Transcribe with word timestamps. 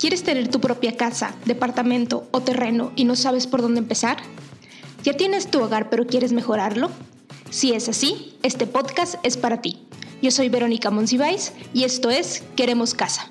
¿Quieres 0.00 0.22
tener 0.22 0.48
tu 0.48 0.62
propia 0.62 0.96
casa, 0.96 1.34
departamento 1.44 2.26
o 2.30 2.40
terreno 2.40 2.90
y 2.96 3.04
no 3.04 3.16
sabes 3.16 3.46
por 3.46 3.60
dónde 3.60 3.80
empezar? 3.80 4.16
¿Ya 5.02 5.12
tienes 5.12 5.50
tu 5.50 5.60
hogar 5.62 5.90
pero 5.90 6.06
quieres 6.06 6.32
mejorarlo? 6.32 6.90
Si 7.50 7.74
es 7.74 7.86
así, 7.86 8.34
este 8.42 8.66
podcast 8.66 9.16
es 9.24 9.36
para 9.36 9.60
ti. 9.60 9.86
Yo 10.22 10.30
soy 10.30 10.48
Verónica 10.48 10.90
Monsiváis 10.90 11.52
y 11.74 11.84
esto 11.84 12.08
es 12.08 12.42
Queremos 12.56 12.94
Casa, 12.94 13.30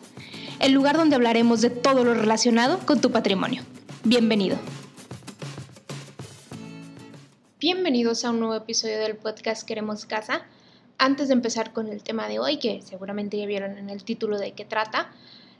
el 0.60 0.74
lugar 0.74 0.96
donde 0.96 1.16
hablaremos 1.16 1.62
de 1.62 1.71
todo 1.71 2.04
lo 2.04 2.14
relacionado 2.14 2.78
con 2.86 3.02
tu 3.02 3.10
patrimonio. 3.10 3.64
Bienvenido. 4.04 4.56
Bienvenidos 7.60 8.24
a 8.26 8.30
un 8.30 8.42
nuevo 8.42 8.54
episodio 8.54 9.00
del 9.00 9.16
podcast 9.16 9.64
Queremos 9.68 10.06
Casa. 10.06 10.44
Antes 11.00 11.30
de 11.30 11.34
empezar 11.34 11.74
con 11.74 11.88
el 11.88 12.04
tema 12.04 12.28
de 12.28 12.38
hoy, 12.38 12.60
que 12.60 12.84
seguramente 12.84 13.39
ya 13.39 13.47
vieron 13.47 13.79
en 13.79 13.89
el 13.89 14.04
título 14.04 14.38
de 14.38 14.51
qué 14.51 14.65
trata, 14.65 15.10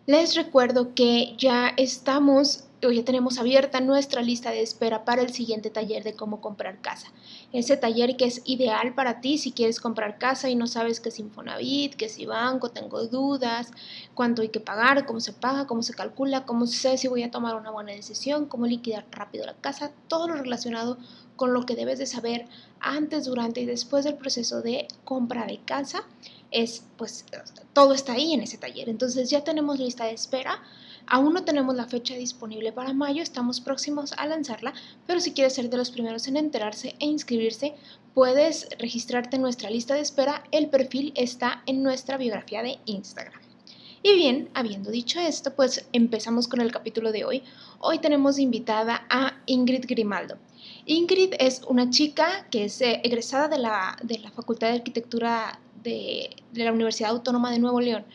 les 0.10 0.36
recuerdo 0.36 0.96
que 0.96 1.36
ya 1.38 1.72
estamos 1.78 2.64
o 2.84 2.90
ya 2.90 3.06
tenemos 3.06 3.38
abierta 3.38 3.80
nuestra 3.80 4.24
lista 4.24 4.50
de 4.50 4.64
espera 4.64 5.06
para 5.06 5.22
el 5.22 5.32
siguiente 5.32 5.70
taller 5.70 6.04
de 6.04 6.16
cómo 6.16 6.42
comprar 6.42 6.82
casa. 6.82 7.10
Ese 7.54 7.78
taller 7.78 8.18
que 8.18 8.26
es 8.26 8.42
ideal 8.46 8.96
para 8.96 9.22
ti 9.22 9.38
si 9.38 9.52
quieres 9.52 9.80
comprar 9.80 10.18
casa 10.18 10.50
y 10.50 10.56
no 10.56 10.66
sabes 10.66 11.00
qué 11.00 11.10
es 11.10 11.20
Infonavit, 11.20 11.94
qué 11.94 12.06
es 12.06 12.26
banco, 12.26 12.72
tengo 12.72 13.06
dudas, 13.06 13.72
cuánto 14.16 14.42
hay 14.42 14.50
que 14.50 14.60
pagar, 14.60 15.06
cómo 15.06 15.20
se 15.20 15.32
paga, 15.32 15.68
cómo 15.68 15.84
se 15.84 15.94
calcula, 15.94 16.44
cómo 16.44 16.66
sé 16.66 16.98
si 16.98 17.08
voy 17.08 17.22
a 17.22 17.30
tomar 17.30 17.56
una 17.56 17.70
buena 17.70 17.92
decisión, 17.92 18.48
cómo 18.48 18.66
liquidar 18.66 19.06
rápido 19.12 19.46
la 19.46 19.54
casa, 19.54 19.92
todo 20.08 20.28
lo 20.28 20.34
relacionado 20.34 20.98
con 21.36 21.54
lo 21.54 21.68
que 21.68 21.76
debes 21.76 22.00
de 22.00 22.08
saber 22.08 22.48
antes, 22.80 23.26
durante 23.26 23.62
y 23.62 23.68
después 23.68 24.06
del 24.06 24.16
proceso 24.16 24.64
de 24.64 24.88
compra 25.04 25.46
de 25.46 25.60
casa 25.60 26.04
es 26.50 26.84
pues 26.98 27.26
todo 27.80 27.94
está 27.94 28.12
ahí 28.12 28.34
en 28.34 28.42
ese 28.42 28.58
taller. 28.58 28.90
Entonces 28.90 29.30
ya 29.30 29.46
tenemos 29.46 29.80
lista 29.80 30.04
de 30.04 30.12
espera. 30.12 30.62
Aún 31.08 31.34
no 31.34 31.46
tenemos 31.46 31.74
la 31.78 31.88
fecha 31.88 32.14
disponible 32.14 32.74
para 32.74 32.92
mayo, 32.92 33.24
estamos 33.24 33.62
próximos 33.62 34.12
a 34.18 34.28
lanzarla, 34.28 34.74
pero 35.08 35.22
si 35.22 35.32
quieres 35.32 35.54
ser 35.54 35.70
de 35.70 35.78
los 35.78 35.90
primeros 35.90 36.28
en 36.28 36.36
enterarse 36.36 36.98
e 37.00 37.06
inscribirse, 37.06 37.76
puedes 38.14 38.68
registrarte 38.80 39.38
en 39.38 39.44
nuestra 39.44 39.70
lista 39.70 39.94
de 39.94 40.02
espera. 40.02 40.44
El 40.52 40.68
perfil 40.68 41.14
está 41.16 41.64
en 41.68 41.82
nuestra 41.82 42.18
biografía 42.18 42.62
de 42.64 42.80
Instagram. 42.84 43.40
Y 44.04 44.14
bien, 44.14 44.50
habiendo 44.54 44.92
dicho 44.92 45.22
esto, 45.22 45.56
pues 45.56 45.88
empezamos 45.94 46.50
con 46.50 46.60
el 46.60 46.74
capítulo 46.74 47.14
de 47.14 47.24
hoy. 47.24 47.44
Hoy 47.80 48.00
tenemos 48.00 48.40
invitada 48.40 49.06
a 49.10 49.38
Ingrid 49.46 49.86
Grimaldo. 49.88 50.38
Ingrid 50.86 51.34
es 51.40 51.62
una 51.66 51.90
chica 51.90 52.46
que 52.52 52.66
es 52.66 52.82
eh, 52.82 53.00
egresada 53.06 53.48
de 53.48 53.60
la, 53.60 53.98
de 54.04 54.20
la 54.20 54.32
Facultad 54.32 54.68
de 54.68 54.74
Arquitectura 54.80 55.62
de, 55.84 56.30
la 56.54 56.72
Universidad 56.72 57.12
Autónoma 57.12 57.52
de 57.52 57.60
Nuevo 57.60 57.82
León. 57.82 58.06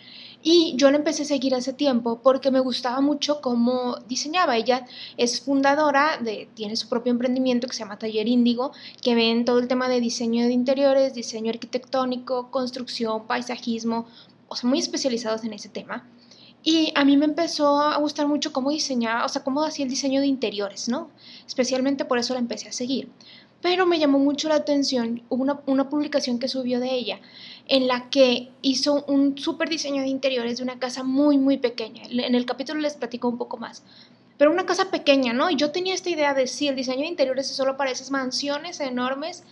Y 0.42 0.74
yo 0.76 0.90
la 0.90 0.98
empecé 0.98 1.22
a 1.22 1.26
seguir 1.26 1.54
hace 1.54 1.72
tiempo 1.72 2.20
porque 2.22 2.50
me 2.50 2.60
gustaba 2.60 3.00
mucho 3.00 3.40
cómo 3.40 3.96
diseñaba. 4.08 4.58
Ella 4.58 4.86
es 5.16 5.40
fundadora, 5.40 6.18
de, 6.18 6.48
tiene 6.54 6.76
su 6.76 6.88
propio 6.90 7.12
emprendimiento 7.12 7.66
que 7.66 7.72
se 7.72 7.80
llama 7.80 7.98
Taller 7.98 8.28
Índigo, 8.28 8.72
que 9.00 9.14
ven 9.14 9.46
todo 9.46 9.58
el 9.58 9.68
tema 9.68 9.88
de 9.88 10.00
diseño 10.00 10.44
de 10.44 10.52
interiores, 10.52 11.14
diseño 11.14 11.50
arquitectónico, 11.50 12.50
construcción, 12.50 13.26
paisajismo, 13.26 14.06
o 14.48 14.56
sea, 14.56 14.68
muy 14.68 14.80
especializados 14.80 15.44
en 15.44 15.54
ese 15.54 15.70
tema. 15.70 16.06
Y 16.66 16.92
a 16.94 17.04
mí 17.04 17.18
me 17.18 17.26
empezó 17.26 17.78
a 17.78 17.98
gustar 17.98 18.26
mucho 18.26 18.52
cómo 18.52 18.70
diseñaba, 18.70 19.26
o 19.26 19.28
sea, 19.28 19.44
cómo 19.44 19.62
hacía 19.62 19.84
el 19.84 19.90
diseño 19.90 20.22
de 20.22 20.26
interiores, 20.26 20.88
¿no? 20.88 21.10
Especialmente 21.46 22.06
por 22.06 22.18
eso 22.18 22.32
la 22.32 22.40
empecé 22.40 22.68
a 22.68 22.72
seguir. 22.72 23.10
Pero 23.60 23.84
me 23.84 23.98
llamó 23.98 24.18
mucho 24.18 24.48
la 24.48 24.56
atención 24.56 25.22
una, 25.28 25.60
una 25.66 25.90
publicación 25.90 26.38
que 26.38 26.48
subió 26.48 26.80
de 26.80 26.94
ella 26.94 27.20
en 27.66 27.86
la 27.86 28.10
que 28.10 28.50
hizo 28.62 29.04
un 29.06 29.38
súper 29.38 29.68
diseño 29.68 30.02
de 30.02 30.08
interiores 30.08 30.58
de 30.58 30.62
una 30.62 30.78
casa 30.78 31.02
muy, 31.02 31.38
muy 31.38 31.56
pequeña. 31.56 32.02
En 32.10 32.34
el 32.34 32.44
capítulo 32.44 32.80
les 32.80 32.94
platico 32.94 33.28
un 33.28 33.38
poco 33.38 33.56
más. 33.56 33.82
Pero 34.36 34.50
una 34.50 34.66
casa 34.66 34.90
pequeña, 34.90 35.32
¿no? 35.32 35.48
Y 35.48 35.56
yo 35.56 35.70
tenía 35.70 35.94
esta 35.94 36.10
idea 36.10 36.34
de 36.34 36.46
si 36.46 36.68
el 36.68 36.76
diseño 36.76 37.02
de 37.02 37.06
interiores 37.06 37.50
es 37.50 37.56
solo 37.56 37.76
para 37.76 37.90
esas 37.90 38.10
mansiones 38.10 38.80
enormes 38.80 39.44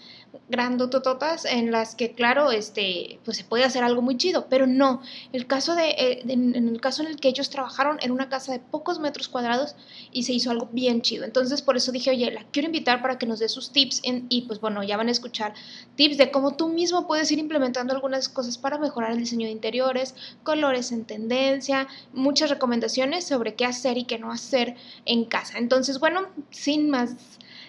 grandotototas 0.49 1.45
en 1.45 1.71
las 1.71 1.95
que, 1.95 2.13
claro, 2.13 2.51
este, 2.51 3.19
pues 3.25 3.37
se 3.37 3.45
puede 3.45 3.65
hacer 3.65 3.85
algo 3.85 4.03
muy 4.03 4.17
chido, 4.17 4.47
pero 4.49 4.67
no. 4.67 5.03
El 5.33 5.47
caso 5.47 5.75
de, 5.75 5.91
eh, 5.91 6.23
en 6.27 6.55
el 6.55 6.81
caso 6.81 7.03
en 7.03 7.09
el 7.09 7.17
que 7.17 7.29
ellos 7.29 7.51
trabajaron 7.51 7.99
en 8.01 8.13
una 8.13 8.29
casa 8.29 8.53
de 8.53 8.59
pocos 8.59 8.99
metros 8.99 9.29
cuadrados 9.29 9.77
y 10.11 10.25
se 10.25 10.33
hizo 10.33 10.51
algo 10.51 10.69
bien 10.73 11.03
chido. 11.03 11.25
Entonces, 11.25 11.63
por 11.63 11.77
eso 11.77 11.93
dije, 11.93 12.11
oye, 12.11 12.31
la 12.31 12.45
quiero 12.51 12.67
invitar 12.67 13.03
para 13.03 13.19
que 13.19 13.27
nos 13.27 13.39
dé 13.39 13.49
sus 13.49 13.73
tips 13.73 14.03
y 14.05 14.43
pues 14.43 14.61
bueno, 14.61 14.83
ya 14.83 14.97
van 14.97 15.09
a 15.09 15.13
escuchar 15.13 15.55
tips 15.97 16.17
de 16.17 16.31
cómo 16.31 16.57
tú 16.57 16.69
mismo 16.69 17.07
puedes 17.07 17.31
ir 17.31 17.39
implementando 17.39 17.95
algunas 17.95 18.29
cosas 18.29 18.59
para 18.59 18.79
mejorar 18.79 19.13
el 19.13 19.19
diseño 19.19 19.47
de 19.47 19.53
interiores, 19.53 20.15
colores 20.43 20.93
en 20.93 21.05
tendencia, 21.05 21.89
muchas 22.13 22.51
recomendaciones 22.51 23.27
sobre 23.27 23.55
qué 23.55 23.65
hacer 23.65 23.99
y 23.99 24.05
qué 24.05 24.19
no 24.19 24.33
hacer 24.33 24.77
en 25.05 25.25
casa. 25.25 25.59
Entonces, 25.59 25.99
bueno, 25.99 26.29
sin 26.51 26.91
más 26.91 27.17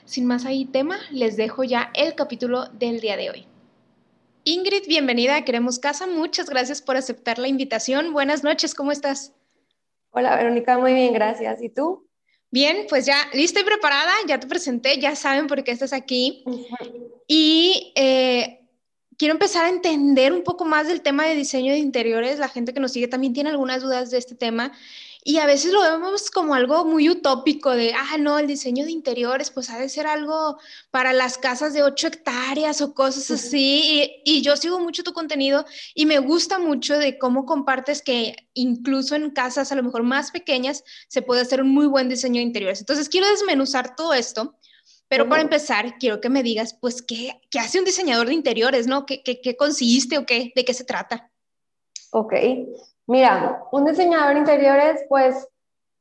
sin 0.05 0.25
más 0.25 0.45
ahí 0.45 0.65
tema, 0.65 0.99
les 1.11 1.37
dejo 1.37 1.63
ya 1.63 1.91
el 1.93 2.15
capítulo 2.15 2.67
del 2.69 2.99
día 2.99 3.17
de 3.17 3.29
hoy. 3.29 3.47
Ingrid, 4.43 4.87
bienvenida 4.87 5.37
a 5.37 5.45
Queremos 5.45 5.79
Casa. 5.79 6.05
Muchas 6.07 6.49
gracias 6.49 6.81
por 6.81 6.97
aceptar 6.97 7.39
la 7.39 7.47
invitación. 7.47 8.11
Buenas 8.11 8.43
noches, 8.43 8.75
¿cómo 8.75 8.91
estás? 8.91 9.33
Hola, 10.11 10.35
Verónica, 10.35 10.77
muy 10.77 10.93
bien, 10.93 11.13
gracias. 11.13 11.61
¿Y 11.61 11.69
tú? 11.69 12.07
Bien, 12.51 12.85
pues 12.89 13.05
ya 13.05 13.15
lista 13.33 13.61
y 13.61 13.63
preparada, 13.63 14.11
ya 14.27 14.39
te 14.39 14.47
presenté, 14.47 14.99
ya 14.99 15.15
saben 15.15 15.47
por 15.47 15.63
qué 15.63 15.71
estás 15.71 15.93
aquí. 15.93 16.43
Y 17.25 17.93
eh, 17.95 18.67
quiero 19.17 19.33
empezar 19.33 19.65
a 19.65 19.69
entender 19.69 20.33
un 20.33 20.43
poco 20.43 20.65
más 20.65 20.87
del 20.87 21.01
tema 21.01 21.25
de 21.25 21.35
diseño 21.35 21.71
de 21.71 21.79
interiores. 21.79 22.37
La 22.37 22.49
gente 22.49 22.73
que 22.73 22.79
nos 22.79 22.91
sigue 22.91 23.07
también 23.07 23.33
tiene 23.33 23.49
algunas 23.49 23.81
dudas 23.81 24.11
de 24.11 24.17
este 24.17 24.35
tema. 24.35 24.73
Y 25.25 25.37
a 25.37 25.45
veces 25.45 25.71
lo 25.71 25.81
vemos 25.81 26.29
como 26.29 26.53
algo 26.53 26.83
muy 26.83 27.09
utópico 27.09 27.71
de, 27.71 27.93
ah, 27.93 28.17
no, 28.17 28.39
el 28.39 28.47
diseño 28.47 28.83
de 28.83 28.91
interiores, 28.91 29.51
pues 29.51 29.69
ha 29.69 29.79
de 29.79 29.87
ser 29.87 30.05
algo 30.05 30.57
para 30.91 31.13
las 31.13 31.37
casas 31.37 31.73
de 31.73 31.81
8 31.81 32.07
hectáreas 32.07 32.81
o 32.81 32.93
cosas 32.93 33.31
así. 33.31 34.11
Y, 34.25 34.41
yo 34.41 34.57
sigo 34.57 34.81
mucho 34.81 35.01
tu 35.01 35.13
contenido 35.13 35.65
y 35.95 36.05
me 36.05 36.19
gusta 36.19 36.59
mucho 36.59 36.97
de 36.97 37.17
cómo 37.17 37.45
compartes 37.45 38.01
que 38.01 38.35
incluso 38.53 39.15
en 39.15 39.31
casas 39.31 39.71
a 39.71 39.75
lo 39.75 39.83
mejor 39.83 40.03
más 40.03 40.31
pequeñas 40.31 40.83
se 41.07 41.21
puede 41.21 41.41
hacer 41.41 41.61
un 41.61 41.69
muy 41.69 41.87
buen 41.87 42.09
diseño 42.09 42.39
de 42.39 42.47
interiores. 42.47 42.81
Entonces 42.81 43.07
quiero 43.07 43.29
desmenuzar 43.29 43.95
todo 43.95 44.13
esto. 44.13 44.57
Pero 45.07 45.29
para 45.29 45.43
empezar, 45.43 45.99
quiero 45.99 46.19
que 46.19 46.29
me 46.29 46.41
digas, 46.41 46.75
pues, 46.81 47.03
¿qué, 47.03 47.39
qué 47.51 47.59
hace 47.59 47.77
un 47.77 47.85
diseñador 47.85 48.27
de 48.27 48.33
interiores, 48.33 48.87
no? 48.87 49.05
¿Qué, 49.05 49.21
qué, 49.21 49.41
qué 49.41 49.55
consiste 49.55 50.17
o 50.17 50.25
qué, 50.25 50.51
de 50.55 50.65
qué 50.65 50.73
se 50.73 50.85
trata? 50.85 51.29
Ok, 52.09 52.33
Mira, 53.07 53.63
un 53.71 53.85
diseñador 53.85 54.33
de 54.33 54.39
interiores, 54.39 55.05
pues, 55.09 55.47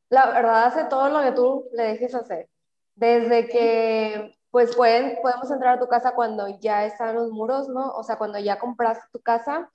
la 0.09 0.27
verdad 0.27 0.67
hace 0.67 0.85
todo 0.85 1.09
lo 1.09 1.23
que 1.23 1.33
tú 1.33 1.69
le 1.73 1.85
dejes 1.85 2.15
hacer. 2.15 2.49
Desde 2.95 3.49
que, 3.49 4.35
pues, 4.51 4.77
pueden, 4.77 5.19
podemos 5.23 5.51
entrar 5.51 5.77
a 5.77 5.81
tu 5.81 5.89
casa 5.89 6.15
cuando 6.15 6.49
ya 6.61 6.85
están 6.85 7.17
los 7.17 7.31
muros, 7.31 7.69
¿no? 7.69 7.91
O 7.93 8.05
sea, 8.05 8.17
cuando 8.19 8.39
ya 8.39 8.59
compraste 8.59 9.07
tu 9.13 9.21
casa, 9.21 9.71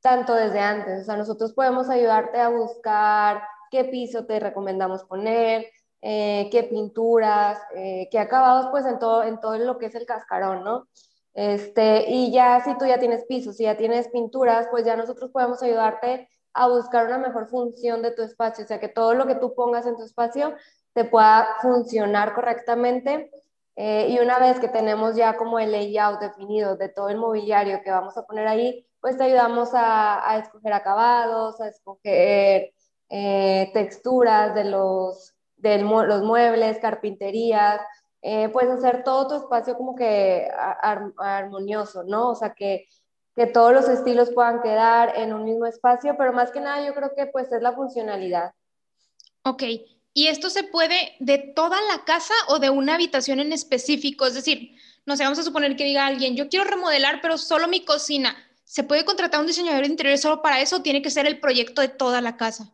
tanto 0.00 0.34
desde 0.34 0.60
antes. 0.60 1.02
O 1.02 1.04
sea, 1.04 1.16
nosotros 1.16 1.52
podemos 1.54 1.88
ayudarte 1.88 2.40
a 2.40 2.48
buscar 2.48 3.42
qué 3.70 3.84
piso 3.84 4.26
te 4.26 4.40
recomendamos 4.40 5.04
poner, 5.04 5.66
eh, 6.02 6.48
qué 6.50 6.64
pinturas, 6.64 7.60
eh, 7.76 8.08
qué 8.10 8.18
acabados, 8.18 8.68
pues, 8.70 8.86
en 8.86 8.98
todo, 8.98 9.22
en 9.24 9.40
todo 9.40 9.56
lo 9.58 9.78
que 9.78 9.86
es 9.86 9.94
el 9.94 10.06
cascarón, 10.06 10.64
¿no? 10.64 10.88
Este, 11.34 12.10
y 12.10 12.32
ya 12.32 12.60
si 12.64 12.76
tú 12.76 12.86
ya 12.86 12.98
tienes 12.98 13.24
pisos, 13.26 13.56
si 13.56 13.64
ya 13.64 13.76
tienes 13.76 14.08
pinturas, 14.08 14.68
pues 14.70 14.84
ya 14.84 14.96
nosotros 14.96 15.30
podemos 15.30 15.62
ayudarte 15.62 16.28
a 16.54 16.68
buscar 16.68 17.06
una 17.06 17.18
mejor 17.18 17.48
función 17.48 18.02
de 18.02 18.10
tu 18.12 18.22
espacio, 18.22 18.64
o 18.64 18.68
sea, 18.68 18.80
que 18.80 18.88
todo 18.88 19.14
lo 19.14 19.26
que 19.26 19.36
tú 19.36 19.54
pongas 19.54 19.86
en 19.86 19.96
tu 19.96 20.02
espacio 20.04 20.54
te 20.92 21.04
pueda 21.04 21.56
funcionar 21.60 22.34
correctamente. 22.34 23.30
Eh, 23.76 24.08
y 24.10 24.18
una 24.18 24.38
vez 24.38 24.60
que 24.60 24.68
tenemos 24.68 25.16
ya 25.16 25.36
como 25.36 25.58
el 25.58 25.72
layout 25.72 26.20
definido 26.20 26.76
de 26.76 26.90
todo 26.90 27.08
el 27.08 27.16
mobiliario 27.16 27.80
que 27.82 27.90
vamos 27.90 28.16
a 28.18 28.26
poner 28.26 28.46
ahí, 28.46 28.86
pues 29.00 29.16
te 29.16 29.24
ayudamos 29.24 29.70
a, 29.72 30.38
escoger 30.38 30.72
acabados, 30.74 31.60
a 31.60 31.68
escoger 31.68 32.72
eh, 33.08 33.70
texturas 33.72 34.54
de 34.54 34.64
los, 34.64 35.34
de 35.56 35.78
los 35.78 36.22
muebles, 36.22 36.78
carpinterías, 36.78 37.80
eh, 38.20 38.48
pues 38.50 38.68
hacer 38.68 39.02
todo 39.04 39.26
tu 39.28 39.34
espacio 39.36 39.76
como 39.76 39.96
que 39.96 40.48
armonioso, 41.18 42.04
¿no? 42.04 42.30
O 42.30 42.34
sea, 42.34 42.54
que 42.54 42.86
que 43.34 43.46
todos 43.46 43.72
los 43.72 43.88
estilos 43.88 44.30
puedan 44.30 44.62
quedar 44.62 45.14
en 45.16 45.32
un 45.32 45.44
mismo 45.44 45.66
espacio, 45.66 46.16
pero 46.18 46.32
más 46.32 46.50
que 46.50 46.60
nada 46.60 46.84
yo 46.86 46.94
creo 46.94 47.14
que 47.14 47.26
pues 47.26 47.50
es 47.52 47.62
la 47.62 47.72
funcionalidad. 47.72 48.52
Ok, 49.44 49.62
¿y 50.12 50.26
esto 50.26 50.50
se 50.50 50.64
puede 50.64 51.16
de 51.18 51.38
toda 51.38 51.78
la 51.82 52.04
casa 52.04 52.34
o 52.48 52.58
de 52.58 52.70
una 52.70 52.94
habitación 52.94 53.40
en 53.40 53.52
específico? 53.52 54.26
Es 54.26 54.34
decir, 54.34 54.76
no 55.06 55.16
sé, 55.16 55.24
vamos 55.24 55.38
a 55.38 55.42
suponer 55.42 55.76
que 55.76 55.84
diga 55.84 56.06
alguien, 56.06 56.36
yo 56.36 56.48
quiero 56.48 56.64
remodelar, 56.64 57.20
pero 57.20 57.38
solo 57.38 57.68
mi 57.68 57.84
cocina. 57.84 58.36
¿Se 58.64 58.84
puede 58.84 59.04
contratar 59.04 59.40
un 59.40 59.46
diseñador 59.46 59.82
de 59.82 59.90
interiores 59.90 60.20
solo 60.20 60.40
para 60.40 60.60
eso 60.60 60.76
o 60.76 60.82
tiene 60.82 61.02
que 61.02 61.10
ser 61.10 61.26
el 61.26 61.40
proyecto 61.40 61.82
de 61.82 61.88
toda 61.88 62.20
la 62.20 62.36
casa? 62.36 62.72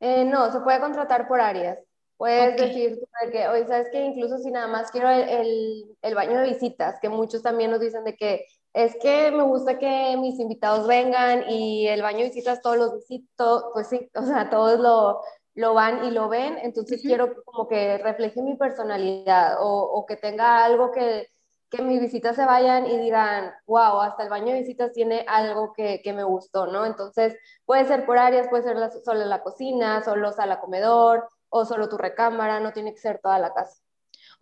Eh, 0.00 0.24
no, 0.24 0.52
se 0.52 0.60
puede 0.60 0.80
contratar 0.80 1.26
por 1.26 1.40
áreas. 1.40 1.78
Puedes 2.16 2.56
decir 2.56 3.00
que, 3.32 3.48
oye, 3.48 3.66
sabes 3.66 3.88
que 3.90 3.98
incluso 3.98 4.38
si 4.38 4.50
nada 4.50 4.68
más 4.68 4.90
quiero 4.92 5.10
el, 5.10 5.96
el, 6.02 6.14
baño 6.14 6.38
de 6.38 6.50
visitas, 6.50 7.00
que 7.00 7.08
muchos 7.08 7.42
también 7.42 7.70
nos 7.70 7.80
dicen 7.80 8.04
de 8.04 8.14
que 8.14 8.46
es 8.72 8.96
que 8.96 9.30
me 9.30 9.42
gusta 9.42 9.78
que 9.78 10.16
mis 10.18 10.38
invitados 10.38 10.86
vengan 10.86 11.44
y 11.48 11.88
el 11.88 12.02
baño 12.02 12.18
de 12.18 12.24
visitas 12.24 12.62
todos 12.62 12.76
los 12.76 12.94
visito, 12.94 13.70
pues 13.74 13.88
sí, 13.88 14.10
o 14.14 14.22
sea, 14.22 14.48
todos 14.50 14.80
lo, 14.80 15.20
lo 15.54 15.74
van 15.74 16.04
y 16.04 16.10
lo 16.10 16.28
ven, 16.28 16.58
entonces 16.62 17.02
quiero 17.02 17.34
como 17.44 17.68
que 17.68 17.98
refleje 17.98 18.42
mi 18.42 18.56
personalidad 18.56 19.56
o, 19.60 19.82
o 19.82 20.06
que 20.06 20.16
tenga 20.16 20.64
algo 20.64 20.90
que, 20.90 21.28
que 21.70 21.82
mis 21.82 22.00
visitas 22.00 22.36
se 22.36 22.44
vayan 22.44 22.86
y 22.86 22.98
digan, 22.98 23.52
wow, 23.66 24.00
hasta 24.00 24.22
el 24.24 24.30
baño 24.30 24.52
de 24.52 24.60
visitas 24.60 24.92
tiene 24.92 25.24
algo 25.28 25.72
que, 25.72 26.00
que 26.02 26.12
me 26.12 26.24
gustó, 26.24 26.66
¿no? 26.66 26.86
Entonces 26.86 27.36
puede 27.64 27.86
ser 27.86 28.06
por 28.06 28.18
áreas, 28.18 28.48
puede 28.48 28.62
ser 28.62 28.76
solo 29.04 29.24
la 29.24 29.42
cocina, 29.42 30.02
solo 30.02 30.32
sala 30.32 30.60
comedor 30.60 31.28
o 31.48 31.64
solo 31.64 31.88
tu 31.88 31.98
recámara, 31.98 32.60
no 32.60 32.72
tiene 32.72 32.92
que 32.92 33.00
ser 33.00 33.20
toda 33.22 33.38
la 33.38 33.52
casa. 33.52 33.82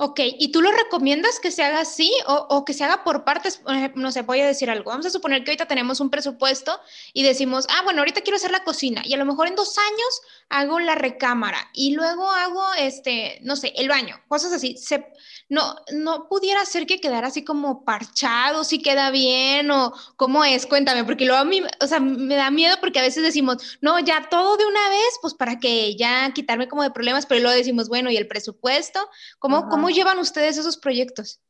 Ok, 0.03 0.19
¿y 0.39 0.51
tú 0.51 0.63
lo 0.63 0.73
recomiendas 0.73 1.41
que 1.41 1.51
se 1.51 1.63
haga 1.63 1.81
así 1.81 2.11
o, 2.27 2.65
que 2.65 2.73
se 2.73 2.85
haga 2.85 3.05
por 3.05 3.23
partes? 3.23 3.61
No 3.97 4.11
sé, 4.11 4.23
voy 4.23 4.41
a 4.41 4.47
decir 4.47 4.71
algo. 4.71 4.89
Vamos 4.89 5.05
a 5.05 5.11
suponer 5.11 5.45
que 5.45 5.51
ahorita 5.51 5.67
tenemos 5.67 6.01
un 6.01 6.09
presupuesto 6.09 6.81
y 7.13 7.23
decimos, 7.23 7.67
ah, 7.69 7.83
bueno, 7.85 8.01
ahorita 8.01 8.23
quiero 8.23 8.37
hacer 8.37 8.51
la 8.51 8.65
cocina 8.65 9.03
y 9.05 9.13
a 9.13 9.19
lo 9.19 9.27
mejor 9.27 9.49
en 9.49 9.57
dos 9.57 9.77
años 9.77 10.23
hago 10.49 10.81
la 10.81 10.95
recámara 10.95 11.69
y 11.75 11.93
luego 11.93 12.31
hago, 12.31 12.65
este, 12.79 13.41
no 13.43 13.57
sé, 13.57 13.75
el 13.77 13.91
baño, 13.91 14.19
cosas 14.27 14.55
así. 14.55 14.79
Se, 14.79 15.07
no, 15.51 15.77
no 15.93 16.29
pudiera 16.29 16.65
ser 16.65 16.87
que 16.87 16.99
quedara 16.99 17.27
así 17.27 17.45
como 17.45 17.85
parchado, 17.85 18.65
si 18.65 18.81
queda 18.81 19.11
bien 19.11 19.71
o 19.71 19.93
cómo 20.17 20.47
es, 20.47 20.65
cuéntame, 20.65 21.05
porque 21.05 21.27
luego 21.27 21.43
a 21.43 21.45
mí, 21.45 21.63
o 21.79 21.87
sea, 21.87 22.01
me 22.01 22.37
da 22.37 22.51
miedo 22.51 22.77
porque 22.81 23.01
a 23.01 23.03
veces 23.03 23.23
decimos, 23.23 23.79
no, 23.83 23.99
ya 23.99 24.31
todo 24.31 24.57
de 24.57 24.65
una 24.65 24.89
vez, 24.89 25.19
pues 25.21 25.35
para 25.35 25.59
que 25.59 25.95
ya 25.95 26.33
quitarme 26.33 26.69
como 26.69 26.85
de 26.85 26.91
problemas, 26.91 27.27
pero 27.27 27.43
luego 27.43 27.55
decimos, 27.55 27.91
bueno, 27.91 28.11
¿y 28.11 28.17
el 28.17 28.29
presupuesto? 28.29 29.07
¿Cómo, 29.39 29.69
¿cómo 29.69 29.90
llevan 29.91 30.19
ustedes 30.19 30.57
esos 30.59 30.77
proyectos? 30.77 31.41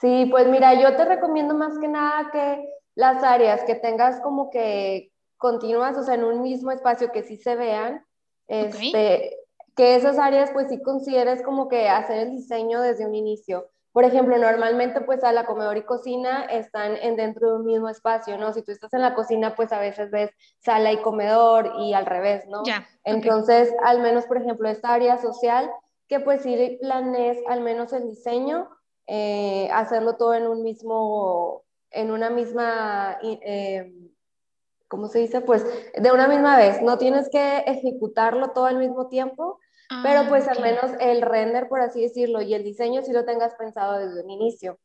Sí, 0.00 0.26
pues 0.30 0.46
mira, 0.46 0.74
yo 0.80 0.96
te 0.96 1.04
recomiendo 1.04 1.54
más 1.54 1.78
que 1.78 1.88
nada 1.88 2.30
que 2.30 2.72
las 2.94 3.22
áreas 3.22 3.64
que 3.64 3.74
tengas 3.74 4.20
como 4.20 4.50
que 4.50 5.12
continuas, 5.36 5.96
o 5.96 6.02
sea, 6.02 6.14
en 6.14 6.24
un 6.24 6.42
mismo 6.42 6.70
espacio 6.70 7.12
que 7.12 7.22
sí 7.22 7.36
se 7.36 7.56
vean, 7.56 8.04
este, 8.46 9.36
que 9.76 9.96
esas 9.96 10.18
áreas 10.18 10.50
pues 10.52 10.68
sí 10.68 10.82
consideres 10.82 11.42
como 11.42 11.68
que 11.68 11.88
hacer 11.88 12.18
el 12.18 12.30
diseño 12.30 12.80
desde 12.80 13.06
un 13.06 13.14
inicio. 13.14 13.70
Por 13.92 14.04
ejemplo, 14.04 14.38
normalmente 14.38 15.00
pues 15.00 15.24
a 15.24 15.32
la 15.32 15.46
comedor 15.46 15.76
y 15.76 15.82
cocina 15.82 16.44
están 16.44 16.96
en 16.96 17.16
dentro 17.16 17.48
de 17.48 17.56
un 17.56 17.66
mismo 17.66 17.88
espacio, 17.88 18.38
¿no? 18.38 18.52
Si 18.52 18.62
tú 18.62 18.70
estás 18.70 18.92
en 18.92 19.02
la 19.02 19.14
cocina, 19.14 19.56
pues 19.56 19.72
a 19.72 19.80
veces 19.80 20.10
ves 20.10 20.30
sala 20.60 20.92
y 20.92 20.98
comedor 20.98 21.72
y 21.80 21.92
al 21.92 22.06
revés, 22.06 22.46
¿no? 22.46 22.62
Ya. 22.64 22.86
Entonces, 23.02 23.72
al 23.82 24.00
menos, 24.00 24.26
por 24.26 24.36
ejemplo, 24.36 24.68
esta 24.68 24.92
área 24.92 25.18
social, 25.18 25.68
que 26.10 26.18
pues 26.18 26.42
sí 26.42 26.78
planees 26.80 27.38
al 27.46 27.60
menos 27.60 27.92
el 27.92 28.08
diseño, 28.08 28.68
eh, 29.06 29.70
hacerlo 29.72 30.16
todo 30.16 30.34
en 30.34 30.48
un 30.48 30.62
mismo, 30.62 31.62
en 31.90 32.10
una 32.10 32.28
misma... 32.28 33.16
Eh, 33.22 33.94
¿cómo 34.88 35.06
se 35.06 35.20
dice? 35.20 35.40
Pues 35.40 35.64
de 35.94 36.10
una 36.10 36.26
misma 36.26 36.56
vez, 36.56 36.82
no 36.82 36.98
tienes 36.98 37.30
que 37.30 37.58
ejecutarlo 37.58 38.48
todo 38.48 38.64
al 38.64 38.76
mismo 38.76 39.06
tiempo, 39.06 39.60
pero 40.02 40.28
pues 40.28 40.48
ah, 40.48 40.52
al 40.56 40.62
menos 40.62 40.90
el 40.98 41.22
render, 41.22 41.68
por 41.68 41.80
así 41.80 42.02
decirlo, 42.02 42.42
y 42.42 42.54
el 42.54 42.64
diseño 42.64 43.02
si 43.02 43.12
lo 43.12 43.24
tengas 43.24 43.54
pensado 43.54 43.98
desde 43.98 44.24
un 44.24 44.30
inicio. 44.30 44.80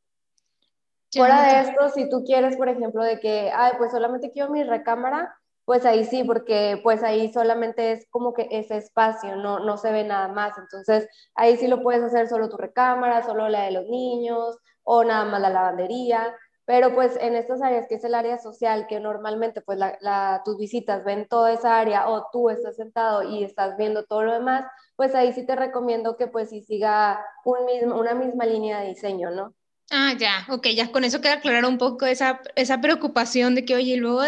Fuera 1.11 1.47
de 1.47 1.69
esto, 1.69 1.89
si 1.89 2.07
tú 2.07 2.23
quieres, 2.23 2.55
por 2.55 2.69
ejemplo, 2.69 3.03
de 3.03 3.19
que, 3.19 3.51
ay, 3.51 3.71
pues 3.79 3.89
solamente 3.89 4.31
quiero 4.31 4.51
mi 4.51 4.63
recámara, 4.63 5.35
pues 5.65 5.85
ahí 5.85 6.05
sí, 6.05 6.23
porque 6.23 6.79
pues 6.83 7.03
ahí 7.03 7.31
solamente 7.33 7.91
es 7.91 8.07
como 8.09 8.33
que 8.33 8.47
ese 8.51 8.77
espacio, 8.77 9.35
no, 9.35 9.59
no 9.59 9.77
se 9.77 9.91
ve 9.91 10.03
nada 10.03 10.27
más. 10.29 10.57
Entonces, 10.57 11.07
ahí 11.35 11.57
sí 11.57 11.67
lo 11.67 11.81
puedes 11.81 12.03
hacer 12.03 12.27
solo 12.27 12.49
tu 12.49 12.57
recámara, 12.57 13.23
solo 13.23 13.49
la 13.49 13.63
de 13.65 13.71
los 13.71 13.85
niños, 13.87 14.57
o 14.83 15.03
nada 15.03 15.25
más 15.25 15.41
la 15.41 15.49
lavandería. 15.49 16.35
Pero 16.65 16.93
pues 16.95 17.17
en 17.21 17.35
estas 17.35 17.61
áreas, 17.61 17.87
que 17.87 17.95
es 17.95 18.03
el 18.03 18.15
área 18.15 18.37
social, 18.39 18.87
que 18.87 18.99
normalmente 18.99 19.61
pues 19.61 19.77
la, 19.77 20.41
tus 20.45 20.57
visitas 20.57 21.03
ven 21.03 21.27
toda 21.27 21.51
esa 21.53 21.79
área 21.79 22.09
o 22.09 22.27
tú 22.31 22.49
estás 22.49 22.75
sentado 22.75 23.23
y 23.23 23.43
estás 23.43 23.77
viendo 23.77 24.05
todo 24.05 24.23
lo 24.23 24.33
demás, 24.33 24.65
pues 24.95 25.13
ahí 25.15 25.31
sí 25.33 25.45
te 25.45 25.55
recomiendo 25.55 26.17
que 26.17 26.27
pues 26.27 26.49
sí 26.49 26.61
siga 26.63 27.23
un 27.43 27.65
mismo, 27.65 27.99
una 27.99 28.15
misma 28.15 28.45
línea 28.45 28.79
de 28.81 28.87
diseño, 28.89 29.29
¿no? 29.31 29.53
Ah, 29.91 30.13
ya, 30.17 30.47
ok, 30.49 30.67
ya 30.69 30.91
con 30.91 31.03
eso 31.03 31.21
queda 31.21 31.41
claro 31.41 31.69
un 31.69 31.77
poco 31.77 32.07
esa, 32.07 32.41
esa 32.55 32.81
preocupación 32.81 33.53
de 33.53 33.65
que, 33.65 33.75
oye, 33.75 33.97
luego, 33.97 34.23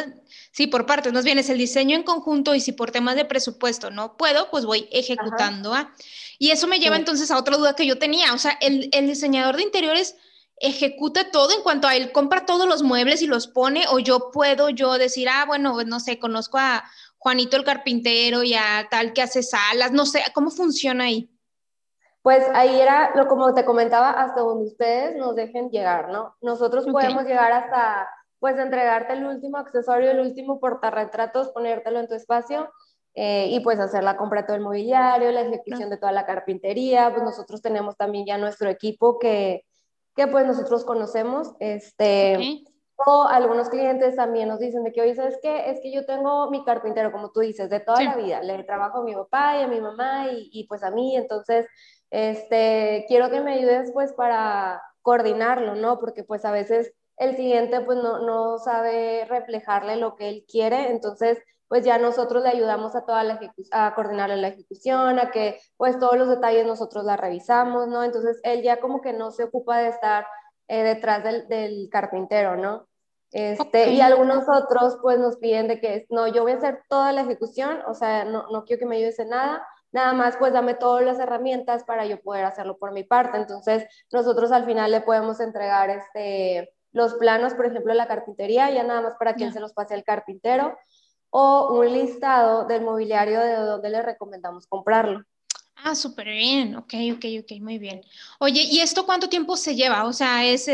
sí, 0.51 0.67
por 0.67 0.85
partes, 0.85 1.13
más 1.13 1.25
bien 1.25 1.39
es 1.39 1.49
el 1.49 1.57
diseño 1.57 1.95
en 1.95 2.03
conjunto 2.03 2.53
y 2.53 2.61
si 2.61 2.73
por 2.73 2.91
temas 2.91 3.15
de 3.15 3.25
presupuesto 3.25 3.89
no 3.89 4.17
puedo, 4.17 4.51
pues 4.51 4.65
voy 4.65 4.87
ejecutando. 4.91 5.73
¿ah? 5.73 5.93
Y 6.37 6.51
eso 6.51 6.67
me 6.67 6.79
lleva 6.79 6.95
entonces 6.95 7.31
a 7.31 7.37
otra 7.37 7.57
duda 7.57 7.75
que 7.75 7.87
yo 7.87 7.97
tenía, 7.97 8.33
o 8.33 8.37
sea, 8.37 8.57
el, 8.61 8.89
el 8.93 9.07
diseñador 9.07 9.57
de 9.57 9.63
interiores 9.63 10.15
ejecuta 10.59 11.31
todo 11.31 11.55
en 11.55 11.63
cuanto 11.63 11.87
a 11.87 11.95
él 11.95 12.11
compra 12.11 12.45
todos 12.45 12.67
los 12.67 12.83
muebles 12.83 13.21
y 13.21 13.27
los 13.27 13.47
pone 13.47 13.85
o 13.89 13.99
yo 13.99 14.31
puedo 14.31 14.69
yo 14.69 14.97
decir, 14.97 15.27
ah, 15.29 15.45
bueno, 15.45 15.73
pues, 15.73 15.87
no 15.87 15.99
sé, 15.99 16.19
conozco 16.19 16.59
a 16.59 16.83
Juanito 17.17 17.57
el 17.57 17.63
carpintero 17.63 18.43
y 18.43 18.53
a 18.53 18.87
tal 18.91 19.13
que 19.13 19.23
hace 19.23 19.41
salas, 19.43 19.91
no 19.91 20.05
sé, 20.05 20.23
¿cómo 20.33 20.51
funciona 20.51 21.05
ahí? 21.05 21.31
Pues 22.27 22.45
ahí 22.53 22.81
era, 22.81 23.15
lo 23.15 23.25
como 23.29 23.53
te 23.53 23.63
comentaba, 23.63 24.09
hasta 24.09 24.41
donde 24.41 24.65
ustedes 24.65 25.15
nos 25.15 25.33
dejen 25.33 25.69
llegar, 25.69 26.09
¿no? 26.09 26.35
Nosotros 26.41 26.85
podemos 26.85 27.23
llegar 27.23 27.53
hasta, 27.53 28.05
pues, 28.39 28.59
entregarte 28.59 29.13
el 29.13 29.25
último 29.25 29.55
accesorio, 29.55 30.11
el 30.11 30.19
último 30.19 30.59
portarretratos, 30.59 31.53
ponértelo 31.53 32.01
en 32.01 32.09
tu 32.09 32.15
espacio 32.15 32.69
eh, 33.13 33.47
y 33.49 33.61
pues 33.61 33.79
hacer 33.79 34.03
la 34.03 34.17
compra 34.17 34.41
de 34.41 34.47
todo 34.47 34.57
el 34.57 34.61
mobiliario, 34.61 35.31
la 35.31 35.39
ejecución 35.39 35.89
de 35.89 35.95
toda 35.95 36.11
la 36.11 36.25
carpintería. 36.25 37.11
Pues 37.11 37.23
nosotros 37.23 37.61
tenemos 37.61 37.95
también 37.95 38.25
ya 38.25 38.37
nuestro 38.37 38.69
equipo 38.69 39.19
que, 39.19 39.63
que 40.13 40.27
pues 40.27 40.45
nosotros 40.45 40.83
conocemos, 40.83 41.53
este, 41.61 42.65
o 43.05 43.27
algunos 43.27 43.69
clientes 43.69 44.15
también 44.15 44.47
nos 44.47 44.59
dicen 44.59 44.83
de 44.83 44.91
que, 44.91 45.01
oye, 45.01 45.13
¿sabes 45.13 45.37
qué? 45.41 45.69
Es 45.69 45.79
que 45.81 45.91
yo 45.91 46.05
tengo 46.05 46.49
mi 46.49 46.63
carpintero, 46.63 47.11
como 47.11 47.31
tú 47.31 47.41
dices, 47.41 47.69
de 47.69 47.79
toda 47.79 48.01
la 48.01 48.15
vida, 48.15 48.41
le 48.41 48.63
trabajo 48.63 48.99
a 48.99 49.03
mi 49.03 49.13
papá 49.13 49.59
y 49.59 49.63
a 49.63 49.67
mi 49.67 49.79
mamá 49.79 50.27
y, 50.31 50.49
y, 50.51 50.67
pues 50.67 50.83
a 50.83 50.89
mí, 50.89 51.15
entonces, 51.15 51.67
este, 52.09 53.05
quiero 53.07 53.29
que 53.29 53.41
me 53.41 53.53
ayudes 53.53 53.91
pues 53.91 54.13
para 54.13 54.81
coordinarlo, 55.01 55.75
¿no? 55.75 55.99
Porque 55.99 56.23
pues 56.23 56.45
a 56.45 56.51
veces 56.51 56.93
el 57.17 57.35
cliente 57.35 57.81
pues 57.81 57.97
no, 57.97 58.19
no 58.19 58.57
sabe 58.59 59.25
reflejarle 59.25 59.95
lo 59.95 60.15
que 60.15 60.29
él 60.29 60.45
quiere, 60.47 60.91
entonces 60.91 61.39
pues 61.67 61.83
ya 61.83 61.97
nosotros 61.97 62.43
le 62.43 62.49
ayudamos 62.49 62.95
a 62.95 63.05
toda 63.05 63.23
la 63.23 63.39
a 63.71 63.93
coordinarle 63.95 64.37
la 64.37 64.49
ejecución, 64.49 65.19
a 65.19 65.31
que 65.31 65.59
pues 65.75 65.99
todos 65.99 66.17
los 66.17 66.29
detalles 66.29 66.65
nosotros 66.65 67.03
la 67.03 67.17
revisamos, 67.17 67.87
¿no? 67.87 68.03
Entonces 68.03 68.39
él 68.43 68.61
ya 68.61 68.79
como 68.79 69.01
que 69.01 69.13
no 69.13 69.31
se 69.31 69.43
ocupa 69.43 69.79
de 69.79 69.89
estar 69.89 70.25
eh, 70.67 70.83
detrás 70.83 71.23
del, 71.23 71.47
del, 71.47 71.89
carpintero, 71.89 72.55
¿no? 72.55 72.87
Este, 73.31 73.91
Y 73.91 73.99
algunos 73.99 74.47
otros 74.47 74.97
pues 75.01 75.19
nos 75.19 75.37
piden 75.37 75.67
de 75.67 75.81
que 75.81 76.05
no, 76.09 76.27
yo 76.27 76.43
voy 76.43 76.53
a 76.53 76.57
hacer 76.57 76.83
toda 76.87 77.11
la 77.11 77.21
ejecución, 77.21 77.81
o 77.87 77.93
sea, 77.93 78.23
no, 78.23 78.47
no 78.51 78.63
quiero 78.63 78.79
que 78.79 78.85
me 78.85 78.95
ayudes 78.95 79.19
en 79.19 79.29
nada, 79.29 79.67
nada 79.91 80.13
más 80.13 80.37
pues 80.37 80.53
dame 80.53 80.73
todas 80.73 81.03
las 81.03 81.19
herramientas 81.19 81.83
para 81.83 82.05
yo 82.05 82.21
poder 82.21 82.45
hacerlo 82.45 82.77
por 82.77 82.91
mi 82.91 83.03
parte. 83.03 83.37
Entonces 83.37 83.85
nosotros 84.11 84.51
al 84.51 84.65
final 84.65 84.91
le 84.91 85.01
podemos 85.01 85.39
entregar 85.39 85.89
este, 85.89 86.73
los 86.91 87.15
planos, 87.15 87.53
por 87.53 87.65
ejemplo, 87.65 87.93
de 87.93 87.97
la 87.97 88.07
carpintería, 88.07 88.69
ya 88.71 88.83
nada 88.83 89.01
más 89.01 89.15
para 89.17 89.35
que 89.35 89.45
él 89.45 89.53
se 89.53 89.59
los 89.59 89.73
pase 89.73 89.93
al 89.93 90.03
carpintero 90.03 90.77
o 91.29 91.77
un 91.79 91.91
listado 91.91 92.65
del 92.65 92.83
mobiliario 92.83 93.39
de 93.39 93.55
donde 93.55 93.89
le 93.89 94.01
recomendamos 94.01 94.67
comprarlo. 94.67 95.23
Ah, 95.83 95.95
súper 95.95 96.27
bien, 96.27 96.75
ok, 96.75 96.93
ok, 97.13 97.25
ok, 97.43 97.51
muy 97.61 97.77
bien. 97.77 98.01
Oye, 98.39 98.63
¿y 98.63 98.79
esto 98.79 99.05
cuánto 99.05 99.29
tiempo 99.29 99.55
se 99.55 99.75
lleva? 99.75 100.05
O 100.05 100.11
sea, 100.11 100.43
¿es, 100.45 100.67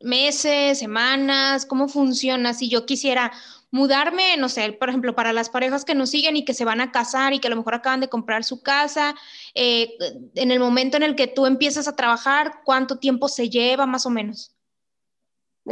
meses, 0.00 0.78
semanas? 0.78 1.66
¿Cómo 1.66 1.88
funciona? 1.88 2.52
Si 2.54 2.68
yo 2.68 2.84
quisiera 2.86 3.30
mudarme, 3.70 4.36
no 4.38 4.48
sé, 4.48 4.72
por 4.72 4.88
ejemplo, 4.88 5.14
para 5.14 5.32
las 5.32 5.50
parejas 5.50 5.84
que 5.84 5.94
nos 5.94 6.10
siguen 6.10 6.36
y 6.36 6.44
que 6.44 6.54
se 6.54 6.64
van 6.64 6.80
a 6.80 6.90
casar 6.90 7.32
y 7.32 7.38
que 7.38 7.46
a 7.48 7.50
lo 7.50 7.56
mejor 7.56 7.74
acaban 7.74 8.00
de 8.00 8.08
comprar 8.08 8.42
su 8.42 8.62
casa, 8.62 9.14
eh, 9.54 9.96
en 10.34 10.50
el 10.50 10.58
momento 10.58 10.96
en 10.96 11.04
el 11.04 11.14
que 11.16 11.26
tú 11.28 11.46
empiezas 11.46 11.86
a 11.86 11.94
trabajar, 11.94 12.62
¿cuánto 12.64 12.98
tiempo 12.98 13.28
se 13.28 13.50
lleva 13.50 13.86
más 13.86 14.06
o 14.06 14.10
menos? 14.10 14.56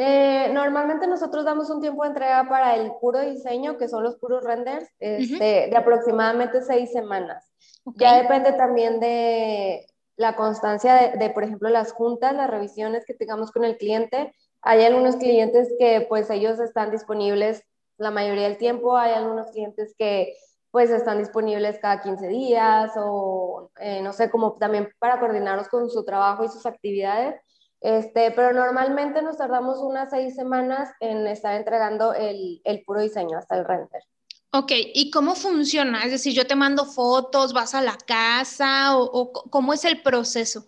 Eh, 0.01 0.49
normalmente 0.53 1.09
nosotros 1.09 1.45
damos 1.45 1.71
un 1.71 1.81
tiempo 1.81 2.05
de 2.05 2.11
entrega 2.11 2.49
para 2.49 2.77
el 2.77 2.93
puro 3.01 3.19
diseño, 3.19 3.77
que 3.77 3.89
son 3.89 4.05
los 4.05 4.17
puros 4.17 4.45
renders, 4.45 4.89
este, 5.01 5.69
de 5.69 5.77
aproximadamente 5.77 6.63
seis 6.63 6.93
semanas. 6.93 7.53
Ya 7.97 8.17
depende 8.23 8.53
también 8.53 9.01
de 9.01 9.87
la 10.17 10.37
constancia 10.37 10.95
de, 10.95 11.19
de, 11.19 11.31
por 11.31 11.43
ejemplo, 11.43 11.69
las 11.69 11.93
juntas, 11.93 12.33
las 12.33 12.49
revisiones 12.49 13.05
que 13.05 13.15
tengamos 13.15 13.51
con 13.51 13.65
el 13.65 13.77
cliente. 13.77 14.33
Hay 14.63 14.85
algunos 14.85 15.17
clientes 15.17 15.69
que 15.81 16.07
pues 16.09 16.31
ellos 16.31 16.61
están 16.61 16.93
disponibles 16.93 17.65
la 17.97 18.13
mayoría 18.13 18.45
del 18.45 18.59
tiempo, 18.59 18.97
hay 18.97 19.15
algunos 19.15 19.51
clientes 19.51 19.97
que 19.99 20.33
pues 20.71 20.91
están 20.91 21.19
disponibles 21.19 21.81
cada 21.81 22.03
15 22.03 22.29
días 22.29 22.93
o 22.97 23.73
eh, 23.81 24.01
no 24.03 24.13
sé, 24.13 24.31
como 24.31 24.53
también 24.59 24.91
para 25.01 25.19
coordinarnos 25.19 25.69
con 25.69 25.91
su 25.91 26.05
trabajo 26.05 26.45
y 26.45 26.49
sus 26.49 26.67
actividades. 26.67 27.41
Este, 27.81 28.33
pero 28.33 28.53
normalmente 28.53 29.23
nos 29.23 29.37
tardamos 29.37 29.79
unas 29.79 30.11
seis 30.11 30.35
semanas 30.35 30.91
en 31.01 31.27
estar 31.27 31.55
entregando 31.55 32.13
el, 32.13 32.61
el 32.65 32.83
puro 32.85 33.01
diseño 33.01 33.39
hasta 33.39 33.57
el 33.57 33.65
render. 33.65 34.03
Ok, 34.51 34.73
¿y 34.95 35.11
cómo 35.11 35.35
funciona? 35.35 36.03
Es 36.05 36.11
decir, 36.11 36.33
yo 36.33 36.47
te 36.47 36.57
mando 36.57 36.87
fotos, 36.87 37.53
vas 37.53 37.75
a 37.75 37.83
la 37.83 37.99
casa 38.07 38.97
o, 38.97 39.31
cómo 39.31 39.75
es 39.75 39.85
el 39.85 40.03
proceso? 40.03 40.65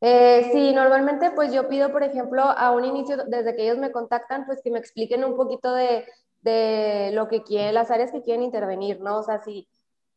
Eh, 0.00 0.50
sí, 0.52 0.72
normalmente 0.74 1.30
pues 1.30 1.52
yo 1.52 1.66
pido, 1.68 1.90
por 1.90 2.02
ejemplo, 2.02 2.42
a 2.42 2.70
un 2.70 2.84
inicio, 2.84 3.16
desde 3.26 3.56
que 3.56 3.64
ellos 3.64 3.78
me 3.78 3.90
contactan, 3.90 4.44
pues 4.46 4.60
que 4.62 4.70
me 4.70 4.78
expliquen 4.78 5.24
un 5.24 5.34
poquito 5.34 5.72
de, 5.72 6.04
de 6.42 7.10
lo 7.14 7.26
que 7.26 7.42
quieren, 7.42 7.74
las 7.74 7.90
áreas 7.90 8.12
que 8.12 8.22
quieren 8.22 8.42
intervenir, 8.42 9.00
¿no? 9.00 9.18
O 9.18 9.22
sea, 9.22 9.42
si 9.42 9.66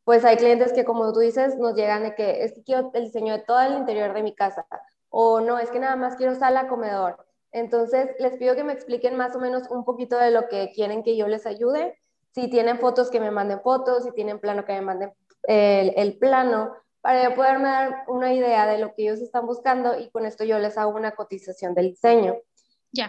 pues 0.04 0.26
hay 0.26 0.36
clientes 0.36 0.74
que, 0.74 0.84
como 0.84 1.12
tú 1.14 1.20
dices, 1.20 1.58
nos 1.58 1.74
llegan 1.74 2.04
de 2.04 2.16
que 2.16 2.44
es 2.44 2.54
que 2.54 2.64
quiero 2.64 2.92
el 2.94 3.06
diseño 3.06 3.34
de 3.34 3.44
todo 3.44 3.62
el 3.62 3.78
interior 3.78 4.14
de 4.14 4.24
mi 4.24 4.36
casa, 4.36 4.68
o 5.12 5.41
no, 5.41 5.60
es 5.60 5.70
que 5.70 5.80
nada 5.80 5.96
más 5.96 6.15
quiero 6.15 6.34
sala, 6.34 6.68
comedor. 6.68 7.24
Entonces, 7.51 8.10
les 8.18 8.38
pido 8.38 8.56
que 8.56 8.63
me 8.63 8.74
expliquen 8.74 9.15
más 9.18 9.36
o 9.36 9.39
menos 9.39 9.70
un 9.70 9.86
poquito 9.86 10.18
de 10.18 10.32
lo 10.32 10.48
que 10.48 10.72
quieren 10.74 11.03
que 11.03 11.15
yo 11.15 11.27
les 11.27 11.46
ayude. 11.46 12.00
Si 12.32 12.50
tienen 12.50 12.80
fotos, 12.80 13.12
que 13.12 13.20
me 13.20 13.30
manden 13.30 13.62
fotos, 13.62 14.06
si 14.06 14.12
tienen 14.13 14.39
plano, 14.39 14.65
que 14.65 14.74
me 14.74 14.82
manden 14.82 15.13
el, 15.44 15.94
el 15.98 16.18
plano, 16.18 16.74
para 17.01 17.24
yo 17.24 17.36
poderme 17.36 17.68
dar 17.68 18.03
una 18.08 18.34
idea 18.34 18.65
de 18.65 18.77
lo 18.77 18.94
que 18.94 19.03
ellos 19.03 19.20
están 19.20 19.46
buscando 19.46 20.00
y 20.00 20.10
con 20.12 20.25
esto 20.25 20.44
yo 20.44 20.60
les 20.60 20.77
hago 20.77 20.96
una 20.96 21.12
cotización 21.12 21.74
del 21.74 21.89
diseño. 21.89 22.38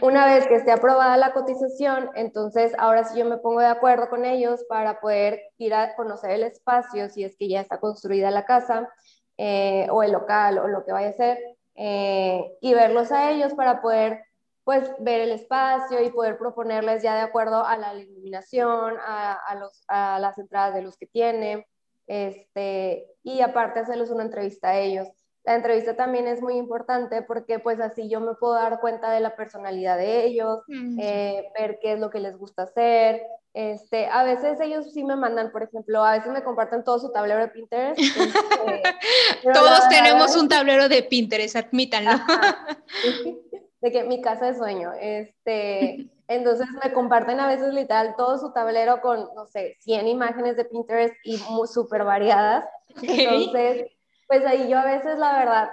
Una 0.00 0.26
vez 0.26 0.46
que 0.46 0.54
esté 0.54 0.70
aprobada 0.70 1.16
la 1.16 1.32
cotización, 1.32 2.10
entonces 2.14 2.72
ahora 2.78 3.02
sí 3.04 3.18
yo 3.18 3.24
me 3.24 3.38
pongo 3.38 3.60
de 3.60 3.66
acuerdo 3.66 4.08
con 4.08 4.24
ellos 4.24 4.64
para 4.68 5.00
poder 5.00 5.40
ir 5.58 5.74
a 5.74 5.96
conocer 5.96 6.30
el 6.30 6.44
espacio, 6.44 7.08
si 7.08 7.24
es 7.24 7.36
que 7.36 7.48
ya 7.48 7.60
está 7.60 7.80
construida 7.80 8.30
la 8.30 8.44
casa 8.44 8.88
eh, 9.36 9.88
o 9.90 10.04
el 10.04 10.12
local 10.12 10.58
o 10.58 10.68
lo 10.68 10.84
que 10.84 10.92
vaya 10.92 11.08
a 11.08 11.14
ser, 11.14 11.38
eh, 11.74 12.56
y 12.60 12.74
verlos 12.74 13.12
a 13.12 13.30
ellos 13.30 13.54
para 13.54 13.80
poder 13.80 14.24
pues 14.64 14.90
ver 15.00 15.20
el 15.20 15.32
espacio 15.32 16.02
y 16.02 16.10
poder 16.10 16.38
proponerles 16.38 17.02
ya 17.02 17.14
de 17.14 17.22
acuerdo 17.22 17.66
a 17.66 17.76
la 17.76 17.94
iluminación, 17.94 18.94
a, 19.00 19.56
los, 19.58 19.84
a 19.88 20.18
las 20.20 20.38
entradas 20.38 20.74
de 20.74 20.82
luz 20.82 20.96
que 20.96 21.06
tiene, 21.06 21.66
este, 22.06 23.06
y 23.22 23.40
aparte 23.40 23.80
hacerles 23.80 24.10
una 24.10 24.22
entrevista 24.22 24.70
a 24.70 24.78
ellos. 24.78 25.08
La 25.44 25.56
entrevista 25.56 25.96
también 25.96 26.28
es 26.28 26.40
muy 26.40 26.56
importante 26.56 27.22
porque 27.22 27.58
pues 27.58 27.80
así 27.80 28.08
yo 28.08 28.20
me 28.20 28.34
puedo 28.34 28.54
dar 28.54 28.78
cuenta 28.80 29.10
de 29.10 29.18
la 29.18 29.34
personalidad 29.34 29.98
de 29.98 30.24
ellos, 30.24 30.60
mm, 30.68 31.00
eh, 31.00 31.50
ver 31.58 31.78
qué 31.82 31.94
es 31.94 32.00
lo 32.00 32.10
que 32.10 32.20
les 32.20 32.36
gusta 32.36 32.62
hacer. 32.62 33.22
Este, 33.52 34.06
a 34.06 34.22
veces 34.22 34.60
ellos 34.60 34.92
sí 34.92 35.02
me 35.04 35.16
mandan, 35.16 35.50
por 35.50 35.64
ejemplo, 35.64 36.04
a 36.04 36.12
veces 36.12 36.32
me 36.32 36.44
comparten 36.44 36.84
todo 36.84 37.00
su 37.00 37.10
tablero 37.10 37.40
de 37.40 37.48
Pinterest. 37.48 37.98
Este, 39.42 39.52
Todos 39.52 39.88
tenemos 39.88 40.36
un 40.36 40.48
tablero 40.48 40.88
de 40.88 41.02
Pinterest, 41.02 41.56
admítanlo. 41.56 42.12
de 43.80 43.90
que 43.90 44.04
mi 44.04 44.22
casa 44.22 44.46
de 44.46 44.54
sueño. 44.54 44.92
Este, 45.00 46.08
entonces 46.28 46.68
me 46.82 46.92
comparten 46.92 47.40
a 47.40 47.48
veces 47.48 47.74
literal 47.74 48.14
todo 48.16 48.38
su 48.38 48.52
tablero 48.52 49.00
con, 49.00 49.28
no 49.34 49.46
sé, 49.46 49.76
100 49.80 50.06
imágenes 50.06 50.56
de 50.56 50.64
Pinterest 50.64 51.14
y 51.24 51.38
súper 51.66 52.04
variadas. 52.04 52.64
Entonces 53.02 53.90
pues 54.32 54.46
ahí 54.46 54.66
yo 54.66 54.78
a 54.78 54.86
veces, 54.86 55.18
la 55.18 55.36
verdad, 55.36 55.68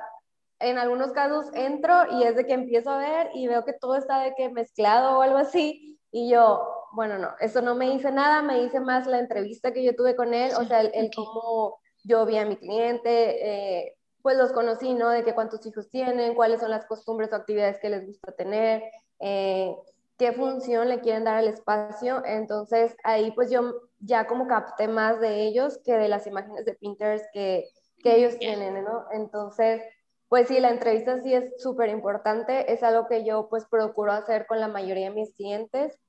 en 0.60 0.78
algunos 0.78 1.14
casos 1.14 1.46
entro 1.54 1.96
y 2.12 2.24
es 2.24 2.36
de 2.36 2.46
que 2.46 2.52
empiezo 2.52 2.90
a 2.90 2.98
ver 2.98 3.30
y 3.34 3.48
veo 3.48 3.64
que 3.64 3.72
todo 3.72 3.96
está 3.96 4.20
de 4.20 4.36
que 4.36 4.50
mezclado 4.50 5.18
o 5.18 5.22
algo 5.22 5.38
así 5.38 5.98
y 6.12 6.30
yo, 6.30 6.68
bueno, 6.92 7.18
no, 7.18 7.30
eso 7.40 7.62
no 7.62 7.74
me 7.74 7.94
hice 7.94 8.12
nada, 8.12 8.42
me 8.42 8.62
hice 8.62 8.82
más 8.82 9.08
la 9.08 9.20
entrevista 9.20 9.72
que 9.72 9.82
yo 9.82 9.96
tuve 9.96 10.14
con 10.18 10.34
él, 10.34 10.52
o 10.60 10.66
sea, 10.66 10.82
el, 10.82 11.10
cómo 11.16 11.80
yo 12.04 12.26
vi 12.26 12.38
a 12.38 12.46
mi 12.46 12.58
cliente, 12.58 13.78
eh, 13.80 13.96
pues 14.22 14.36
los 14.36 14.52
conocí, 14.52 14.94
¿no? 14.94 15.08
De 15.08 15.24
que 15.24 15.34
cuántos 15.34 15.66
hijos 15.66 15.90
tienen, 15.90 16.36
cuáles 16.36 16.60
son 16.60 16.70
las 16.70 16.86
costumbres 16.86 17.32
o 17.32 17.38
actividades 17.38 17.80
que 17.80 17.90
les 17.90 18.06
gusta 18.06 18.34
tener, 18.34 18.84
eh, 19.22 19.74
qué 20.18 20.34
función 20.34 20.90
le 20.90 21.00
quieren 21.00 21.24
dar 21.24 21.38
al 21.38 21.48
espacio. 21.48 22.26
Entonces 22.26 22.94
ahí 23.06 23.32
pues 23.32 23.50
yo 23.50 23.74
ya 24.00 24.28
como 24.28 24.48
capté 24.48 24.90
más 24.90 25.22
de 25.22 25.44
ellos 25.44 25.80
que 25.86 25.94
de 25.94 26.10
las 26.10 26.28
imágenes 26.28 26.66
de 26.66 26.74
Pinterest 26.74 27.26
que, 27.32 27.70
que 28.04 28.16
ellos 28.16 28.38
tienen, 28.38 28.84
¿no? 28.84 29.06
Entonces, 29.12 29.82
pues 30.28 30.48
sí, 30.48 30.60
la 30.60 30.70
entrevista 30.70 31.22
sí 31.22 31.34
es 31.34 31.62
súper 31.62 31.90
importante, 31.90 32.72
es 32.72 32.84
algo 32.84 33.08
que 33.08 33.26
yo 33.26 33.50
pues 33.50 33.66
procuro 33.66 34.12
hacer 34.12 34.46
con 34.48 34.60
la 34.60 34.68
mayoría 34.68 35.10
de 35.10 35.16
mis 35.16 35.34
clientes. 35.34 36.00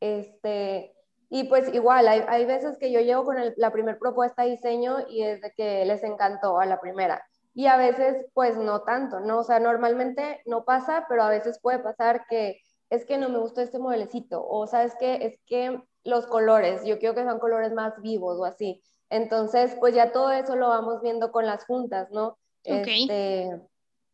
Este, 0.00 0.94
y 1.28 1.44
pues 1.44 1.72
igual, 1.74 2.06
hay, 2.08 2.22
hay 2.28 2.44
veces 2.44 2.78
que 2.78 2.92
yo 2.92 3.00
llego 3.00 3.24
con 3.24 3.36
la 3.56 3.72
primera 3.72 3.98
propuesta 3.98 4.42
de 4.42 4.50
diseño 4.50 4.98
y 5.08 5.24
es 5.24 5.40
de 5.40 5.52
que 5.52 5.84
les 5.84 6.02
encantó 6.04 6.60
a 6.60 6.66
la 6.66 6.80
primera. 6.80 7.26
Y 7.54 7.66
a 7.66 7.76
veces 7.76 8.26
pues 8.34 8.56
no 8.56 8.82
tanto, 8.82 9.20
¿no? 9.20 9.40
O 9.40 9.44
sea, 9.44 9.60
normalmente 9.60 10.42
no 10.46 10.64
pasa, 10.64 11.06
pero 11.08 11.22
a 11.22 11.30
veces 11.30 11.58
puede 11.60 11.78
pasar 11.78 12.26
que 12.28 12.60
es 12.90 13.04
que 13.04 13.18
no 13.18 13.28
me 13.28 13.38
gusta 13.38 13.62
este 13.62 13.78
modelecito 13.78 14.46
o 14.46 14.66
sabes 14.66 14.94
que 14.96 15.26
es 15.26 15.40
que 15.46 15.80
los 16.04 16.26
colores, 16.26 16.84
yo 16.84 16.98
quiero 16.98 17.14
que 17.14 17.22
sean 17.22 17.38
colores 17.38 17.72
más 17.72 18.00
vivos 18.00 18.38
o 18.38 18.44
así. 18.44 18.82
Entonces, 19.14 19.76
pues 19.78 19.94
ya 19.94 20.10
todo 20.10 20.32
eso 20.32 20.56
lo 20.56 20.68
vamos 20.70 21.00
viendo 21.00 21.30
con 21.30 21.46
las 21.46 21.64
juntas, 21.66 22.08
¿no? 22.10 22.36
Ok. 22.66 22.88
Este, 22.88 23.60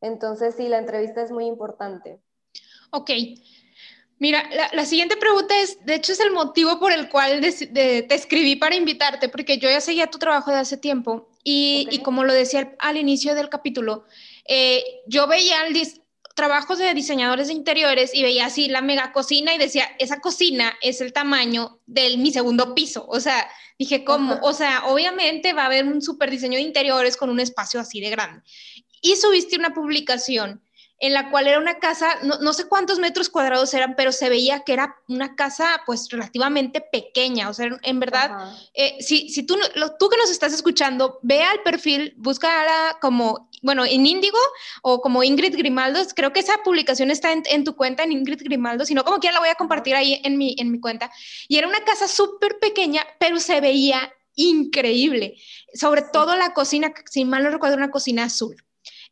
entonces, 0.02 0.54
sí, 0.57 0.69
la 0.69 0.76
entrevista 0.76 1.23
es 1.23 1.30
muy 1.30 1.47
importante. 1.47 2.21
Ok. 2.90 3.11
Mira, 4.19 4.47
la, 4.75 4.85
siguiente 4.85 5.16
pregunta 5.16 5.59
es, 5.59 5.83
de 5.87 5.95
hecho 5.95 6.12
es 6.12 6.21
el 6.21 6.33
motivo 6.33 6.78
por 6.78 6.92
el 6.92 7.09
cual 7.09 7.40
te 7.40 8.14
escribí 8.14 8.57
para 8.57 8.76
invitarte, 8.76 9.30
porque 9.30 9.57
yo 9.57 9.71
ya 9.71 9.80
seguía 9.80 10.11
tu 10.11 10.19
trabajo 10.19 10.50
de 10.50 10.59
hace 10.59 10.76
tiempo 10.76 11.30
y, 11.42 11.88
y 11.90 12.00
como 12.00 12.25
lo 12.25 12.35
decía 12.35 12.76
al, 12.78 12.99
inicio 12.99 13.35
del 13.35 13.49
capítulo, 13.49 14.04
eh, 14.47 14.85
yo 15.07 15.26
veía 15.26 15.66
el 15.66 15.73
trabajos 16.41 16.79
de 16.79 16.95
diseñadores 16.95 17.49
de 17.49 17.53
interiores 17.53 18.15
y 18.15 18.23
veía 18.23 18.47
así 18.47 18.69
la 18.69 18.81
mega 18.81 19.13
cocina 19.13 19.55
y 19.55 19.59
decía, 19.59 19.85
esa 19.99 20.21
cocina 20.21 20.73
es 20.81 21.03
el 21.03 21.13
tamaño 21.13 21.81
de 21.85 22.17
mi 22.17 22.33
segundo 22.33 22.75
piso, 22.75 23.05
o 23.07 23.21
sea, 23.21 23.47
Dije, 23.81 24.05
¿cómo? 24.05 24.39
O 24.43 24.53
sea, 24.53 24.85
obviamente 24.89 25.55
va 25.55 25.63
a 25.63 25.67
haber 25.67 25.87
un 25.87 26.03
super 26.03 26.31
diseño 26.31 26.57
de 26.57 26.65
interiores 26.65 27.17
con 27.17 27.31
un 27.31 27.41
espacio 27.41 27.81
así 27.81 27.99
de 27.99 28.11
grande. 28.11 28.43
Y 29.01 29.17
subiste 29.17 29.57
una 29.57 29.73
publicación 29.73 30.61
en 31.00 31.14
la 31.14 31.30
cual 31.30 31.47
era 31.47 31.59
una 31.59 31.78
casa, 31.78 32.19
no, 32.23 32.52
sé 32.52 32.69
cuántos 32.69 32.99
metros 32.99 33.30
cuadrados 33.30 33.73
eran, 33.73 33.97
pero 33.97 34.12
se 34.12 34.28
veía 34.28 34.61
que 34.61 34.75
era 34.75 34.97
una 35.09 35.35
casa 35.35 35.83
pues 35.87 36.11
relativamente 36.11 36.83
pequeña, 36.83 37.49
o 37.49 37.54
sea, 37.54 37.71
en 37.83 38.00
verdad, 38.00 38.52
eh, 38.75 38.99
si, 39.00 39.30
si 39.30 39.45
tú, 39.45 39.57
tú 39.99 40.11
que 40.11 40.19
nos 40.19 40.30
estás 40.30 40.52
escuchando, 40.52 41.19
ve 41.23 41.42
al 41.42 41.62
perfil, 41.62 42.12
busca 42.19 42.99
como, 43.00 43.49
bueno, 43.62 43.87
en 43.87 44.04
Índigo 44.04 44.38
o 44.83 45.00
como 45.00 45.25
Ingrid 45.25 45.57
Grimaldo, 45.57 46.00
creo 46.14 46.35
que 46.35 46.40
esa 46.40 46.62
publicación 46.62 47.11
está 47.11 47.33
en, 47.33 47.64
tu 47.64 47.75
cuenta, 47.75 48.02
en 48.02 48.12
Ingrid 48.12 48.42
Grimaldo, 48.42 48.85
si 48.85 48.92
no, 48.92 49.02
como 49.02 49.21
quiera 49.21 49.35
la 49.35 49.40
voy 49.40 49.49
a 49.49 49.54
compartir 49.54 49.95
ahí 49.95 50.21
en 50.23 50.37
mi, 50.37 50.54
en 50.59 50.71
mi 50.71 50.80
cuenta, 50.80 51.11
y 51.49 51.57
era 51.57 51.66
una 51.66 51.83
casa 51.83 52.09
súper 52.09 52.59
pequeña, 52.59 53.07
pero 53.19 53.40
se 53.40 53.62
veía 53.62 54.12
increíble, 54.35 55.37
sobre 55.73 56.02
todo 56.02 56.37
la 56.37 56.52
cocina, 56.52 56.92
si 57.11 57.25
mal 57.25 57.42
no 57.42 57.49
recuerdo, 57.49 57.76
una 57.78 57.90
cocina 57.90 58.25
azul. 58.25 58.62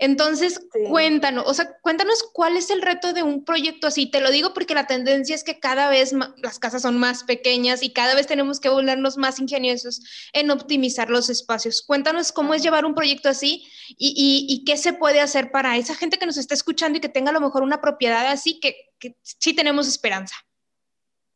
Entonces, 0.00 0.60
cuéntanos, 0.88 1.44
o 1.48 1.54
sea, 1.54 1.76
cuéntanos 1.80 2.22
cuál 2.32 2.56
es 2.56 2.70
el 2.70 2.82
reto 2.82 3.12
de 3.12 3.24
un 3.24 3.44
proyecto 3.44 3.88
así. 3.88 4.08
Te 4.08 4.20
lo 4.20 4.30
digo 4.30 4.54
porque 4.54 4.74
la 4.74 4.86
tendencia 4.86 5.34
es 5.34 5.42
que 5.42 5.58
cada 5.58 5.90
vez 5.90 6.14
las 6.36 6.60
casas 6.60 6.82
son 6.82 6.98
más 6.98 7.24
pequeñas 7.24 7.82
y 7.82 7.92
cada 7.92 8.14
vez 8.14 8.28
tenemos 8.28 8.60
que 8.60 8.68
volvernos 8.68 9.16
más 9.16 9.40
ingeniosos 9.40 10.00
en 10.32 10.52
optimizar 10.52 11.10
los 11.10 11.28
espacios. 11.30 11.82
Cuéntanos 11.82 12.30
cómo 12.30 12.54
es 12.54 12.62
llevar 12.62 12.84
un 12.84 12.94
proyecto 12.94 13.28
así 13.28 13.66
y, 13.98 14.62
qué 14.64 14.76
se 14.76 14.92
puede 14.92 15.20
hacer 15.20 15.50
para 15.50 15.76
esa 15.76 15.96
gente 15.96 16.18
que 16.18 16.26
nos 16.26 16.36
está 16.36 16.54
escuchando 16.54 16.98
y 16.98 17.00
que 17.00 17.08
tenga 17.08 17.30
a 17.30 17.34
lo 17.34 17.40
mejor 17.40 17.62
una 17.62 17.80
propiedad 17.80 18.26
así, 18.26 18.60
que, 18.60 18.92
sí 19.22 19.54
tenemos 19.54 19.88
esperanza. 19.88 20.36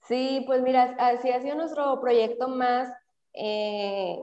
Sí, 0.07 0.45
pues 0.47 0.63
mira, 0.63 0.97
así 1.01 1.31
ha 1.31 1.41
sido 1.41 1.57
nuestro 1.57 2.01
proyecto 2.01 2.49
más, 2.49 2.89
eh, 3.33 4.19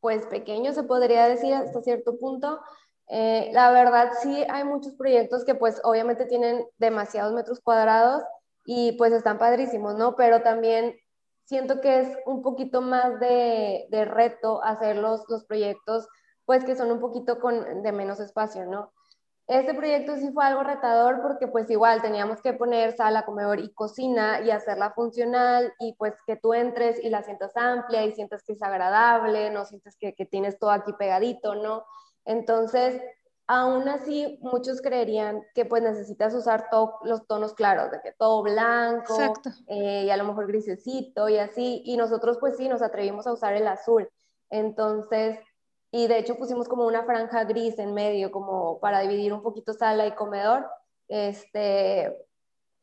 pues 0.00 0.26
pequeño, 0.26 0.72
se 0.72 0.82
podría 0.82 1.28
decir 1.28 1.52
hasta 1.54 1.82
cierto 1.82 2.18
punto 2.18 2.60
eh, 3.08 3.50
la 3.52 3.70
verdad 3.70 4.10
sí 4.20 4.44
hay 4.48 4.64
muchos 4.64 4.94
proyectos 4.94 5.44
que 5.44 5.54
pues 5.54 5.80
obviamente 5.84 6.26
tienen 6.26 6.66
demasiados 6.78 7.32
metros 7.32 7.60
cuadrados 7.60 8.22
y 8.64 8.92
pues 8.92 9.12
están 9.12 9.38
padrísimos, 9.38 9.94
¿no? 9.94 10.16
Pero 10.16 10.42
también 10.42 10.96
siento 11.44 11.80
que 11.80 12.00
es 12.00 12.18
un 12.26 12.42
poquito 12.42 12.80
más 12.80 13.20
de, 13.20 13.86
de 13.90 14.04
reto 14.04 14.62
hacer 14.64 14.96
los, 14.96 15.22
los, 15.28 15.44
proyectos 15.44 16.08
pues 16.44 16.64
que 16.64 16.76
son 16.76 16.90
un 16.90 17.00
poquito 17.00 17.38
con, 17.40 17.82
de 17.82 17.92
menos 17.92 18.20
espacio, 18.20 18.66
¿no? 18.66 18.92
Este 19.46 19.74
proyecto 19.74 20.16
sí 20.16 20.32
fue 20.32 20.44
algo 20.44 20.64
retador 20.64 21.22
porque 21.22 21.46
pues 21.46 21.70
igual 21.70 22.02
teníamos 22.02 22.42
que 22.42 22.52
poner 22.52 22.96
sala, 22.96 23.24
comedor 23.24 23.60
y 23.60 23.72
cocina 23.72 24.40
y 24.40 24.50
hacerla 24.50 24.90
funcional 24.90 25.72
y 25.78 25.94
pues 25.94 26.14
que 26.26 26.36
tú 26.36 26.52
entres 26.52 27.02
y 27.02 27.10
la 27.10 27.22
sientas 27.22 27.56
amplia 27.56 28.04
y 28.04 28.12
sientas 28.12 28.42
que 28.42 28.54
es 28.54 28.62
agradable, 28.62 29.50
no 29.50 29.64
sientes 29.64 29.96
que, 29.96 30.14
que 30.14 30.26
tienes 30.26 30.58
todo 30.58 30.70
aquí 30.70 30.92
pegadito, 30.98 31.54
¿no? 31.54 31.84
Entonces, 32.26 33.00
aún 33.46 33.88
así, 33.88 34.38
muchos 34.42 34.82
creerían 34.82 35.42
que 35.54 35.64
pues 35.64 35.82
necesitas 35.82 36.34
usar 36.34 36.68
los 37.04 37.26
tonos 37.26 37.54
claros, 37.54 37.90
de 37.90 38.00
que 38.02 38.12
todo 38.12 38.42
blanco 38.42 39.16
eh, 39.68 40.04
y 40.06 40.10
a 40.10 40.16
lo 40.16 40.24
mejor 40.24 40.48
grisecito 40.48 41.28
y 41.28 41.38
así, 41.38 41.82
y 41.84 41.96
nosotros 41.96 42.36
pues 42.38 42.56
sí, 42.56 42.68
nos 42.68 42.82
atrevimos 42.82 43.26
a 43.26 43.32
usar 43.32 43.54
el 43.54 43.68
azul. 43.68 44.08
Entonces, 44.50 45.38
y 45.92 46.08
de 46.08 46.18
hecho 46.18 46.36
pusimos 46.36 46.68
como 46.68 46.86
una 46.86 47.04
franja 47.04 47.44
gris 47.44 47.78
en 47.78 47.94
medio, 47.94 48.30
como 48.32 48.80
para 48.80 49.00
dividir 49.00 49.32
un 49.32 49.42
poquito 49.42 49.72
sala 49.72 50.06
y 50.06 50.12
comedor. 50.12 50.68
Este, 51.08 52.26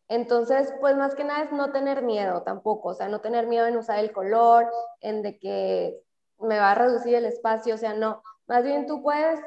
entonces, 0.07 0.73
pues 0.79 0.95
más 0.95 1.13
que 1.15 1.25
nada 1.25 1.43
es 1.43 1.51
no 1.51 1.71
tener 1.71 2.01
miedo 2.03 2.43
tampoco, 2.43 2.89
o 2.89 2.93
sea, 2.93 3.09
no 3.09 3.19
tener 3.19 3.47
miedo 3.47 3.67
en 3.67 3.77
usar 3.77 3.99
el 3.99 4.13
color, 4.13 4.71
en 5.01 5.21
de 5.21 5.37
que 5.37 6.01
me 6.39 6.57
va 6.57 6.71
a 6.71 6.75
reducir 6.75 7.15
el 7.15 7.25
espacio, 7.25 7.75
o 7.75 7.77
sea, 7.77 7.93
no, 7.93 8.21
más 8.47 8.63
bien 8.63 8.87
tú 8.87 9.01
puedes 9.01 9.39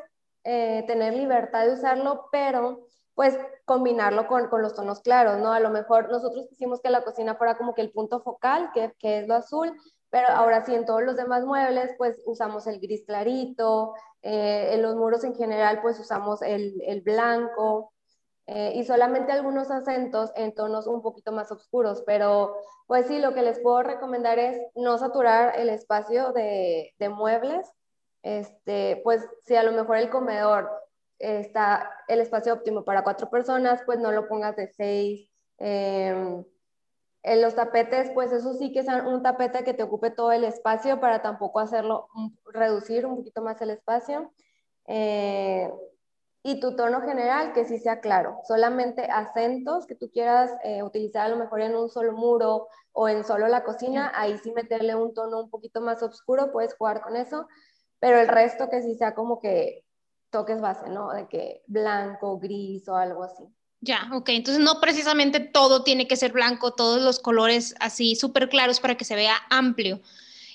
eh, 0.45 0.85
tener 0.87 1.15
libertad 1.15 1.67
de 1.67 1.73
usarlo, 1.73 2.29
pero 2.31 2.87
pues 3.15 3.39
combinarlo 3.65 4.29
con, 4.29 4.49
con, 4.49 4.63
los 4.63 4.75
tonos 4.75 5.01
claros, 5.01 5.39
¿no? 5.39 5.53
A 5.53 5.61
lo 5.61 5.71
mejor 5.71 6.11
nosotros 6.11 6.47
quisimos 6.49 6.81
que 6.81 6.91
la 6.91 7.03
cocina 7.03 7.35
fuera 7.35 7.57
como 7.57 7.75
que 7.75 7.81
el 7.81 7.91
punto 7.91 8.21
focal, 8.21 8.71
que, 8.75 8.93
que 8.99 9.21
es 9.21 9.29
lo 9.29 9.35
azul, 9.35 9.75
pero 10.11 10.29
ahora 10.29 10.65
sí, 10.65 10.75
en 10.75 10.87
todos 10.87 11.03
los 11.03 11.17
demás 11.17 11.45
muebles, 11.45 11.95
pues 11.99 12.23
usamos 12.27 12.67
el 12.67 12.79
gris 12.81 13.05
clarito, 13.05 13.95
eh, 14.23 14.71
en 14.73 14.83
los 14.83 14.97
muros 14.97 15.25
en 15.25 15.35
general, 15.35 15.81
pues 15.83 15.99
usamos 15.99 16.43
el, 16.43 16.81
el 16.87 17.01
blanco. 17.01 17.93
Eh, 18.47 18.73
y 18.77 18.85
solamente 18.85 19.33
algunos 19.33 19.71
acentos 19.73 20.31
en 20.37 20.55
tonos 20.55 20.87
un 20.87 21.03
poquito 21.03 21.33
más 21.33 21.51
oscuros, 21.51 22.03
pero 22.07 22.55
pues 22.87 23.07
sí, 23.07 23.19
lo 23.19 23.35
que 23.35 23.43
les 23.43 23.59
puedo 23.59 23.83
recomendar 23.83 24.39
es 24.39 24.61
no 24.77 24.99
saturar 24.99 25.59
el 25.59 25.69
espacio 25.69 26.33
de, 26.33 26.95
de 26.99 27.09
muebles, 27.09 27.69
este, 28.27 29.01
pues 29.05 29.25
si 29.45 29.55
a 29.55 29.63
lo 29.63 29.71
mejor 29.71 29.99
el 29.99 30.11
comedor 30.11 30.69
está 31.21 31.89
el 32.09 32.19
espacio 32.21 32.55
óptimo 32.55 32.85
para 32.85 33.05
cuatro 33.05 33.31
personas, 33.31 33.83
pues 33.87 34.01
no 34.01 34.11
lo 34.11 34.27
pongas 34.27 34.57
de 34.57 34.67
seis. 34.67 35.31
Em, 35.59 36.45
en 37.23 37.43
los 37.43 37.55
tapetes, 37.55 38.11
pues 38.15 38.33
eso 38.33 38.55
sí 38.55 38.73
que 38.73 38.81
es 38.81 38.89
un 38.89 39.23
tapete 39.23 39.63
que 39.63 39.75
te 39.75 39.85
ocupe 39.85 40.11
todo 40.11 40.33
el 40.33 40.43
espacio 40.43 40.99
para 40.99 41.23
tampoco 41.23 41.61
hacerlo, 41.61 42.09
reducir 42.47 43.07
un 43.07 43.15
poquito 43.17 43.43
más 43.43 43.63
el 43.63 43.71
espacio. 43.71 44.33
Eh, 44.87 45.71
y 46.43 46.59
tu 46.59 46.75
tono 46.75 47.03
general 47.03 47.53
que 47.53 47.65
sí 47.65 47.79
sea 47.79 48.01
claro, 48.01 48.41
solamente 48.49 49.03
acentos 49.05 49.87
que 49.87 49.95
tú 49.95 50.11
quieras 50.11 50.51
eh, 50.65 50.83
utilizar 50.83 51.27
a 51.27 51.29
lo 51.29 51.37
mejor 51.37 51.61
en 51.61 51.77
un 51.77 51.89
solo 51.91 52.13
muro 52.13 52.67
o 52.93 53.09
en 53.09 53.23
solo 53.23 53.47
la 53.47 53.63
cocina, 53.63 54.11
ahí 54.17 54.37
sí 54.39 54.53
meterle 54.53 54.97
un 54.97 55.15
tono 55.15 55.41
un 55.41 55.51
poquito 55.51 55.81
más 55.81 56.03
oscuro, 56.03 56.51
puedes 56.51 56.75
jugar 56.75 57.03
con 57.03 57.15
eso, 57.15 57.47
pero 57.99 58.21
el 58.21 58.29
resto 58.29 58.69
que 58.69 58.83
sí 58.83 58.95
sea 58.95 59.15
como 59.15 59.41
que 59.41 59.85
toques 60.31 60.61
base, 60.61 60.89
¿no? 60.89 61.13
De 61.13 61.29
que 61.29 61.63
blanco, 61.67 62.39
gris 62.39 62.89
o 62.89 62.97
algo 62.97 63.25
así. 63.25 63.45
Ya, 63.81 64.09
ok, 64.13 64.31
entonces 64.31 64.63
no 64.63 64.81
precisamente 64.81 65.41
todo 65.41 65.85
tiene 65.85 66.09
que 66.09 66.17
ser 66.17 66.33
blanco, 66.33 66.73
todos 66.73 67.03
los 67.03 67.19
colores 67.19 67.75
así 67.79 68.17
súper 68.17 68.49
claros 68.49 68.81
para 68.81 68.97
que 68.97 69.05
se 69.05 69.15
vea 69.15 69.37
amplio. 69.51 70.01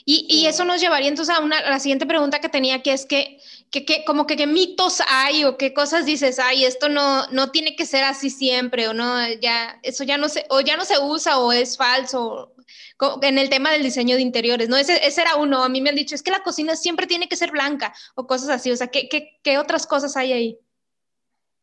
Y, 0.03 0.47
eso 0.47 0.65
nos 0.65 0.81
llevaría 0.81 1.09
entonces 1.09 1.33
a, 1.33 1.39
una, 1.39 1.59
a 1.59 1.69
la 1.69 1.79
siguiente 1.79 2.07
pregunta 2.07 2.41
que 2.41 2.49
tenía, 2.49 2.81
que 2.81 2.91
es 2.91 3.05
que 3.05 3.37
que, 3.71 4.03
como 4.05 4.27
que 4.27 4.35
qué 4.35 4.47
mitos 4.47 5.01
hay 5.07 5.45
o 5.45 5.57
qué 5.57 5.73
cosas 5.73 6.05
dices, 6.05 6.39
ay, 6.39 6.65
esto 6.65 6.89
no, 6.89 7.25
no 7.27 7.51
tiene 7.51 7.75
que 7.75 7.85
ser 7.85 8.03
así 8.03 8.29
siempre 8.29 8.87
o 8.89 8.93
no, 8.93 9.15
ya, 9.41 9.79
eso 9.81 10.03
ya 10.03 10.17
no 10.17 10.27
se, 10.27 10.45
o 10.49 10.59
ya 10.59 10.75
no 10.75 10.83
se 10.83 10.99
usa 10.99 11.39
o 11.39 11.53
es 11.53 11.77
falso 11.77 12.53
en 13.21 13.37
el 13.37 13.49
tema 13.49 13.71
del 13.71 13.83
diseño 13.83 14.15
de 14.15 14.21
interiores, 14.21 14.69
¿no? 14.69 14.77
Ese, 14.77 15.05
ese 15.05 15.21
era 15.21 15.35
uno, 15.35 15.63
a 15.63 15.69
mí 15.69 15.81
me 15.81 15.89
han 15.89 15.95
dicho, 15.95 16.15
es 16.15 16.23
que 16.23 16.31
la 16.31 16.43
cocina 16.43 16.75
siempre 16.75 17.07
tiene 17.07 17.27
que 17.27 17.35
ser 17.35 17.51
blanca 17.51 17.93
o 18.15 18.27
cosas 18.27 18.49
así, 18.49 18.71
o 18.71 18.77
sea, 18.77 18.87
¿qué, 18.87 19.07
qué, 19.09 19.39
qué 19.43 19.57
otras 19.57 19.87
cosas 19.87 20.15
hay 20.17 20.33
ahí? 20.33 20.59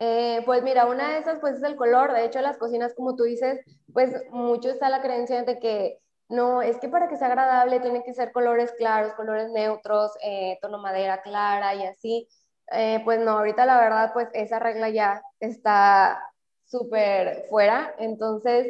Eh, 0.00 0.43
pues 0.47 0.62
mira, 0.62 0.87
una 0.87 1.12
de 1.12 1.19
esas 1.19 1.41
pues 1.41 1.57
es 1.57 1.62
el 1.62 1.75
color, 1.75 2.12
de 2.12 2.25
hecho 2.25 2.41
las 2.41 2.57
cocinas 2.57 2.95
como 2.95 3.17
tú 3.17 3.25
dices, 3.25 3.61
pues 3.93 4.15
mucho 4.31 4.71
está 4.71 4.88
la 4.88 5.03
creencia 5.03 5.43
de 5.43 5.59
que 5.59 5.99
no, 6.29 6.61
es 6.61 6.79
que 6.79 6.88
para 6.88 7.09
que 7.09 7.17
sea 7.17 7.29
agradable 7.29 7.81
tiene 7.81 8.05
que 8.05 8.12
ser 8.12 8.33
colores 8.33 8.73
claros, 8.73 9.15
colores 9.15 9.50
neutros, 9.50 10.12
eh, 10.23 10.59
tono 10.61 10.79
madera 10.79 11.23
clara 11.23 11.75
y 11.75 11.85
así. 11.85 12.29
Eh, 12.71 13.00
pues 13.05 13.19
no, 13.21 13.33
ahorita 13.33 13.65
la 13.65 13.81
verdad, 13.81 14.12
pues 14.12 14.29
esa 14.35 14.59
regla 14.59 14.91
ya 14.91 15.23
está 15.41 16.23
súper 16.67 17.47
fuera. 17.49 17.95
Entonces, 17.99 18.67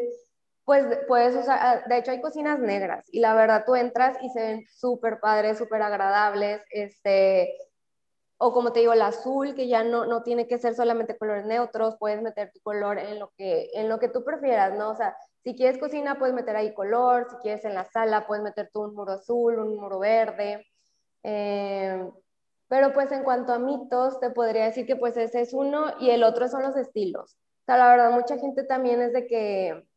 pues 0.69 0.85
puedes 1.09 1.35
usar, 1.35 1.59
ah, 1.63 1.83
de 1.89 1.97
hecho 1.97 2.11
hay 2.11 2.21
cocinas 2.21 2.59
negras 2.59 3.09
y 3.11 3.21
la 3.21 3.35
verdad 3.35 3.65
tú 3.65 3.75
entras 3.75 4.19
y 4.21 4.29
se 4.29 4.41
ven 4.43 4.67
súper 4.69 5.19
padres, 5.19 5.57
súper 5.57 5.81
agradables, 5.81 6.61
este, 6.69 7.57
o 8.37 8.53
como 8.53 8.71
te 8.71 8.81
digo, 8.81 8.93
el 8.93 9.01
azul, 9.01 9.55
que 9.55 9.67
ya 9.67 9.83
no, 9.83 10.05
no 10.05 10.23
tiene 10.23 10.47
que 10.47 10.59
ser 10.59 10.75
solamente 10.75 11.17
colores 11.17 11.47
neutros, 11.47 11.97
puedes 11.99 12.21
meter 12.21 12.53
tu 12.53 12.61
color 12.61 12.99
en 12.99 13.19
lo 13.19 13.33
que, 13.39 13.71
en 13.73 13.89
lo 13.89 13.99
que 13.99 14.11
tú 14.11 14.25
prefieras, 14.25 14.75
¿no? 14.77 14.91
O 14.91 14.95
sea, 14.95 15.17
si 15.43 15.57
quieres 15.57 15.79
cocina, 15.79 16.19
puedes 16.19 16.35
meter 16.35 16.55
ahí 16.55 16.75
color, 16.75 17.29
si 17.31 17.37
quieres 17.37 17.65
en 17.65 17.73
la 17.73 17.87
sala, 17.87 18.27
puedes 18.27 18.45
meter 18.45 18.69
tú 18.71 18.83
un 18.83 18.95
muro 18.95 19.13
azul, 19.13 19.59
un 19.59 19.75
muro 19.75 19.99
verde. 19.99 20.67
Eh, 21.23 22.11
pero 22.69 22.93
pues 22.93 23.11
en 23.11 23.25
cuanto 23.25 23.55
a 23.55 23.59
mitos, 23.59 24.21
te 24.21 24.29
podría 24.29 24.67
decir 24.67 24.85
que 24.85 24.97
pues 24.97 25.17
ese 25.17 25.41
es 25.41 25.55
uno 25.55 25.95
y 25.99 26.11
el 26.11 26.25
otro 26.25 26.47
son 26.47 26.63
los 26.63 26.77
estilos. 26.77 27.39
O 27.63 27.65
sea, 27.65 27.79
la 27.79 27.89
verdad, 27.89 28.11
mucha 28.11 28.37
gente 28.37 28.65
también 28.65 29.01
es 29.01 29.15
de 29.15 29.27
que 29.27 29.88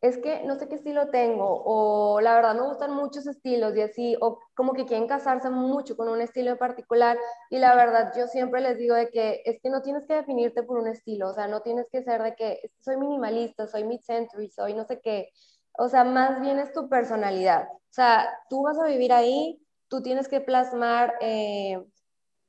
es 0.00 0.16
que 0.18 0.42
no 0.44 0.56
sé 0.56 0.68
qué 0.68 0.76
estilo 0.76 1.10
tengo, 1.10 1.62
o 1.64 2.20
la 2.20 2.34
verdad 2.34 2.54
me 2.54 2.62
gustan 2.62 2.94
muchos 2.94 3.26
estilos 3.26 3.76
y 3.76 3.82
así, 3.82 4.16
o 4.20 4.38
como 4.54 4.72
que 4.72 4.86
quieren 4.86 5.06
casarse 5.06 5.50
mucho 5.50 5.96
con 5.96 6.08
un 6.08 6.20
estilo 6.20 6.52
en 6.52 6.58
particular, 6.58 7.18
y 7.50 7.58
la 7.58 7.74
verdad 7.74 8.12
yo 8.16 8.26
siempre 8.26 8.60
les 8.60 8.78
digo 8.78 8.94
de 8.94 9.10
que 9.10 9.42
es 9.44 9.60
que 9.62 9.68
no 9.70 9.82
tienes 9.82 10.06
que 10.06 10.14
definirte 10.14 10.62
por 10.62 10.78
un 10.78 10.88
estilo, 10.88 11.28
o 11.28 11.34
sea, 11.34 11.48
no 11.48 11.60
tienes 11.60 11.86
que 11.92 12.02
ser 12.02 12.22
de 12.22 12.34
que 12.34 12.70
soy 12.80 12.96
minimalista, 12.96 13.66
soy 13.66 13.84
mid-century, 13.84 14.48
soy 14.48 14.74
no 14.74 14.84
sé 14.84 15.00
qué, 15.00 15.30
o 15.78 15.88
sea, 15.88 16.04
más 16.04 16.40
bien 16.40 16.58
es 16.58 16.72
tu 16.72 16.88
personalidad, 16.88 17.68
o 17.70 17.92
sea, 17.92 18.26
tú 18.48 18.62
vas 18.62 18.78
a 18.78 18.86
vivir 18.86 19.12
ahí, 19.12 19.60
tú 19.88 20.02
tienes 20.02 20.28
que 20.28 20.40
plasmar... 20.40 21.14
Eh, 21.20 21.78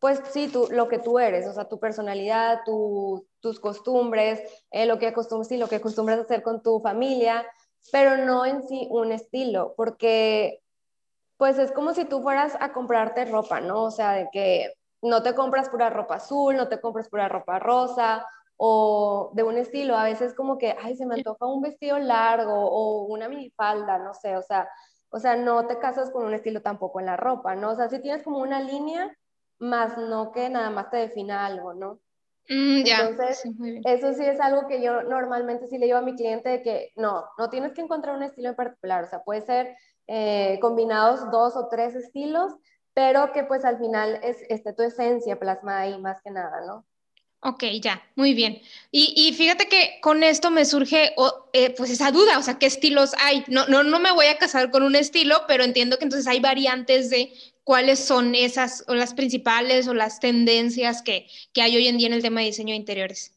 pues 0.02 0.20
sí, 0.32 0.48
tú, 0.48 0.68
lo 0.72 0.88
que 0.88 0.98
tú 0.98 1.20
eres, 1.20 1.48
o 1.48 1.54
sea, 1.54 1.70
tu 1.70 1.80
personalidad, 1.80 2.62
tus 2.66 3.60
costumbres, 3.60 4.42
eh, 4.72 4.88
lo 4.88 4.98
que 4.98 5.06
acostumbras, 5.06 5.48
sí, 5.48 5.58
lo 5.58 5.70
que 5.70 5.76
acostumbras 5.76 6.20
hacer 6.20 6.42
con 6.42 6.64
tu 6.64 6.80
familia, 6.80 7.46
pero 7.92 8.18
no 8.18 8.44
en 8.48 8.68
sí 8.68 8.88
un 8.90 9.12
estilo, 9.12 9.76
porque 9.78 10.64
pues 11.38 11.60
es 11.60 11.72
como 11.72 11.94
si 11.94 12.06
tú 12.06 12.24
fueras 12.24 12.58
a 12.60 12.74
comprarte 12.74 13.26
ropa, 13.26 13.62
¿no? 13.62 13.84
O 13.84 13.92
sea, 13.92 14.14
de 14.14 14.28
que 14.32 14.74
no 15.04 15.22
te 15.22 15.36
compras 15.36 15.70
pura 15.70 15.92
ropa 15.92 16.16
azul, 16.16 16.56
no 16.58 16.68
te 16.68 16.82
compras 16.82 17.08
pura 17.08 17.30
ropa 17.30 17.60
rosa 17.60 18.26
o 18.58 19.32
de 19.36 19.44
un 19.44 19.58
estilo, 19.58 19.96
a 19.96 20.06
veces 20.06 20.34
como 20.34 20.58
que, 20.58 20.76
ay, 20.82 20.96
se 20.96 21.06
me 21.06 21.16
antoja 21.16 21.46
un 21.46 21.62
vestido 21.62 22.00
largo 22.00 22.54
o 22.54 23.04
una 23.06 23.30
minifalda, 23.30 24.00
no 24.00 24.16
sé, 24.16 24.36
o 24.36 24.42
sea, 24.42 24.68
o 25.12 25.20
sea, 25.20 25.36
no 25.36 25.68
te 25.68 25.78
casas 25.78 26.10
con 26.10 26.26
un 26.26 26.34
estilo 26.34 26.62
tampoco 26.64 27.00
en 27.00 27.06
la 27.08 27.18
ropa, 27.18 27.56
¿no? 27.56 27.72
O 27.72 27.76
sea, 27.76 27.88
si 27.90 28.02
tienes 28.02 28.24
como 28.24 28.40
una 28.40 28.62
línea, 28.62 29.16
más 29.62 29.98
no 29.98 30.32
que 30.32 30.50
nada 30.50 30.72
más 30.72 30.90
te 30.90 30.98
defina 30.98 31.46
algo, 31.46 31.74
¿no? 31.74 32.00
Mm, 32.50 32.84
Entonces, 32.86 33.44
eso 33.86 34.14
sí 34.14 34.26
es 34.26 34.42
algo 34.42 34.68
que 34.68 34.82
yo 34.82 35.04
normalmente 35.04 35.68
sí 35.68 35.78
le 35.78 35.86
digo 35.86 36.00
a 36.00 36.02
mi 36.02 36.16
cliente 36.16 36.50
de 36.50 36.62
que 36.64 36.92
no, 36.96 37.24
no 37.38 37.50
tienes 37.50 37.72
que 37.74 37.82
encontrar 37.82 38.16
un 38.16 38.24
estilo 38.24 38.50
en 38.50 38.56
particular, 38.56 39.04
o 39.04 39.08
sea, 39.08 39.24
puede 39.24 39.42
ser 39.42 39.76
eh, 40.08 40.58
combinados 40.60 41.30
dos 41.32 41.56
o 41.56 41.68
tres 41.70 41.96
estilos, 41.96 42.52
pero 42.94 43.32
que 43.32 43.44
pues 43.44 43.64
al 43.64 43.78
final 43.78 44.20
es 44.24 44.44
este, 44.50 44.74
tu 44.74 44.82
esencia 44.84 45.40
plasmada 45.40 45.82
ahí 45.82 46.02
más 46.02 46.22
que 46.24 46.32
nada, 46.32 46.66
¿no? 46.66 46.86
Ok, 47.44 47.64
ya, 47.82 48.04
muy 48.16 48.36
bien. 48.36 48.62
Y, 48.92 49.34
fíjate 49.34 49.68
que 49.68 50.00
con 50.02 50.22
esto 50.24 50.52
me 50.52 50.64
surge 50.64 51.16
eh, 51.54 51.74
pues 51.76 51.90
esa 51.90 52.12
duda, 52.12 52.38
o 52.38 52.44
sea, 52.44 52.60
¿qué 52.60 52.68
estilos 52.68 53.14
hay? 53.20 53.44
No, 53.48 53.66
no, 53.68 53.82
no 53.82 54.00
me 54.00 54.12
voy 54.12 54.28
a 54.28 54.38
casar 54.38 54.70
con 54.70 54.84
un 54.84 54.96
estilo, 54.96 55.38
pero 55.48 55.64
entiendo 55.64 55.98
que 55.98 56.04
entonces 56.04 56.28
hay 56.28 56.40
variantes 56.40 57.10
de 57.10 57.34
cuáles 57.64 58.00
son 58.00 58.36
esas 58.36 58.86
o 58.88 58.94
las 58.94 59.16
principales 59.16 59.88
o 59.88 59.96
las 59.96 60.20
tendencias 60.20 61.02
que, 61.02 61.26
que 61.52 61.64
hay 61.64 61.76
hoy 61.76 61.88
en 61.88 61.98
día 61.98 62.08
en 62.08 62.14
el 62.14 62.22
tema 62.22 62.42
de 62.42 62.48
diseño 62.48 62.74
de 62.74 62.78
interiores. 62.78 63.36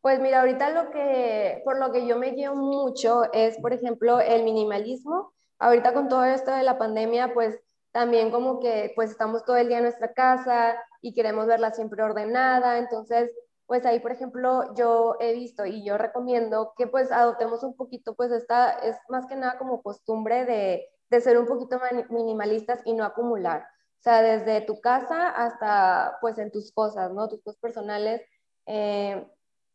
Pues 0.00 0.18
mira, 0.18 0.40
ahorita 0.40 0.70
lo 0.70 0.90
que, 0.90 1.60
por 1.64 1.78
lo 1.78 1.92
que 1.92 2.06
yo 2.06 2.16
me 2.16 2.30
guío 2.30 2.54
mucho 2.54 3.30
es, 3.34 3.58
por 3.58 3.74
ejemplo, 3.74 4.18
el 4.18 4.44
minimalismo. 4.44 5.34
Ahorita 5.58 5.92
con 5.92 6.08
todo 6.08 6.24
esto 6.24 6.52
de 6.52 6.62
la 6.62 6.78
pandemia, 6.78 7.34
pues 7.34 7.58
también 7.92 8.30
como 8.30 8.60
que 8.60 8.92
pues 8.94 9.10
estamos 9.10 9.44
todo 9.44 9.56
el 9.56 9.68
día 9.68 9.78
en 9.78 9.84
nuestra 9.84 10.12
casa 10.12 10.76
y 11.02 11.14
queremos 11.14 11.46
verla 11.46 11.72
siempre 11.72 12.02
ordenada, 12.02 12.78
entonces 12.78 13.34
pues 13.66 13.84
ahí 13.84 13.98
por 14.00 14.12
ejemplo 14.12 14.74
yo 14.74 15.16
he 15.18 15.32
visto 15.32 15.66
y 15.66 15.84
yo 15.84 15.98
recomiendo 15.98 16.72
que 16.76 16.86
pues 16.86 17.10
adoptemos 17.10 17.62
un 17.64 17.74
poquito 17.76 18.14
pues 18.14 18.30
esta 18.30 18.70
es 18.70 18.96
más 19.08 19.26
que 19.26 19.36
nada 19.36 19.58
como 19.58 19.82
costumbre 19.82 20.44
de 20.44 20.88
de 21.10 21.20
ser 21.20 21.38
un 21.38 21.46
poquito 21.46 21.80
minimalistas 22.10 22.80
y 22.84 22.94
no 22.94 23.04
acumular. 23.04 23.62
O 23.98 24.02
sea, 24.02 24.22
desde 24.22 24.60
tu 24.60 24.80
casa 24.80 25.30
hasta 25.30 26.18
pues 26.20 26.38
en 26.38 26.50
tus 26.50 26.72
cosas, 26.72 27.12
¿no? 27.12 27.28
Tus 27.28 27.42
cosas 27.42 27.60
personales. 27.60 28.22
Eh, 28.66 29.26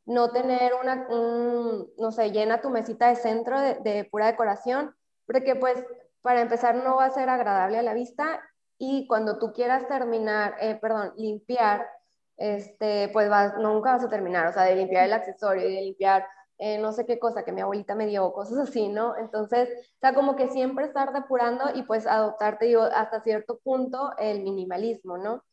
no 0.06 0.32
tener 0.32 0.74
una, 0.74 1.08
no 1.08 2.12
sé, 2.12 2.32
llena 2.32 2.60
tu 2.60 2.72
mesita 2.72 3.08
de 3.08 3.16
centro 3.16 3.62
de, 3.62 4.08
pura 4.12 4.26
decoración, 4.26 4.96
porque 5.28 5.56
pues 5.56 5.86
para 6.22 6.42
empezar 6.42 6.76
no 6.76 6.96
va 6.96 7.06
a 7.06 7.12
ser 7.12 7.30
agradable 7.30 7.78
a 7.78 7.84
la 7.84 7.94
vista 7.94 8.42
y 8.84 9.06
cuando 9.06 9.38
tú 9.38 9.54
quieras 9.54 9.88
terminar, 9.88 10.56
eh, 10.60 10.76
perdón, 10.82 11.14
limpiar, 11.16 11.88
este, 12.36 13.10
pues 13.14 13.30
vas, 13.30 13.56
nunca 13.60 13.92
vas 13.92 14.04
a 14.04 14.10
terminar, 14.10 14.48
o 14.48 14.54
sea, 14.54 14.64
de 14.64 14.76
limpiar 14.76 15.06
el 15.06 15.14
accesorio 15.14 15.70
y 15.70 15.76
de 15.76 15.82
limpiar 15.82 16.26
eh, 16.58 16.80
no 16.80 16.92
sé 16.92 17.06
qué 17.06 17.20
cosa 17.20 17.44
que 17.44 17.52
mi 17.52 17.62
abuelita 17.62 17.94
me 17.94 18.08
dio, 18.08 18.34
cosas 18.34 18.70
así, 18.70 18.88
¿no? 18.88 19.16
Entonces, 19.18 19.70
o 19.70 20.00
sea, 20.00 20.16
como 20.16 20.36
que 20.36 20.48
siempre 20.50 20.86
estar 20.86 21.14
depurando 21.14 21.66
y 21.76 21.84
pues 21.84 22.08
adoptarte, 22.08 22.66
digo, 22.66 22.82
hasta 22.82 23.22
cierto 23.22 23.60
punto 23.64 24.12
el 24.18 24.42
minimalismo, 24.42 25.20
¿no? 25.20 25.44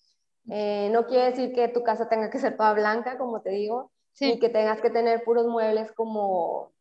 Eh, 0.50 0.88
no 0.90 1.06
quiere 1.06 1.26
decir 1.26 1.52
que 1.52 1.68
tu 1.68 1.82
casa 1.82 2.08
tenga 2.08 2.30
que 2.30 2.38
ser 2.38 2.56
toda 2.56 2.72
blanca, 2.72 3.18
como 3.18 3.42
te 3.42 3.50
digo, 3.50 3.90
y 4.20 4.38
que 4.38 4.48
tengas 4.48 4.80
que 4.80 4.88
tener 4.88 5.22
puros 5.22 5.46
muebles 5.46 5.92
como 5.92 6.72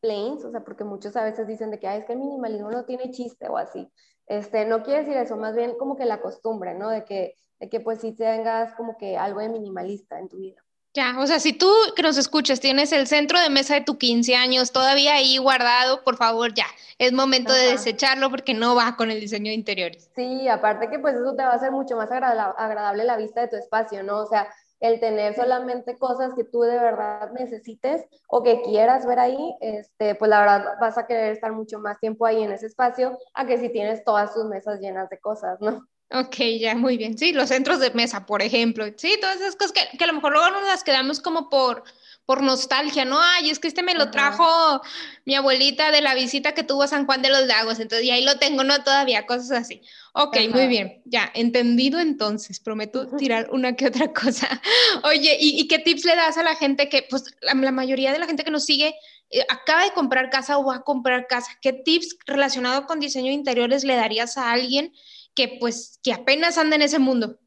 plains, 0.00 0.42
o 0.44 0.50
sea, 0.50 0.64
porque 0.64 0.84
muchos 0.84 1.16
a 1.16 1.24
veces 1.24 1.46
dicen 1.46 1.70
de 1.70 1.78
que, 1.78 1.94
es 1.96 2.06
que 2.06 2.14
el 2.14 2.18
minimalismo 2.18 2.70
no 2.70 2.86
tiene 2.86 3.10
chiste 3.10 3.48
o 3.48 3.58
así. 3.58 3.90
Este, 4.32 4.64
no 4.64 4.82
quiere 4.82 5.00
decir 5.00 5.14
eso, 5.18 5.36
más 5.36 5.54
bien 5.54 5.74
como 5.78 5.94
que 5.94 6.06
la 6.06 6.22
costumbre, 6.22 6.72
¿no? 6.72 6.88
De 6.88 7.04
que, 7.04 7.36
de 7.60 7.68
que 7.68 7.80
pues 7.80 8.00
sí 8.00 8.12
tengas 8.12 8.74
como 8.76 8.96
que 8.96 9.18
algo 9.18 9.40
de 9.40 9.50
minimalista 9.50 10.18
en 10.18 10.30
tu 10.30 10.38
vida. 10.38 10.56
Ya, 10.94 11.16
o 11.18 11.26
sea, 11.26 11.38
si 11.38 11.52
tú 11.52 11.70
que 11.94 12.02
nos 12.02 12.16
escuchas 12.16 12.58
tienes 12.58 12.92
el 12.92 13.06
centro 13.06 13.38
de 13.38 13.50
mesa 13.50 13.74
de 13.74 13.82
tu 13.82 13.98
15 13.98 14.34
años 14.34 14.72
todavía 14.72 15.16
ahí 15.16 15.36
guardado, 15.36 16.02
por 16.02 16.16
favor, 16.16 16.54
ya, 16.54 16.64
es 16.96 17.12
momento 17.12 17.52
de 17.52 17.72
desecharlo 17.72 18.30
porque 18.30 18.54
no 18.54 18.74
va 18.74 18.96
con 18.96 19.10
el 19.10 19.20
diseño 19.20 19.50
de 19.50 19.54
interiores. 19.54 20.08
Sí, 20.16 20.48
aparte 20.48 20.88
que 20.88 20.98
pues 20.98 21.14
eso 21.14 21.34
te 21.34 21.42
va 21.42 21.50
a 21.50 21.56
hacer 21.56 21.70
mucho 21.70 21.96
más 21.96 22.10
agradable 22.10 23.04
la 23.04 23.18
vista 23.18 23.42
de 23.42 23.48
tu 23.48 23.56
espacio, 23.56 24.02
¿no? 24.02 24.20
O 24.20 24.26
sea, 24.26 24.48
el 24.82 24.98
tener 24.98 25.34
solamente 25.34 25.96
cosas 25.96 26.34
que 26.34 26.42
tú 26.42 26.62
de 26.62 26.78
verdad 26.78 27.30
necesites 27.32 28.04
o 28.26 28.42
que 28.42 28.62
quieras 28.62 29.06
ver 29.06 29.20
ahí, 29.20 29.56
este, 29.60 30.16
pues 30.16 30.28
la 30.28 30.40
verdad 30.40 30.74
vas 30.80 30.98
a 30.98 31.06
querer 31.06 31.32
estar 31.32 31.52
mucho 31.52 31.78
más 31.78 32.00
tiempo 32.00 32.26
ahí 32.26 32.42
en 32.42 32.50
ese 32.50 32.66
espacio 32.66 33.16
a 33.32 33.46
que 33.46 33.58
si 33.58 33.68
tienes 33.68 34.04
todas 34.04 34.34
tus 34.34 34.44
mesas 34.44 34.80
llenas 34.80 35.08
de 35.08 35.20
cosas, 35.20 35.60
¿no? 35.60 35.86
Ok, 36.10 36.36
ya, 36.60 36.74
muy 36.74 36.98
bien. 36.98 37.16
Sí, 37.16 37.32
los 37.32 37.48
centros 37.48 37.80
de 37.80 37.90
mesa, 37.92 38.26
por 38.26 38.42
ejemplo. 38.42 38.84
Sí, 38.96 39.16
todas 39.20 39.36
esas 39.36 39.56
cosas 39.56 39.72
que, 39.72 39.96
que 39.96 40.04
a 40.04 40.08
lo 40.08 40.12
mejor 40.14 40.32
luego 40.32 40.50
nos 40.50 40.64
las 40.64 40.84
quedamos 40.84 41.20
como 41.20 41.48
por, 41.48 41.84
por 42.26 42.42
nostalgia, 42.42 43.04
¿no? 43.04 43.18
Ay, 43.20 43.50
es 43.50 43.58
que 43.58 43.68
este 43.68 43.82
me 43.82 43.94
lo 43.94 44.10
trajo 44.10 44.80
mi 45.24 45.34
abuelita 45.34 45.90
de 45.90 46.00
la 46.00 46.14
visita 46.14 46.54
que 46.54 46.62
tuvo 46.62 46.84
a 46.84 46.88
San 46.88 47.06
Juan 47.06 47.22
de 47.22 47.30
los 47.30 47.46
Lagos, 47.46 47.80
entonces 47.80 48.06
y 48.06 48.10
ahí 48.10 48.24
lo 48.24 48.38
tengo, 48.38 48.64
¿no? 48.64 48.82
Todavía, 48.82 49.26
cosas 49.26 49.50
así. 49.52 49.82
Ok, 50.14 50.36
muy 50.50 50.66
bien, 50.66 51.02
ya, 51.04 51.30
entendido 51.34 51.98
entonces, 51.98 52.60
prometo 52.60 53.08
tirar 53.16 53.48
una 53.50 53.74
que 53.74 53.86
otra 53.86 54.12
cosa. 54.12 54.48
Oye, 55.04 55.36
¿y, 55.40 55.66
qué 55.68 55.78
tips 55.78 56.04
le 56.04 56.16
das 56.16 56.36
a 56.36 56.42
la 56.42 56.54
gente 56.54 56.88
que, 56.88 57.06
pues 57.08 57.24
la, 57.40 57.54
mayoría 57.54 58.12
de 58.12 58.18
la 58.18 58.26
gente 58.26 58.44
que 58.44 58.50
nos 58.50 58.64
sigue 58.64 58.94
eh, 59.30 59.44
acaba 59.48 59.84
de 59.84 59.92
comprar 59.92 60.30
casa 60.30 60.58
o 60.58 60.64
va 60.64 60.76
a 60.76 60.82
comprar 60.82 61.26
casa? 61.26 61.50
¿Qué 61.60 61.72
tips 61.72 62.16
relacionados 62.26 62.86
con 62.86 63.00
diseño 63.00 63.28
de 63.28 63.32
interiores 63.32 63.84
le 63.84 63.96
darías 63.96 64.36
a 64.36 64.52
alguien? 64.52 64.92
que 65.34 65.56
pues 65.60 65.98
que 66.02 66.12
apenas 66.12 66.58
anda 66.58 66.76
en 66.76 66.82
ese 66.82 66.98
mundo? 66.98 67.38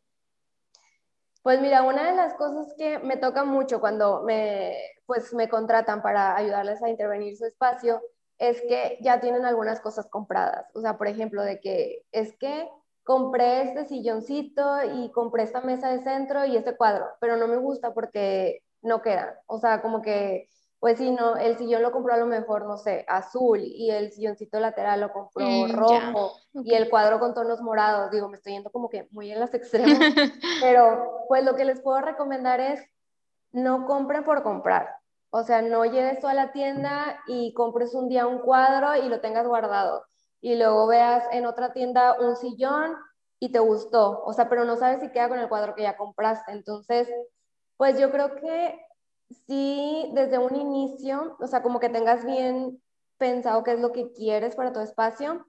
Pues 1.46 1.62
mira, 1.62 1.84
una 1.84 2.10
de 2.10 2.18
las 2.18 2.34
cosas 2.34 2.74
que 2.76 2.98
me 2.98 3.18
toca 3.18 3.44
mucho 3.44 3.80
cuando 3.80 4.24
me, 4.24 4.80
pues 5.06 5.32
me 5.32 5.48
contratan 5.48 6.02
para 6.02 6.36
ayudarles 6.36 6.82
a 6.82 6.90
intervenir 6.90 7.38
su 7.38 7.46
espacio 7.46 8.02
es 8.40 8.60
que 8.64 8.98
ya 9.02 9.20
tienen 9.20 9.46
algunas 9.46 9.80
cosas 9.80 10.10
compradas. 10.10 10.66
O 10.74 10.82
sea, 10.82 10.98
por 10.98 11.08
ejemplo, 11.08 11.44
de 11.44 11.60
que 11.60 12.02
es 12.12 12.36
que 12.40 12.68
compré 13.04 13.62
este 13.62 13.86
silloncito 13.86 14.64
y 14.96 15.12
compré 15.12 15.44
esta 15.44 15.62
mesa 15.62 15.90
de 15.92 16.04
centro 16.04 16.46
y 16.46 16.58
este 16.58 16.76
cuadro, 16.76 17.06
pero 17.22 17.38
no 17.38 17.48
me 17.48 17.58
gusta 17.58 17.94
porque 17.94 18.64
no 18.82 19.04
quedan. 19.04 19.36
O 19.46 19.60
sea, 19.60 19.84
como 19.84 20.02
que 20.02 20.50
pues 20.86 21.00
sí, 21.00 21.10
no, 21.10 21.36
el 21.36 21.58
sillón 21.58 21.82
lo 21.82 21.92
compró 21.92 22.14
a 22.14 22.18
lo 22.18 22.28
mejor, 22.28 22.68
no 22.68 22.78
sé, 22.78 23.06
azul 23.08 23.60
y 23.60 23.90
el 23.90 24.12
silloncito 24.12 24.60
lateral 24.60 25.02
lo 25.02 25.12
compró 25.12 25.44
mm, 25.44 25.72
rojo 25.72 26.34
y 26.64 26.76
el 26.76 26.92
cuadro 26.92 27.20
con 27.20 27.34
tonos 27.34 27.60
morados. 27.60 28.12
Digo, 28.12 28.30
me 28.30 28.38
estoy 28.38 28.54
yendo 28.54 28.70
como 28.72 28.88
que 28.88 29.08
muy 29.10 29.32
en 29.32 29.40
las 29.40 29.52
extremos, 29.56 29.98
pero 30.62 31.24
pues 31.28 31.44
lo 31.44 31.56
que 31.56 31.66
les 31.66 31.82
puedo 31.82 32.02
recomendar 32.02 32.60
es 32.60 32.80
no 33.52 33.88
compren 33.88 34.24
por 34.24 34.44
comprar. 34.44 34.96
O 35.32 35.42
sea, 35.42 35.64
no 35.64 35.86
lleves 35.86 36.20
tú 36.20 36.28
a 36.28 36.36
la 36.36 36.52
tienda 36.52 37.20
y 37.26 37.52
compres 37.56 37.96
un 37.96 38.08
día 38.08 38.28
un 38.28 38.38
cuadro 38.38 38.96
y 39.04 39.10
lo 39.10 39.22
tengas 39.22 39.48
guardado. 39.48 40.06
Y 40.40 40.56
luego 40.56 40.86
veas 40.86 41.24
en 41.32 41.48
otra 41.48 41.74
tienda 41.74 42.16
un 42.20 42.36
sillón 42.36 42.96
y 43.40 43.52
te 43.52 43.58
gustó. 43.58 44.22
O 44.24 44.34
sea, 44.34 44.50
pero 44.50 44.66
no 44.66 44.76
sabes 44.76 45.02
si 45.02 45.10
queda 45.10 45.30
con 45.30 45.40
el 45.40 45.50
cuadro 45.50 45.74
que 45.74 45.82
ya 45.82 45.98
compraste. 45.98 46.52
Entonces, 46.52 47.10
pues 47.76 47.98
yo 47.98 48.12
creo 48.12 48.36
que 48.36 48.85
sí, 49.30 50.12
desde 50.14 50.38
un 50.38 50.56
inicio, 50.56 51.38
o 51.40 51.48
sea, 51.48 51.62
como 51.62 51.80
que 51.80 51.90
tengas 51.90 52.26
bien 52.26 52.82
pensado 53.18 53.64
qué 53.64 53.74
es 53.74 53.80
lo 53.80 53.92
que 53.92 54.12
quieres 54.12 54.56
para 54.56 54.74
tu 54.74 54.80
espacio, 54.80 55.46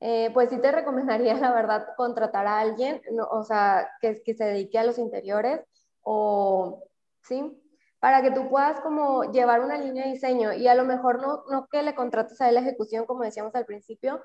eh, 0.00 0.30
pues 0.32 0.50
sí 0.50 0.60
te 0.60 0.72
recomendaría, 0.72 1.34
la 1.34 1.52
verdad, 1.52 1.88
contratar 1.96 2.46
a 2.46 2.60
alguien, 2.60 3.00
o 3.30 3.42
sea, 3.44 3.90
que, 4.00 4.22
que 4.22 4.34
se 4.34 4.44
dedique 4.44 4.78
a 4.78 4.84
los 4.84 4.98
interiores 4.98 5.60
o, 6.02 6.84
¿sí? 7.22 7.56
Para 8.00 8.22
que 8.22 8.30
tú 8.30 8.48
puedas 8.48 8.80
como 8.80 9.30
llevar 9.30 9.60
una 9.60 9.76
línea 9.76 10.06
de 10.06 10.12
diseño 10.12 10.54
y 10.54 10.66
a 10.68 10.74
lo 10.74 10.86
mejor 10.86 11.20
no, 11.20 11.44
no 11.50 11.66
que 11.66 11.82
le 11.82 11.94
contrates 11.94 12.40
a 12.40 12.48
él 12.48 12.54
la 12.54 12.62
ejecución, 12.62 13.04
como 13.04 13.24
decíamos 13.24 13.54
al 13.54 13.66
principio, 13.66 14.24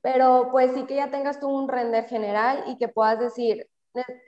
pero 0.00 0.48
pues 0.50 0.72
sí 0.72 0.86
que 0.86 0.96
ya 0.96 1.08
tengas 1.08 1.38
tú 1.38 1.48
un 1.48 1.68
render 1.68 2.06
general 2.06 2.64
y 2.66 2.78
que 2.78 2.88
puedas 2.88 3.20
decir, 3.20 3.68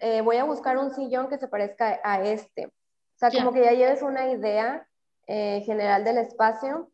eh, 0.00 0.20
voy 0.20 0.36
a 0.36 0.44
buscar 0.44 0.78
un 0.78 0.92
sillón 0.92 1.28
que 1.28 1.38
se 1.38 1.48
parezca 1.48 2.00
a 2.04 2.22
este 2.22 2.72
o 3.28 3.30
sea, 3.30 3.40
como 3.40 3.52
que 3.52 3.64
ya 3.64 3.72
lleves 3.72 4.02
una 4.02 4.30
idea 4.30 4.86
eh, 5.26 5.62
general 5.64 6.04
del 6.04 6.18
espacio 6.18 6.90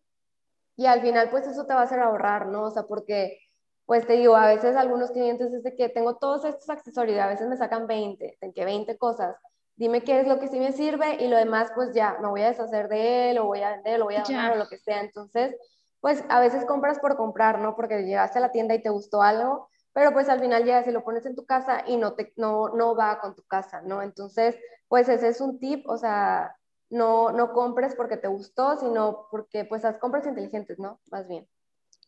y 0.76 0.86
al 0.86 1.00
final 1.00 1.30
pues 1.30 1.46
eso 1.46 1.66
te 1.66 1.74
va 1.74 1.80
a 1.80 1.84
hacer 1.84 2.00
ahorrar, 2.00 2.46
¿no? 2.46 2.64
O 2.64 2.70
sea, 2.70 2.84
porque 2.84 3.38
pues 3.86 4.06
te 4.06 4.12
digo, 4.12 4.36
a 4.36 4.46
veces 4.46 4.76
algunos 4.76 5.10
clientes 5.10 5.52
es 5.52 5.64
de 5.64 5.74
que 5.74 5.88
tengo 5.88 6.16
todos 6.16 6.44
estos 6.44 6.70
accesorios 6.70 7.16
y 7.16 7.20
a 7.20 7.26
veces 7.26 7.48
me 7.48 7.56
sacan 7.56 7.88
20, 7.88 8.38
de 8.40 8.52
que 8.52 8.64
20 8.64 8.96
cosas. 8.96 9.36
Dime 9.74 10.02
qué 10.02 10.20
es 10.20 10.28
lo 10.28 10.38
que 10.38 10.46
sí 10.46 10.60
me 10.60 10.72
sirve 10.72 11.16
y 11.16 11.26
lo 11.26 11.36
demás 11.36 11.72
pues 11.74 11.92
ya, 11.92 12.16
me 12.20 12.28
voy 12.28 12.42
a 12.42 12.48
deshacer 12.48 12.88
de 12.88 13.30
él 13.30 13.38
o 13.38 13.46
voy 13.46 13.62
a 13.62 13.72
vender 13.72 14.00
o 14.00 14.04
voy 14.04 14.14
a 14.14 14.22
donar 14.22 14.52
o 14.52 14.56
lo 14.56 14.68
que 14.68 14.78
sea. 14.78 15.00
Entonces, 15.00 15.56
pues 16.00 16.22
a 16.28 16.40
veces 16.40 16.64
compras 16.64 17.00
por 17.00 17.16
comprar, 17.16 17.58
¿no? 17.58 17.74
Porque 17.74 18.02
llegaste 18.04 18.38
a 18.38 18.42
la 18.42 18.52
tienda 18.52 18.74
y 18.74 18.82
te 18.82 18.90
gustó 18.90 19.22
algo, 19.22 19.68
pero 19.92 20.12
pues 20.12 20.28
al 20.28 20.40
final 20.40 20.64
llegas 20.64 20.86
y 20.86 20.92
lo 20.92 21.02
pones 21.02 21.26
en 21.26 21.34
tu 21.34 21.44
casa 21.44 21.82
y 21.86 21.96
no, 21.96 22.14
te, 22.14 22.32
no, 22.36 22.68
no 22.68 22.94
va 22.94 23.20
con 23.20 23.34
tu 23.34 23.42
casa, 23.42 23.82
¿no? 23.82 24.02
Entonces, 24.02 24.56
pues 24.90 25.08
ese 25.08 25.28
es 25.28 25.40
un 25.40 25.60
tip, 25.60 25.88
o 25.88 25.96
sea, 25.96 26.56
no, 26.90 27.30
no 27.30 27.52
compres 27.52 27.94
porque 27.94 28.16
te 28.16 28.26
gustó, 28.26 28.76
sino 28.76 29.28
porque 29.30 29.64
pues 29.64 29.84
haz 29.84 29.98
compras 29.98 30.26
inteligentes, 30.26 30.80
¿no? 30.80 31.00
Más 31.12 31.28
bien. 31.28 31.46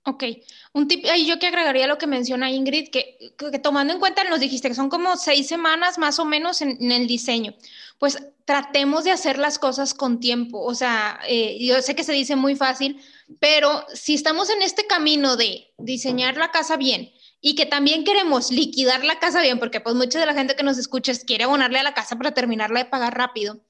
Ok, 0.05 0.25
un 0.73 0.89
tip, 0.89 1.05
ahí 1.05 1.25
yo 1.25 1.39
que 1.39 1.47
agregaría 1.47 1.87
lo 1.87 1.97
que 1.97 2.09
menciona 2.09 2.51
Ingrid, 2.51 2.91
que, 2.91 3.37
que, 3.39 3.61
tomando 3.61 3.93
en 3.93 4.01
cuenta, 4.01 4.25
nos 4.25 4.41
dijiste 4.41 4.67
que 4.67 4.75
son 4.75 4.89
como 4.89 5.17
seis 5.17 5.47
semanas 5.47 5.97
más 5.97 6.19
o 6.19 6.25
menos 6.25 6.61
en, 6.61 6.91
el 6.91 7.07
diseño, 7.07 7.55
pues 8.01 8.19
tratemos 8.45 9.05
de 9.05 9.13
hacer 9.13 9.39
las 9.39 9.61
cosas 9.61 9.95
con 9.95 10.19
tiempo, 10.19 10.61
o 10.61 10.75
sea, 10.75 11.21
eh, 11.29 11.65
yo 11.65 11.81
sé 11.83 11.95
que 11.95 12.03
se 12.03 12.13
dice 12.13 12.35
muy 12.35 12.57
fácil, 12.57 13.01
pero 13.39 13.87
si 13.95 14.15
estamos 14.15 14.51
en 14.51 14.63
este 14.63 14.89
camino 14.89 15.37
de 15.37 15.73
diseñar 15.79 16.37
la 16.37 16.51
casa 16.51 16.77
bien, 16.77 17.13
y 17.43 17.57
que 17.57 17.67
también 17.67 18.05
queremos 18.05 18.51
liquidar 18.51 19.05
la 19.05 19.19
casa 19.19 19.43
bien, 19.43 19.59
porque 19.59 19.81
pues 19.81 19.97
mucha 19.97 20.19
de 20.19 20.27
la 20.27 20.33
gente 20.33 20.55
que 20.55 20.63
nos 20.63 20.79
escucha 20.79 21.13
quiere 21.27 21.45
abonarle 21.45 21.81
a 21.81 21.83
la 21.83 21.93
casa 21.93 22.17
para 22.17 22.33
terminarla 22.33 22.79
de 22.79 22.85
pagar 22.87 23.19
rápido. 23.19 23.61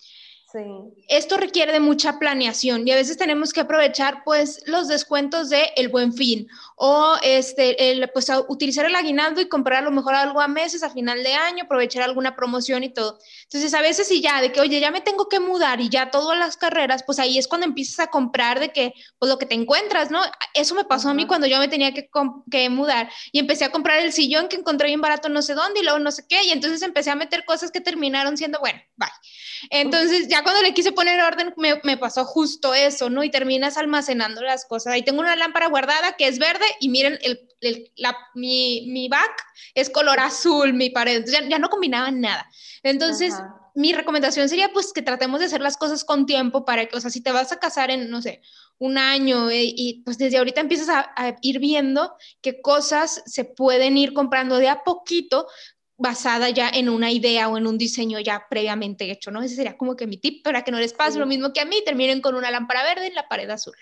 Esto 1.08 1.38
requiere 1.38 1.72
de 1.72 1.80
mucha 1.80 2.18
planeación 2.18 2.86
y 2.86 2.90
a 2.90 2.96
veces 2.96 3.16
tenemos 3.16 3.54
que 3.54 3.62
aprovechar 3.62 4.22
pues 4.22 4.62
los 4.66 4.86
descuentos 4.86 5.48
de 5.48 5.72
el 5.76 5.88
buen 5.88 6.12
fin 6.12 6.46
o 6.84 7.16
este, 7.22 7.92
el, 7.92 8.10
pues 8.10 8.26
utilizar 8.48 8.84
el 8.84 8.96
aguinaldo 8.96 9.40
y 9.40 9.48
comprar 9.48 9.82
a 9.82 9.84
lo 9.84 9.92
mejor 9.92 10.16
algo 10.16 10.40
a 10.40 10.48
meses 10.48 10.82
a 10.82 10.90
final 10.90 11.22
de 11.22 11.32
año, 11.32 11.62
aprovechar 11.62 12.02
alguna 12.02 12.34
promoción 12.34 12.82
y 12.82 12.88
todo. 12.88 13.20
Entonces 13.44 13.72
a 13.72 13.80
veces 13.80 14.08
si 14.08 14.20
ya 14.20 14.40
de 14.40 14.50
que 14.50 14.60
oye 14.60 14.80
ya 14.80 14.90
me 14.90 15.00
tengo 15.00 15.28
que 15.28 15.38
mudar 15.38 15.80
y 15.80 15.88
ya 15.88 16.10
todas 16.10 16.36
las 16.36 16.56
carreras, 16.56 17.04
pues 17.04 17.20
ahí 17.20 17.38
es 17.38 17.46
cuando 17.46 17.68
empiezas 17.68 18.00
a 18.00 18.08
comprar 18.08 18.58
de 18.58 18.70
que 18.72 18.94
pues 19.20 19.30
lo 19.30 19.38
que 19.38 19.46
te 19.46 19.54
encuentras, 19.54 20.10
¿no? 20.10 20.22
Eso 20.54 20.74
me 20.74 20.84
pasó 20.84 21.08
a 21.08 21.14
mí 21.14 21.24
cuando 21.24 21.46
yo 21.46 21.60
me 21.60 21.68
tenía 21.68 21.94
que, 21.94 22.10
que 22.50 22.68
mudar 22.68 23.08
y 23.30 23.38
empecé 23.38 23.64
a 23.64 23.70
comprar 23.70 24.00
el 24.00 24.12
sillón 24.12 24.48
que 24.48 24.56
encontré 24.56 24.88
bien 24.88 25.00
barato 25.00 25.28
no 25.28 25.40
sé 25.40 25.54
dónde 25.54 25.78
y 25.78 25.84
luego 25.84 26.00
no 26.00 26.10
sé 26.10 26.26
qué 26.28 26.42
y 26.46 26.50
entonces 26.50 26.82
empecé 26.82 27.10
a 27.10 27.14
meter 27.14 27.44
cosas 27.44 27.70
que 27.70 27.80
terminaron 27.80 28.36
siendo, 28.36 28.58
bueno, 28.58 28.80
bye. 28.96 29.08
Entonces 29.70 30.28
ya 30.28 30.42
cuando 30.42 30.62
le 30.62 30.74
quise 30.74 30.92
poner 30.92 31.22
orden, 31.22 31.54
me, 31.56 31.96
pasó 31.96 32.24
justo 32.24 32.74
eso, 32.74 33.10
¿no? 33.10 33.22
Y 33.22 33.30
terminas 33.30 33.76
almacenando 33.76 34.42
las 34.42 34.64
cosas. 34.64 34.92
Ahí 34.92 35.04
tengo 35.04 35.20
una 35.20 35.36
lámpara 35.36 35.68
guardada 35.68 36.14
que 36.16 36.26
es 36.26 36.38
verde 36.38 36.66
y 36.80 36.88
miren, 36.88 37.18
el, 37.22 37.48
la, 37.96 38.16
mi, 38.34 38.86
mi, 38.88 39.08
back 39.08 39.44
es 39.74 39.90
color 39.90 40.18
azul, 40.20 40.72
mi 40.74 40.90
pared. 40.90 41.16
Entonces 41.16 41.48
ya, 41.48 41.58
no 41.58 41.68
combinaban 41.68 42.20
nada. 42.20 42.48
Entonces, 42.82 43.34
mi 43.74 43.92
recomendación 43.92 44.48
sería 44.48 44.72
pues 44.72 44.92
que 44.92 45.02
tratemos 45.02 45.40
de 45.40 45.46
hacer 45.46 45.60
las 45.60 45.76
cosas 45.76 46.04
con 46.04 46.26
tiempo 46.26 46.64
para 46.64 46.86
que, 46.86 46.96
o 46.96 47.00
sea, 47.00 47.10
si 47.10 47.22
te 47.22 47.32
vas 47.32 47.52
a 47.52 47.58
casar 47.58 47.90
en, 47.90 48.10
no 48.10 48.20
sé, 48.20 48.42
un 48.78 48.98
año 48.98 49.48
eh, 49.50 49.62
y 49.64 50.02
pues 50.02 50.18
desde 50.18 50.38
ahorita 50.38 50.60
empiezas 50.60 50.88
a, 50.88 51.12
a, 51.16 51.36
ir 51.40 51.60
viendo 51.60 52.14
qué 52.40 52.60
cosas 52.60 53.22
se 53.26 53.44
pueden 53.44 53.96
ir 53.96 54.12
comprando 54.12 54.58
de 54.58 54.68
a 54.68 54.82
poquito 54.82 55.46
basada 55.96 56.50
ya 56.50 56.68
en 56.68 56.88
una 56.88 57.12
idea 57.12 57.48
o 57.48 57.56
en 57.56 57.66
un 57.66 57.78
diseño 57.78 58.18
ya 58.18 58.46
previamente 58.50 59.08
hecho, 59.10 59.30
¿no? 59.30 59.40
Ese 59.40 59.54
sería 59.54 59.76
como 59.76 59.94
que 59.94 60.08
mi 60.08 60.16
tip 60.16 60.42
para 60.42 60.64
que 60.64 60.72
no 60.72 60.80
les 60.80 60.92
pase 60.92 61.20
lo 61.20 61.26
mismo 61.26 61.52
que 61.52 61.60
a 61.60 61.64
mí, 61.64 61.80
terminen 61.84 62.20
con 62.20 62.34
una 62.34 62.50
lámpara 62.50 62.82
verde 62.82 63.06
en 63.06 63.14
la 63.14 63.28
pared 63.28 63.48
azul. 63.48 63.76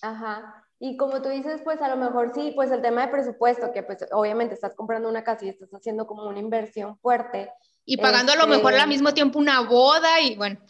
Ajá. 0.00 0.67
Y 0.80 0.96
como 0.96 1.22
tú 1.22 1.28
dices, 1.28 1.60
pues 1.64 1.80
a 1.82 1.88
lo 1.88 1.96
mejor 1.96 2.32
sí, 2.34 2.52
pues 2.54 2.70
el 2.70 2.82
tema 2.82 3.06
de 3.06 3.12
presupuesto, 3.12 3.72
que 3.72 3.82
pues 3.82 4.06
obviamente 4.12 4.54
estás 4.54 4.74
comprando 4.74 5.08
una 5.08 5.24
casa 5.24 5.44
y 5.44 5.48
estás 5.48 5.70
haciendo 5.70 6.06
como 6.06 6.28
una 6.28 6.38
inversión 6.38 6.96
fuerte. 6.98 7.50
Y 7.84 7.96
pagando 7.96 8.32
a 8.32 8.36
lo 8.36 8.46
mejor 8.46 8.74
al 8.74 8.80
este 8.80 8.88
mismo 8.88 9.12
tiempo 9.12 9.38
una 9.38 9.60
boda 9.62 10.20
y 10.20 10.36
bueno. 10.36 10.60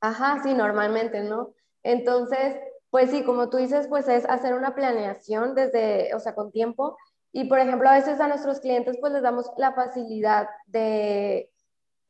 Ajá, 0.00 0.40
sí, 0.42 0.52
normalmente, 0.52 1.22
¿no? 1.22 1.54
Entonces, 1.82 2.56
pues 2.90 3.10
sí, 3.10 3.22
como 3.22 3.48
tú 3.48 3.56
dices, 3.56 3.86
pues 3.88 4.06
es 4.08 4.24
hacer 4.26 4.54
una 4.54 4.74
planeación 4.74 5.54
desde, 5.54 6.14
o 6.14 6.20
sea, 6.20 6.34
con 6.34 6.52
tiempo 6.52 6.96
y 7.36 7.46
por 7.46 7.58
ejemplo, 7.58 7.88
a 7.88 7.94
veces 7.94 8.20
a 8.20 8.28
nuestros 8.28 8.60
clientes 8.60 8.96
pues 9.00 9.12
les 9.12 9.22
damos 9.22 9.50
la 9.56 9.72
facilidad 9.72 10.46
de, 10.66 11.50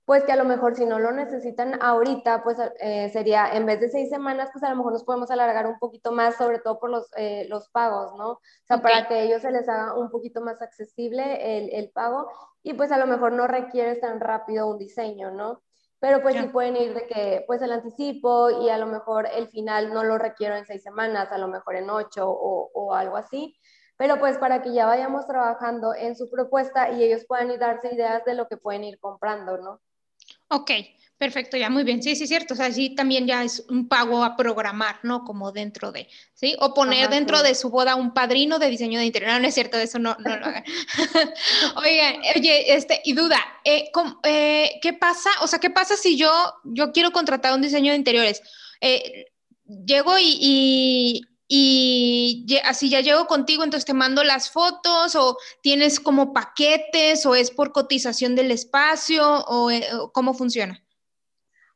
pues 0.04 0.24
que 0.24 0.32
a 0.32 0.36
lo 0.36 0.44
mejor 0.44 0.74
si 0.74 0.84
no 0.84 0.98
lo 0.98 1.12
necesitan 1.12 1.82
ahorita, 1.82 2.42
pues 2.42 2.58
eh, 2.80 3.08
sería 3.10 3.54
en 3.54 3.66
vez 3.66 3.80
de 3.80 3.88
seis 3.88 4.10
semanas, 4.10 4.50
pues 4.52 4.62
a 4.64 4.70
lo 4.70 4.76
mejor 4.76 4.92
nos 4.92 5.04
podemos 5.04 5.30
alargar 5.30 5.66
un 5.66 5.78
poquito 5.78 6.12
más, 6.12 6.36
sobre 6.36 6.58
todo 6.58 6.78
por 6.78 6.90
los, 6.90 7.08
eh, 7.16 7.46
los 7.48 7.68
pagos, 7.70 8.14
¿no? 8.18 8.32
O 8.32 8.40
sea, 8.64 8.82
para 8.82 9.08
que 9.08 9.22
ellos 9.22 9.42
se 9.42 9.50
les 9.50 9.68
haga 9.68 9.94
un 9.94 10.10
poquito 10.10 10.40
más 10.42 10.60
accesible 10.60 11.58
el, 11.58 11.70
el 11.70 11.90
pago 11.90 12.28
y 12.62 12.74
pues 12.74 12.92
a 12.92 12.98
lo 12.98 13.06
mejor 13.06 13.32
no 13.32 13.46
requieres 13.46 14.00
tan 14.00 14.20
rápido 14.20 14.68
un 14.68 14.78
diseño, 14.78 15.30
¿no? 15.30 15.62
pero 16.04 16.20
pues 16.20 16.36
sí 16.36 16.48
pueden 16.48 16.76
ir 16.76 16.92
de 16.92 17.06
que 17.06 17.44
pues 17.46 17.62
el 17.62 17.72
anticipo 17.72 18.50
y 18.50 18.68
a 18.68 18.76
lo 18.76 18.84
mejor 18.84 19.26
el 19.34 19.48
final 19.48 19.94
no 19.94 20.04
lo 20.04 20.18
requiero 20.18 20.54
en 20.54 20.66
seis 20.66 20.82
semanas, 20.82 21.32
a 21.32 21.38
lo 21.38 21.48
mejor 21.48 21.76
en 21.76 21.88
ocho 21.88 22.28
o, 22.28 22.70
o 22.74 22.94
algo 22.94 23.16
así, 23.16 23.56
pero 23.96 24.18
pues 24.18 24.36
para 24.36 24.60
que 24.60 24.74
ya 24.74 24.84
vayamos 24.84 25.26
trabajando 25.26 25.94
en 25.94 26.14
su 26.14 26.28
propuesta 26.28 26.90
y 26.90 27.02
ellos 27.02 27.24
puedan 27.26 27.50
ir 27.50 27.58
darse 27.58 27.94
ideas 27.94 28.22
de 28.26 28.34
lo 28.34 28.48
que 28.48 28.58
pueden 28.58 28.84
ir 28.84 28.98
comprando, 28.98 29.56
¿no? 29.56 29.80
Ok, 30.54 30.70
Perfecto, 31.16 31.56
ya 31.56 31.70
muy 31.70 31.84
bien. 31.84 32.02
Sí, 32.02 32.16
sí, 32.16 32.26
cierto. 32.26 32.54
O 32.54 32.56
sea, 32.56 32.72
sí 32.72 32.90
también 32.90 33.26
ya 33.26 33.44
es 33.44 33.64
un 33.70 33.88
pago 33.88 34.24
a 34.24 34.36
programar, 34.36 34.98
¿no? 35.04 35.24
Como 35.24 35.52
dentro 35.52 35.92
de, 35.92 36.08
¿sí? 36.34 36.56
O 36.58 36.74
poner 36.74 37.08
dentro 37.08 37.42
de 37.42 37.54
su 37.54 37.70
boda 37.70 37.94
un 37.94 38.12
padrino 38.12 38.58
de 38.58 38.68
diseño 38.68 38.98
de 38.98 39.06
interior. 39.06 39.32
No, 39.32 39.38
no 39.38 39.46
es 39.46 39.54
cierto, 39.54 39.78
eso 39.78 39.98
no, 40.00 40.16
no 40.18 40.36
lo 40.36 40.44
hagan. 40.44 40.64
Oigan, 41.76 42.16
oye, 42.36 42.74
este, 42.74 43.00
y 43.04 43.12
duda, 43.12 43.38
eh, 43.64 43.90
eh, 44.24 44.70
¿qué 44.82 44.92
pasa? 44.92 45.30
O 45.40 45.46
sea, 45.46 45.60
¿qué 45.60 45.70
pasa 45.70 45.96
si 45.96 46.16
yo, 46.16 46.30
yo 46.64 46.92
quiero 46.92 47.12
contratar 47.12 47.54
un 47.54 47.62
diseño 47.62 47.92
de 47.92 47.98
interiores? 47.98 48.42
Eh, 48.80 49.26
llego 49.66 50.18
y 50.18 50.36
y 50.40 51.22
así 52.64 52.90
ya 52.90 53.00
llego 53.00 53.26
contigo, 53.26 53.64
entonces 53.64 53.84
te 53.84 53.94
mando 53.94 54.24
las 54.24 54.50
fotos 54.50 55.14
o 55.16 55.36
tienes 55.62 56.00
como 56.00 56.32
paquetes 56.32 57.26
o 57.26 57.34
es 57.34 57.50
por 57.50 57.72
cotización 57.72 58.34
del 58.34 58.50
espacio 58.50 59.44
o, 59.46 59.70
cómo 60.12 60.34
funciona. 60.34 60.82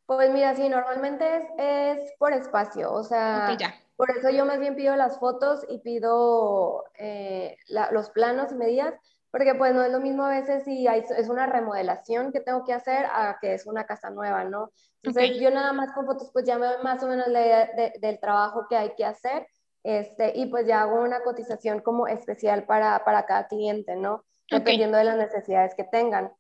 Pues 0.06 0.30
mira, 0.30 0.56
sí, 0.56 0.68
normalmente 0.68 1.48
es, 1.58 2.12
por 2.18 2.32
espacio, 2.32 2.92
o 2.92 3.04
sea, 3.04 3.56
por 3.96 4.10
eso 4.10 4.30
yo 4.30 4.46
más 4.46 4.58
bien 4.58 4.76
pido 4.76 4.96
las 4.96 5.18
fotos 5.18 5.66
y 5.68 5.78
pido 5.78 6.84
eh, 6.94 7.56
los 7.68 8.10
planos 8.10 8.52
y 8.52 8.54
medidas, 8.54 8.94
porque 9.30 9.54
pues 9.54 9.74
no 9.74 9.82
es 9.82 9.92
lo 9.92 10.00
mismo 10.00 10.24
a 10.24 10.30
veces 10.30 10.64
si 10.64 10.86
es 10.86 11.28
una 11.28 11.46
remodelación 11.46 12.32
que 12.32 12.40
tengo 12.40 12.64
que 12.64 12.72
hacer 12.72 13.06
a 13.06 13.38
que 13.40 13.54
es 13.54 13.66
una 13.66 13.84
casa 13.84 14.08
nueva, 14.10 14.44
¿no? 14.44 14.72
Entonces 15.02 15.38
yo 15.38 15.50
nada 15.50 15.72
más 15.72 15.92
con 15.92 16.06
fotos 16.06 16.30
pues 16.32 16.44
ya 16.44 16.58
me 16.58 16.66
doy 16.66 16.82
más 16.82 17.02
o 17.02 17.08
menos 17.08 17.28
la 17.28 17.40
idea 17.40 17.70
del 18.00 18.18
trabajo 18.18 18.66
que 18.68 18.76
hay 18.76 18.94
que 18.94 19.04
hacer, 19.04 19.46
este, 19.82 20.32
y 20.34 20.46
pues 20.46 20.66
ya 20.66 20.82
hago 20.82 21.00
una 21.00 21.22
cotización 21.22 21.80
como 21.80 22.06
especial 22.06 22.64
para, 22.64 23.04
para 23.04 23.26
cada 23.26 23.46
cliente, 23.46 23.96
¿no? 23.96 24.24
Dependiendo 24.50 24.96
de 24.96 25.04
las 25.04 25.16
necesidades 25.16 25.74
que 25.74 25.84
tengan. 25.84 26.32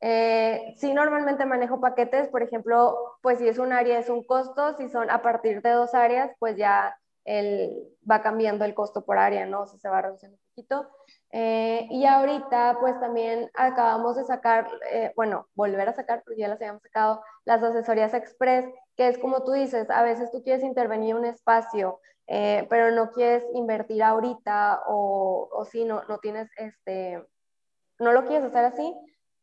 Eh, 0.00 0.74
sí, 0.78 0.92
normalmente 0.92 1.46
manejo 1.46 1.80
paquetes, 1.80 2.28
por 2.28 2.42
ejemplo, 2.42 2.96
pues 3.22 3.38
si 3.38 3.46
es 3.46 3.58
un 3.58 3.72
área 3.72 4.00
es 4.00 4.08
un 4.08 4.24
costo, 4.24 4.76
si 4.76 4.88
son 4.88 5.10
a 5.10 5.22
partir 5.22 5.62
de 5.62 5.70
dos 5.70 5.94
áreas, 5.94 6.32
pues 6.40 6.56
ya 6.56 6.96
el, 7.24 7.88
va 8.08 8.20
cambiando 8.20 8.64
el 8.64 8.74
costo 8.74 9.04
por 9.04 9.18
área, 9.18 9.46
¿no? 9.46 9.62
O 9.62 9.66
sea, 9.66 9.78
se 9.78 9.88
va 9.88 10.02
reduciendo 10.02 10.36
un 10.36 10.44
poquito. 10.48 10.90
Eh, 11.30 11.86
y 11.90 12.04
ahorita, 12.04 12.78
pues 12.80 12.98
también 13.00 13.50
acabamos 13.54 14.16
de 14.16 14.24
sacar, 14.24 14.68
eh, 14.90 15.12
bueno, 15.16 15.46
volver 15.54 15.88
a 15.88 15.94
sacar, 15.94 16.22
porque 16.24 16.40
ya 16.40 16.48
las 16.48 16.60
habíamos 16.60 16.82
sacado, 16.82 17.22
las 17.44 17.62
asesorías 17.62 18.12
express, 18.12 18.66
que 18.96 19.08
es 19.08 19.18
como 19.18 19.44
tú 19.44 19.52
dices, 19.52 19.88
a 19.88 20.02
veces 20.02 20.30
tú 20.30 20.42
quieres 20.42 20.64
intervenir 20.64 21.14
un 21.14 21.24
espacio, 21.24 22.00
eh, 22.26 22.66
pero 22.70 22.90
no 22.92 23.10
quieres 23.10 23.44
invertir 23.54 24.02
ahorita 24.02 24.82
o, 24.86 25.48
o 25.52 25.64
si 25.64 25.84
no, 25.84 26.02
no 26.08 26.18
tienes, 26.18 26.50
este, 26.56 27.22
no 27.98 28.12
lo 28.12 28.24
quieres 28.24 28.44
hacer 28.44 28.64
así, 28.64 28.94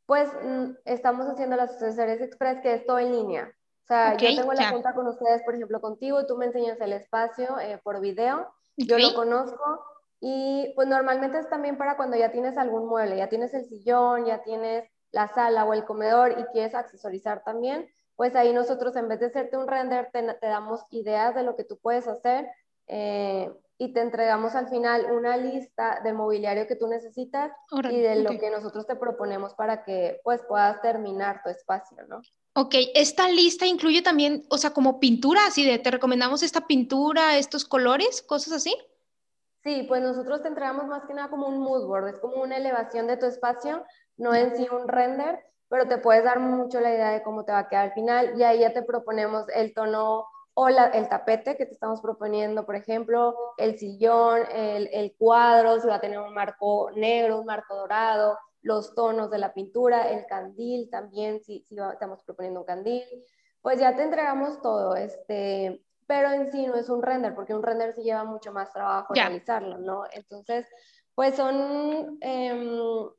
pues 0.06 0.30
mm, 0.44 0.72
estamos 0.86 1.28
haciendo 1.28 1.56
las 1.56 1.72
asesorías 1.72 2.22
express, 2.22 2.62
que 2.62 2.74
es 2.74 2.86
todo 2.86 3.00
en 3.00 3.12
línea. 3.12 3.54
O 3.84 3.88
sea, 3.88 4.18
yo 4.18 4.36
tengo 4.36 4.54
la 4.54 4.70
junta 4.70 4.94
con 4.94 5.08
ustedes, 5.08 5.42
por 5.44 5.56
ejemplo, 5.56 5.82
contigo, 5.82 6.26
tú 6.28 6.38
me 6.38 6.46
enseñas 6.46 6.80
el 6.80 6.94
espacio 6.94 7.60
eh, 7.60 7.80
por 7.84 8.00
video, 8.00 8.52
yo 8.78 8.98
lo 9.00 9.14
conozco 9.14 9.84
y 10.20 10.72
pues 10.76 10.88
normalmente 10.88 11.40
es 11.40 11.50
también 11.50 11.78
para 11.78 11.98
cuando 11.98 12.16
ya 12.16 12.32
tienes 12.32 12.58
algún 12.58 12.88
mueble, 12.88 13.18
ya 13.18 13.30
tienes 13.30 13.54
el 13.54 13.66
sillón, 13.66 14.26
ya 14.26 14.44
tienes 14.44 14.90
la 15.12 15.28
sala 15.28 15.66
o 15.66 15.74
el 15.74 15.86
comedor 15.86 16.38
y 16.38 16.44
quieres 16.54 16.76
accesorizar 16.76 17.44
también, 17.44 17.90
pues 18.16 18.36
ahí 18.36 18.54
nosotros 18.54 18.96
en 18.96 19.08
vez 19.08 19.20
de 19.20 19.28
hacerte 19.28 19.58
un 19.58 19.68
render 19.68 20.10
te, 20.12 20.22
te 20.22 20.48
damos 20.48 20.86
ideas 20.92 21.34
de 21.34 21.44
lo 21.44 21.56
que 21.56 21.64
tú 21.64 21.80
puedes 21.80 22.08
hacer 22.08 22.48
eh, 22.90 23.50
y 23.78 23.94
te 23.94 24.02
entregamos 24.02 24.56
al 24.56 24.68
final 24.68 25.06
una 25.12 25.38
lista 25.38 26.02
del 26.04 26.14
mobiliario 26.14 26.68
que 26.68 26.76
tú 26.76 26.88
necesitas 26.88 27.52
y 27.90 28.02
de 28.02 28.24
lo 28.24 28.38
que 28.38 28.50
nosotros 28.50 28.86
te 28.86 28.98
proponemos 28.98 29.54
para 29.54 29.86
que 29.86 30.20
pues 30.24 30.42
puedas 30.48 30.82
terminar 30.82 31.42
tu 31.44 31.50
espacio, 31.50 31.98
¿no? 32.08 32.22
Ok, 32.56 32.76
esta 32.94 33.30
lista 33.30 33.66
incluye 33.66 34.02
también, 34.02 34.44
o 34.50 34.58
sea, 34.58 34.72
como 34.72 35.00
pintura, 35.00 35.46
así 35.48 35.66
de, 35.66 35.80
te 35.80 35.92
recomendamos 35.92 36.44
esta 36.44 36.68
pintura, 36.68 37.38
estos 37.38 37.64
colores, 37.64 38.22
cosas 38.22 38.54
así. 38.54 38.76
Sí, 39.64 39.86
pues 39.88 40.02
nosotros 40.02 40.42
te 40.42 40.50
entregamos 40.50 40.88
más 40.88 41.06
que 41.06 41.14
nada 41.14 41.30
como 41.30 41.48
un 41.48 41.60
mood 41.60 41.86
board, 41.86 42.10
es 42.10 42.20
como 42.20 42.42
una 42.42 42.58
elevación 42.58 43.08
de 43.08 43.16
tu 43.16 43.28
espacio, 43.28 43.86
no 44.18 44.34
en 44.36 44.58
sí 44.58 44.68
un 44.70 44.90
render, 44.90 45.40
pero 45.70 45.88
te 45.88 46.00
puedes 46.00 46.26
dar 46.26 46.40
mucho 46.40 46.82
la 46.82 46.94
idea 46.94 47.12
de 47.12 47.24
cómo 47.24 47.46
te 47.46 47.54
va 47.54 47.60
a 47.60 47.70
quedar 47.70 47.86
al 47.86 47.94
final 47.94 48.34
y 48.38 48.44
ahí 48.44 48.60
ya 48.60 48.74
te 48.74 48.84
proponemos 48.84 49.46
el 49.56 49.74
tono 49.74 50.26
o 50.62 50.68
el 50.68 51.08
tapete 51.08 51.56
que 51.56 51.66
te 51.66 51.72
estamos 51.72 52.02
proponiendo, 52.02 52.66
por 52.66 52.76
ejemplo, 52.76 53.34
el 53.58 53.80
sillón, 53.80 54.42
el, 54.52 55.16
cuadro, 55.18 55.80
si 55.80 55.88
va 55.88 55.96
a 55.96 56.02
tener 56.02 56.20
un 56.20 56.34
marco 56.34 56.92
negro, 56.92 57.40
un 57.40 57.46
marco 57.46 57.78
dorado, 57.78 58.38
los 58.62 58.94
tonos 58.94 59.32
de 59.32 59.38
la 59.38 59.54
pintura, 59.54 60.10
el 60.10 60.26
candil 60.26 60.90
también, 60.90 61.40
si, 61.40 61.64
si 61.70 61.78
estamos 61.94 62.22
proponiendo 62.24 62.60
un 62.60 62.66
candil, 62.66 63.04
pues 63.62 63.80
ya 63.80 63.96
te 63.96 64.04
entregamos 64.04 64.62
todo, 64.62 64.98
este, 64.98 65.82
pero 66.06 66.30
en 66.30 66.52
sí 66.52 66.68
no 66.68 66.76
es 66.76 66.90
un 66.90 67.04
render, 67.04 67.34
porque 67.36 67.56
un 67.56 67.64
render 67.64 67.94
sí 67.94 68.02
lleva 68.02 68.26
mucho 68.26 68.52
más 68.52 68.74
trabajo 68.74 69.14
realizarlo, 69.14 69.78
¿no? 69.78 70.04
Entonces, 70.12 70.68
pues 71.16 71.38
son, 71.38 72.18
em, 72.20 73.10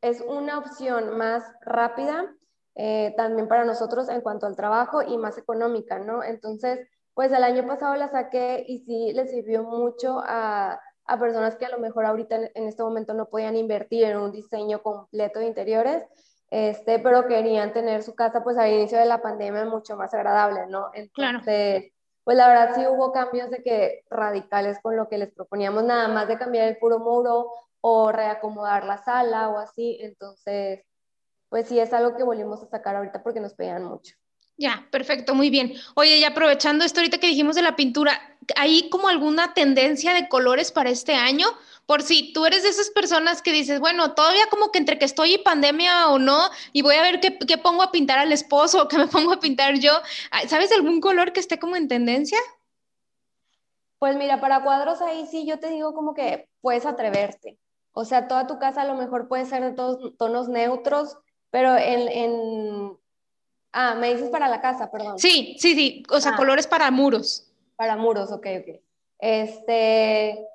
es 0.00 0.20
una 0.20 0.58
opción 0.58 1.16
más 1.16 1.44
rápida 1.60 2.34
eh, 2.74 3.14
también 3.16 3.48
para 3.48 3.64
nosotros 3.64 4.08
en 4.08 4.20
cuanto 4.20 4.46
al 4.46 4.56
trabajo 4.56 5.02
y 5.02 5.18
más 5.18 5.36
económica, 5.38 5.98
¿no? 5.98 6.22
Entonces, 6.24 6.88
pues 7.14 7.30
el 7.32 7.44
año 7.44 7.66
pasado 7.66 7.94
la 7.96 8.08
saqué 8.08 8.64
y 8.66 8.80
sí 8.80 9.12
le 9.12 9.26
sirvió 9.26 9.62
mucho 9.62 10.22
a, 10.24 10.80
a 11.06 11.18
personas 11.18 11.56
que 11.56 11.66
a 11.66 11.70
lo 11.70 11.78
mejor 11.78 12.06
ahorita 12.06 12.36
en, 12.54 12.66
este 12.66 12.82
momento 12.82 13.14
no 13.14 13.28
podían 13.28 13.56
invertir 13.56 14.04
en 14.04 14.16
un 14.16 14.32
diseño 14.32 14.82
completo 14.82 15.38
de 15.38 15.46
interiores, 15.46 16.04
este, 16.50 16.98
pero 16.98 17.26
querían 17.26 17.72
tener 17.72 18.02
su 18.02 18.14
casa 18.14 18.42
pues 18.42 18.56
al 18.58 18.72
inicio 18.72 18.98
de 18.98 19.06
la 19.06 19.22
pandemia 19.22 19.64
mucho 19.64 19.96
más 19.96 20.14
agradable, 20.14 20.66
¿no? 20.68 20.90
Entonces, 20.94 21.92
pues 22.24 22.36
la 22.36 22.48
verdad 22.48 22.74
sí 22.74 22.86
hubo 22.86 23.12
cambios 23.12 23.50
de 23.50 23.62
que 23.62 24.04
radicales 24.10 24.78
con 24.80 24.96
lo 24.96 25.08
que 25.08 25.18
les 25.18 25.32
proponíamos, 25.32 25.84
nada 25.84 26.08
más 26.08 26.28
de 26.28 26.38
cambiar 26.38 26.68
el 26.68 26.78
puro 26.78 26.98
muro 26.98 27.50
o 27.80 28.12
reacomodar 28.12 28.84
la 28.84 28.98
sala 28.98 29.48
o 29.48 29.58
así, 29.58 29.98
entonces 30.00 30.84
pues 31.52 31.68
sí 31.68 31.78
es 31.78 31.92
algo 31.92 32.16
que 32.16 32.22
volvimos 32.22 32.62
a 32.62 32.66
sacar 32.66 32.96
ahorita 32.96 33.22
porque 33.22 33.38
nos 33.38 33.52
pedían 33.52 33.84
mucho. 33.84 34.14
Ya, 34.56 34.88
perfecto, 34.90 35.34
muy 35.34 35.50
bien. 35.50 35.74
Oye, 35.94 36.16
y 36.16 36.24
aprovechando 36.24 36.82
esto 36.82 37.00
ahorita 37.00 37.18
que 37.18 37.26
dijimos 37.26 37.56
de 37.56 37.60
la 37.60 37.76
pintura, 37.76 38.18
¿hay 38.56 38.88
como 38.88 39.08
alguna 39.08 39.52
tendencia 39.52 40.14
de 40.14 40.30
colores 40.30 40.72
para 40.72 40.88
este 40.88 41.14
año? 41.14 41.46
Por 41.84 42.00
si 42.00 42.32
tú 42.32 42.46
eres 42.46 42.62
de 42.62 42.70
esas 42.70 42.88
personas 42.88 43.42
que 43.42 43.52
dices, 43.52 43.80
bueno, 43.80 44.14
todavía 44.14 44.46
como 44.50 44.70
que 44.70 44.78
entre 44.78 44.98
que 44.98 45.04
estoy 45.04 45.34
en 45.34 45.42
pandemia 45.42 46.08
o 46.08 46.18
no, 46.18 46.48
y 46.72 46.80
voy 46.80 46.94
a 46.94 47.02
ver 47.02 47.20
qué, 47.20 47.38
qué 47.38 47.58
pongo 47.58 47.82
a 47.82 47.92
pintar 47.92 48.18
al 48.18 48.32
esposo 48.32 48.84
o 48.84 48.88
qué 48.88 48.96
me 48.96 49.08
pongo 49.08 49.34
a 49.34 49.40
pintar 49.40 49.78
yo. 49.78 49.92
¿Sabes 50.48 50.72
algún 50.72 51.02
color 51.02 51.34
que 51.34 51.40
esté 51.40 51.58
como 51.58 51.76
en 51.76 51.86
tendencia? 51.86 52.38
Pues 53.98 54.16
mira, 54.16 54.40
para 54.40 54.64
cuadros 54.64 55.02
ahí 55.02 55.26
sí 55.26 55.44
yo 55.44 55.58
te 55.58 55.68
digo 55.68 55.92
como 55.92 56.14
que 56.14 56.48
puedes 56.62 56.86
atreverte. 56.86 57.58
O 57.92 58.06
sea, 58.06 58.26
toda 58.26 58.46
tu 58.46 58.58
casa 58.58 58.82
a 58.82 58.86
lo 58.86 58.94
mejor 58.94 59.28
puede 59.28 59.44
ser 59.44 59.62
de 59.62 59.72
todos 59.72 60.16
tonos 60.16 60.48
neutros, 60.48 61.18
pero 61.52 61.76
en, 61.76 62.08
en... 62.08 62.98
Ah, 63.72 63.94
me 63.94 64.12
dices 64.12 64.30
para 64.30 64.48
la 64.48 64.60
casa, 64.60 64.90
perdón. 64.90 65.18
Sí, 65.18 65.56
sí, 65.60 65.74
sí, 65.74 66.02
o 66.10 66.18
sea, 66.18 66.32
ah. 66.32 66.36
colores 66.36 66.66
para 66.66 66.90
muros. 66.90 67.46
Para 67.76 67.96
muros, 67.96 68.32
ok, 68.32 68.46
ok. 68.60 68.80
Este, 69.18 70.46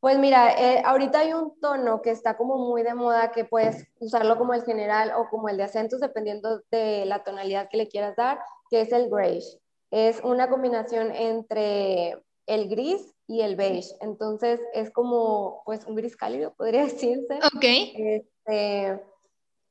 pues 0.00 0.18
mira, 0.18 0.52
eh, 0.52 0.82
ahorita 0.84 1.20
hay 1.20 1.32
un 1.32 1.58
tono 1.60 2.02
que 2.02 2.10
está 2.10 2.36
como 2.36 2.58
muy 2.58 2.82
de 2.82 2.92
moda 2.94 3.30
que 3.30 3.44
puedes 3.44 3.86
usarlo 4.00 4.36
como 4.36 4.52
el 4.52 4.64
general 4.64 5.12
o 5.16 5.30
como 5.30 5.48
el 5.48 5.56
de 5.56 5.62
acentos 5.62 6.00
dependiendo 6.00 6.60
de 6.72 7.06
la 7.06 7.22
tonalidad 7.22 7.68
que 7.70 7.76
le 7.76 7.88
quieras 7.88 8.16
dar, 8.16 8.40
que 8.68 8.80
es 8.80 8.90
el 8.90 9.08
grayish. 9.08 9.58
Es 9.92 10.20
una 10.24 10.50
combinación 10.50 11.14
entre 11.14 12.20
el 12.46 12.68
gris 12.68 13.14
y 13.28 13.42
el 13.42 13.54
beige. 13.54 13.94
Entonces 14.00 14.60
es 14.74 14.90
como 14.90 15.62
pues 15.64 15.86
un 15.86 15.94
gris 15.94 16.16
cálido, 16.16 16.52
podría 16.54 16.82
decirse. 16.86 17.38
Ok. 17.54 17.64
Este, 17.64 19.00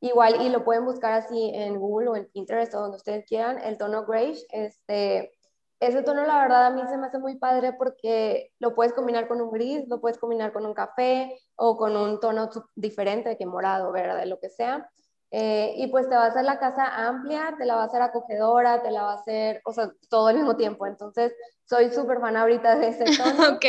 Igual, 0.03 0.41
y 0.41 0.49
lo 0.49 0.63
pueden 0.63 0.83
buscar 0.83 1.13
así 1.13 1.51
en 1.53 1.79
Google 1.79 2.09
o 2.09 2.15
en 2.15 2.25
Pinterest 2.25 2.73
o 2.73 2.81
donde 2.81 2.97
ustedes 2.97 3.23
quieran, 3.25 3.59
el 3.59 3.77
tono 3.77 4.03
grayish. 4.03 4.43
Este, 4.49 5.31
ese 5.79 6.01
tono, 6.01 6.25
la 6.25 6.39
verdad, 6.41 6.65
a 6.65 6.69
mí 6.71 6.81
se 6.89 6.97
me 6.97 7.05
hace 7.05 7.19
muy 7.19 7.37
padre 7.37 7.73
porque 7.73 8.51
lo 8.57 8.73
puedes 8.73 8.93
combinar 8.93 9.27
con 9.27 9.41
un 9.41 9.51
gris, 9.51 9.87
lo 9.87 10.01
puedes 10.01 10.17
combinar 10.17 10.53
con 10.53 10.65
un 10.65 10.73
café 10.73 11.39
o 11.55 11.77
con 11.77 11.95
un 11.95 12.19
tono 12.19 12.49
diferente, 12.75 13.37
que 13.37 13.45
morado, 13.45 13.91
verde, 13.91 14.25
lo 14.25 14.39
que 14.39 14.49
sea. 14.49 14.89
Eh, 15.29 15.75
y 15.77 15.87
pues 15.87 16.09
te 16.09 16.15
va 16.15 16.23
a 16.23 16.27
hacer 16.27 16.45
la 16.45 16.57
casa 16.57 17.07
amplia, 17.07 17.53
te 17.59 17.65
la 17.65 17.75
va 17.75 17.83
a 17.83 17.85
hacer 17.85 18.01
acogedora, 18.01 18.81
te 18.81 18.89
la 18.89 19.03
va 19.03 19.11
a 19.11 19.15
hacer, 19.15 19.61
o 19.65 19.71
sea, 19.71 19.91
todo 20.09 20.27
al 20.27 20.35
mismo 20.35 20.57
tiempo. 20.57 20.87
Entonces, 20.87 21.31
soy 21.63 21.91
súper 21.91 22.19
fan 22.19 22.37
ahorita 22.37 22.75
de 22.75 22.87
ese 22.87 23.05
tono. 23.17 23.55
ok. 23.55 23.65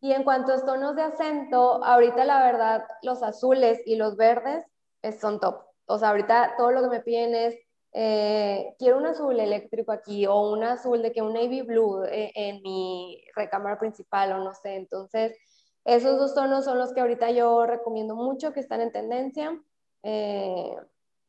Y 0.00 0.12
en 0.12 0.22
cuanto 0.22 0.52
a 0.52 0.64
tonos 0.64 0.94
de 0.94 1.02
acento, 1.02 1.84
ahorita 1.84 2.24
la 2.24 2.44
verdad, 2.44 2.84
los 3.02 3.22
azules 3.24 3.80
y 3.86 3.96
los 3.96 4.16
verdes 4.16 4.64
son 5.20 5.40
top. 5.40 5.62
O 5.86 5.98
sea, 5.98 6.10
ahorita 6.10 6.54
todo 6.56 6.70
lo 6.70 6.82
que 6.82 6.88
me 6.88 7.00
piden 7.00 7.34
es 7.34 7.56
eh, 7.94 8.74
quiero 8.78 8.96
un 8.96 9.06
azul 9.06 9.38
eléctrico 9.38 9.92
aquí 9.92 10.26
o 10.26 10.50
un 10.50 10.64
azul 10.64 11.02
de 11.02 11.12
que 11.12 11.20
un 11.20 11.34
navy 11.34 11.60
blue 11.60 12.04
eh, 12.04 12.32
en 12.34 12.62
mi 12.62 13.22
recámara 13.36 13.78
principal 13.78 14.32
o 14.32 14.38
no 14.38 14.54
sé. 14.54 14.76
Entonces, 14.76 15.36
esos 15.84 16.18
dos 16.18 16.34
tonos 16.34 16.64
son 16.64 16.78
los 16.78 16.94
que 16.94 17.00
ahorita 17.00 17.30
yo 17.32 17.66
recomiendo 17.66 18.14
mucho, 18.14 18.52
que 18.52 18.60
están 18.60 18.80
en 18.80 18.92
tendencia. 18.92 19.60
Eh, 20.02 20.74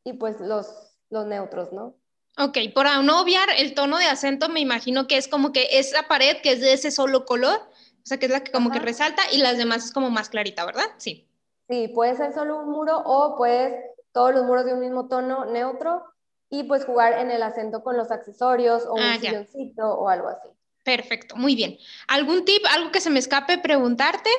y 0.06 0.14
pues 0.14 0.40
los, 0.40 0.96
los 1.10 1.26
neutros, 1.26 1.74
¿no? 1.74 1.96
Ok, 2.38 2.58
para 2.74 3.02
no 3.02 3.22
obviar 3.22 3.50
el 3.58 3.76
tono 3.76 3.98
de 3.98 4.06
acento, 4.06 4.50
me 4.50 4.60
imagino 4.60 5.06
que 5.06 5.18
es 5.18 5.28
como 5.28 5.52
que 5.52 5.68
esa 5.72 6.08
pared 6.08 6.38
que 6.42 6.54
es 6.54 6.62
de 6.62 6.74
ese 6.74 6.90
solo 6.90 7.26
color, 7.26 7.60
o 7.60 8.06
sea, 8.06 8.18
que 8.18 8.26
es 8.26 8.32
la 8.32 8.44
que 8.44 8.52
como 8.52 8.72
que 8.72 8.80
resalta 8.80 9.22
y 9.32 9.38
las 9.38 9.58
demás 9.58 9.86
es 9.86 9.92
como 9.92 10.10
más 10.10 10.30
clarita, 10.30 10.66
¿verdad? 10.66 10.86
Sí. 10.98 11.30
Sí, 11.74 11.88
puede 11.88 12.16
ser 12.16 12.36
solo 12.36 12.60
un 12.60 12.70
muro 12.70 13.02
o 13.04 13.36
puedes 13.36 13.74
todos 14.12 14.32
los 14.32 14.46
muros 14.46 14.64
de 14.64 14.76
un 14.76 14.80
mismo 14.80 15.08
tono 15.08 15.46
neutro 15.46 16.04
y 16.48 16.66
pues 16.66 16.86
jugar 16.86 17.18
en 17.18 17.32
el 17.32 17.42
acento 17.42 17.82
con 17.84 17.98
los 17.98 18.12
accesorios 18.12 18.86
o 18.86 18.94
un 18.94 19.02
ah, 19.02 19.18
silloncito 19.20 19.92
o 19.92 20.08
algo 20.08 20.28
así. 20.28 20.50
Perfecto, 20.84 21.36
muy 21.36 21.56
bien. 21.56 21.80
¿Algún 22.08 22.46
tip, 22.46 22.62
algo 22.70 22.92
que 22.92 23.02
se 23.02 23.10
me 23.10 23.18
escape 23.18 23.58
preguntarte? 23.58 24.30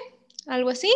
¿Algo 0.47 0.71
así? 0.71 0.95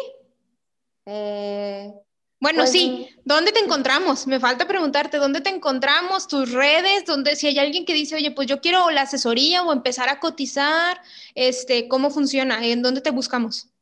Eh, 1.07 1.93
bueno, 2.39 2.59
pues, 2.59 2.71
sí, 2.71 3.09
¿dónde 3.25 3.51
te 3.51 3.59
encontramos? 3.59 4.29
Me 4.29 4.39
falta 4.39 4.69
preguntarte, 4.69 5.17
¿dónde 5.17 5.41
te 5.41 5.51
encontramos? 5.51 6.29
¿Tus 6.29 6.53
redes? 6.53 7.05
¿Dónde, 7.05 7.35
si 7.35 7.49
hay 7.49 7.59
alguien 7.59 7.85
que 7.85 7.95
dice, 7.95 8.15
oye, 8.15 8.31
pues 8.31 8.47
yo 8.47 8.61
quiero 8.61 8.93
la 8.93 9.03
asesoría 9.03 9.65
o 9.65 9.73
empezar 9.73 10.09
a 10.09 10.21
cotizar, 10.21 11.01
este, 11.35 11.89
¿cómo 11.89 12.11
funciona? 12.11 12.65
¿En 12.65 12.81
dónde 12.81 13.01
te 13.01 13.11
buscamos? 13.11 13.73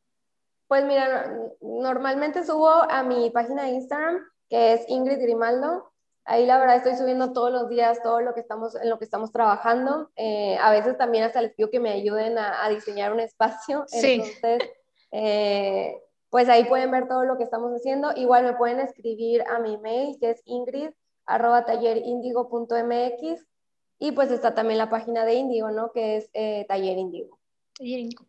Pues 0.67 0.85
mira, 0.85 1.33
normalmente 1.61 2.43
subo 2.43 2.69
a 2.69 3.03
mi 3.03 3.29
página 3.29 3.63
de 3.63 3.69
Instagram, 3.69 4.19
que 4.49 4.73
es 4.73 4.89
Ingrid 4.89 5.21
Grimaldo. 5.21 5.91
Ahí 6.25 6.45
la 6.45 6.59
verdad 6.59 6.75
estoy 6.75 6.95
subiendo 6.95 7.31
todos 7.31 7.51
los 7.51 7.69
días 7.69 8.03
todo 8.03 8.19
lo 8.19 8.33
que 8.33 8.41
estamos, 8.41 8.75
en 8.75 8.89
lo 8.89 8.99
que 8.99 9.05
estamos 9.05 9.31
trabajando. 9.31 10.09
Eh, 10.17 10.57
a 10.61 10.71
veces 10.71 10.97
también 10.97 11.23
hasta 11.23 11.41
les 11.41 11.53
pido 11.53 11.69
que 11.69 11.79
me 11.79 11.91
ayuden 11.91 12.37
a, 12.37 12.67
diseñar 12.69 13.13
un 13.13 13.21
espacio. 13.21 13.85
Sí. 13.87 14.21
Entonces, 14.21 14.69
eh, 15.11 16.01
pues 16.29 16.49
ahí 16.49 16.65
pueden 16.65 16.91
ver 16.91 17.07
todo 17.07 17.23
lo 17.23 17.37
que 17.37 17.45
estamos 17.45 17.71
haciendo. 17.73 18.11
Igual 18.15 18.43
me 18.43 18.53
pueden 18.53 18.81
escribir 18.81 19.43
a 19.49 19.59
mi 19.59 19.77
mail, 19.77 20.17
que 20.19 20.31
es 20.31 20.41
ingrid 20.45 20.89
arroba 21.25 21.65
tallerindigo.mx 21.65 23.45
y 23.99 24.11
pues 24.11 24.31
está 24.31 24.53
también 24.53 24.77
la 24.77 24.89
página 24.89 25.25
de 25.25 25.35
Indigo, 25.35 25.71
¿no? 25.71 25.91
Que 25.91 26.17
es 26.17 26.29
eh, 26.33 26.65
Taller 26.67 26.97
Indigo. 26.97 27.36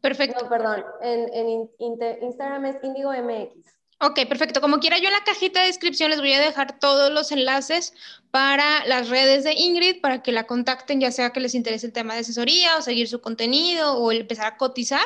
Perfecto. 0.00 0.42
No, 0.42 0.48
perdón, 0.48 0.84
en, 1.02 1.70
Instagram 1.78 2.66
es 2.66 2.76
Indigo 2.84 3.12
MX. 3.12 3.78
Ok, 4.00 4.20
perfecto. 4.28 4.61
Como 4.61 4.78
quiera, 4.78 4.98
yo 4.98 5.08
en 5.08 5.12
la 5.12 5.24
cajita 5.24 5.61
de 5.61 5.66
descripción 5.66 6.11
les 6.11 6.20
voy 6.20 6.32
a 6.32 6.40
dejar 6.40 6.78
todos 6.78 7.11
los 7.11 7.32
enlaces 7.32 7.94
para 8.30 8.87
las 8.87 9.08
redes 9.08 9.42
de 9.42 9.54
Ingrid, 9.54 10.00
para 10.00 10.22
que 10.22 10.30
la 10.30 10.46
contacten, 10.46 11.00
ya 11.00 11.11
sea 11.11 11.30
que 11.30 11.40
les 11.40 11.56
interese 11.56 11.87
el 11.87 11.92
tema 11.92 12.14
de 12.14 12.20
asesoría 12.20 12.76
o 12.76 12.82
seguir 12.82 13.08
su 13.08 13.20
contenido 13.20 13.96
o 13.96 14.12
empezar 14.12 14.46
a 14.46 14.56
cotizar. 14.56 15.04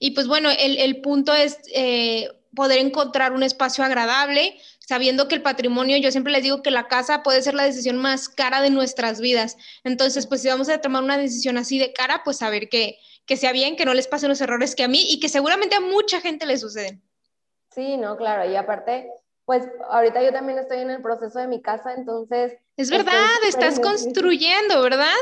Y 0.00 0.10
pues 0.10 0.26
bueno, 0.26 0.50
el, 0.50 1.00
punto 1.02 1.32
es 1.34 1.60
eh, 1.72 2.30
poder 2.56 2.78
encontrar 2.78 3.32
un 3.32 3.44
espacio 3.44 3.84
agradable, 3.84 4.58
sabiendo 4.80 5.28
que 5.28 5.36
el 5.36 5.42
patrimonio, 5.42 5.96
yo 5.98 6.10
siempre 6.10 6.32
les 6.32 6.42
digo 6.42 6.62
que 6.62 6.72
la 6.72 6.88
casa 6.88 7.22
puede 7.22 7.42
ser 7.42 7.54
la 7.54 7.64
decisión 7.64 7.96
más 7.96 8.28
cara 8.28 8.60
de 8.60 8.70
nuestras 8.70 9.20
vidas. 9.20 9.56
Entonces, 9.84 10.26
pues 10.26 10.42
si 10.42 10.48
vamos 10.48 10.68
a 10.68 10.80
tomar 10.80 11.04
una 11.04 11.16
decisión 11.16 11.58
así 11.58 11.78
de 11.78 11.92
cara, 11.92 12.22
pues 12.24 12.38
saber 12.38 12.68
que, 12.68 12.98
que 13.26 13.36
sea 13.36 13.52
bien, 13.52 13.76
que 13.76 13.84
no 13.84 13.94
les 13.94 14.08
pasen 14.08 14.28
los 14.28 14.40
errores 14.40 14.74
que 14.74 14.84
a 14.84 14.88
mí 14.88 15.02
y 15.08 15.20
que 15.20 15.28
seguramente 15.28 15.76
a 15.76 15.80
mucha 15.80 16.20
gente 16.20 16.46
le 16.46 16.58
suceden. 16.58 17.02
Sí, 17.70 17.96
no, 17.96 18.16
claro, 18.16 18.50
y 18.50 18.56
aparte, 18.56 19.10
pues 19.44 19.66
ahorita 19.90 20.22
yo 20.22 20.32
también 20.32 20.58
estoy 20.58 20.78
en 20.78 20.90
el 20.90 21.02
proceso 21.02 21.38
de 21.38 21.48
mi 21.48 21.62
casa, 21.62 21.94
entonces... 21.94 22.58
Es 22.76 22.90
verdad, 22.90 23.30
estás 23.46 23.80
construyendo, 23.80 24.82
¿verdad? 24.82 25.14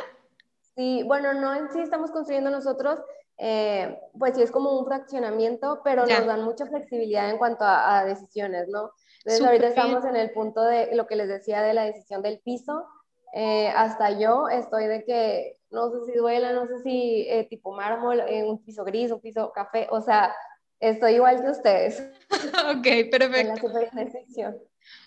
Sí, 0.77 1.03
bueno, 1.05 1.35
no 1.35 1.55
en 1.55 1.71
sí 1.73 1.81
estamos 1.81 2.11
construyendo 2.11 2.51
nosotros, 2.51 2.99
eh, 3.39 3.99
pues 4.19 4.35
sí 4.35 4.43
es 4.43 4.51
como 4.51 4.79
un 4.79 4.87
fraccionamiento, 4.87 5.81
pero 5.85 6.07
nos 6.07 6.27
dan 6.27 6.43
mucha 6.43 6.67
flexibilidad 6.67 7.31
en 7.31 7.39
cuanto 7.39 7.65
a, 7.65 8.05
decisiones, 8.05 8.69
¿no? 8.69 8.93
Entonces 9.25 9.47
ahorita 9.47 9.69
estamos 9.69 10.05
en 10.05 10.17
el 10.17 10.31
punto 10.33 10.63
de 10.63 10.95
lo 10.95 11.07
que 11.07 11.17
les 11.17 11.29
decía 11.29 11.63
de 11.63 11.75
la 11.75 11.85
decisión 11.85 12.23
del 12.23 12.41
piso, 12.41 12.87
eh, 13.33 13.69
hasta 13.69 14.19
yo 14.19 14.49
estoy 14.49 14.87
de 14.87 15.05
que 15.05 15.60
no 15.71 15.91
sé 15.91 16.13
si 16.13 16.19
duela, 16.19 16.53
no 16.53 16.67
sé 16.67 16.79
si 16.83 17.27
eh, 17.29 17.47
tipo 17.49 17.73
mármol, 17.73 18.23
un 18.47 18.63
piso 18.63 18.85
gris, 18.85 19.11
un 19.11 19.21
piso 19.21 19.53
café, 19.53 19.87
o 19.91 20.01
sea, 20.01 20.35
Estoy 20.81 21.17
igual 21.17 21.43
que 21.43 21.51
ustedes. 21.51 22.03
ok, 22.75 23.11
perfecto. 23.11 23.69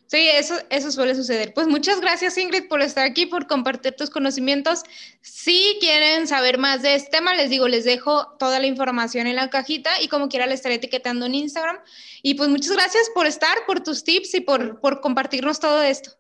Sí, 0.06 0.30
eso, 0.30 0.54
eso 0.70 0.92
suele 0.92 1.16
suceder. 1.16 1.52
Pues 1.56 1.68
muchas 1.68 2.00
gracias 2.00 2.38
Ingrid 2.38 2.68
por 2.68 2.82
estar 2.82 3.06
aquí, 3.06 3.26
por 3.26 3.48
compartir 3.48 3.96
tus 3.96 4.12
conocimientos. 4.12 4.84
Si 5.22 5.78
quieren 5.80 6.28
saber 6.28 6.60
más 6.60 6.84
de 6.84 6.94
este 6.94 7.10
tema, 7.10 7.34
les 7.34 7.50
digo, 7.50 7.68
les 7.68 7.86
dejo 7.86 8.36
toda 8.38 8.60
la 8.60 8.68
información 8.68 9.26
en 9.26 9.36
la 9.36 9.50
cajita 9.50 10.00
y 10.00 10.10
como 10.10 10.30
quiera 10.30 10.46
le 10.46 10.54
estaré 10.54 10.76
etiquetando 10.76 11.26
en 11.26 11.36
Instagram. 11.36 11.80
Y 12.22 12.36
pues 12.36 12.50
muchas 12.50 12.72
gracias 12.72 13.10
por 13.16 13.26
estar, 13.26 13.58
por 13.66 13.82
tus 13.82 14.04
tips 14.04 14.36
y 14.36 14.42
por, 14.42 14.80
por 14.80 15.02
compartirnos 15.02 15.60
todo 15.60 15.82
esto. 15.82 16.12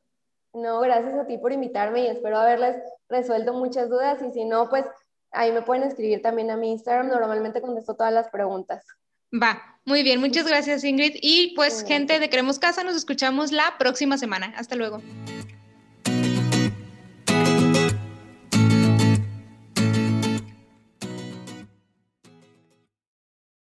No, 0.54 0.80
gracias 0.82 1.16
a 1.16 1.26
ti 1.26 1.38
por 1.38 1.52
invitarme 1.52 2.02
y 2.02 2.08
espero 2.08 2.38
haberles 2.38 2.78
resuelto 3.10 3.54
muchas 3.54 3.90
dudas 3.90 4.20
y 4.22 4.32
si 4.32 4.46
no, 4.46 4.70
pues 4.70 4.86
ahí 5.32 5.52
me 5.52 5.64
pueden 5.64 5.84
escribir 5.84 6.22
también 6.22 6.52
a 6.52 6.58
mi 6.58 6.72
Instagram. 6.72 7.08
Normalmente 7.08 7.62
contesto 7.62 7.96
todas 7.96 8.14
las 8.14 8.30
preguntas. 8.30 8.86
Va, 9.34 9.80
muy 9.86 10.04
bien, 10.04 10.20
muchas 10.20 10.48
gracias 10.48 10.84
Ingrid. 10.84 11.16
Y 11.22 11.54
pues 11.56 11.84
gente 11.84 12.20
de 12.20 12.30
Queremos 12.30 12.60
Casa, 12.60 12.84
nos 12.84 12.96
escuchamos 12.96 13.52
la 13.52 13.78
próxima 13.80 14.18
semana. 14.18 14.54
Hasta 14.56 14.76
luego. 14.76 15.02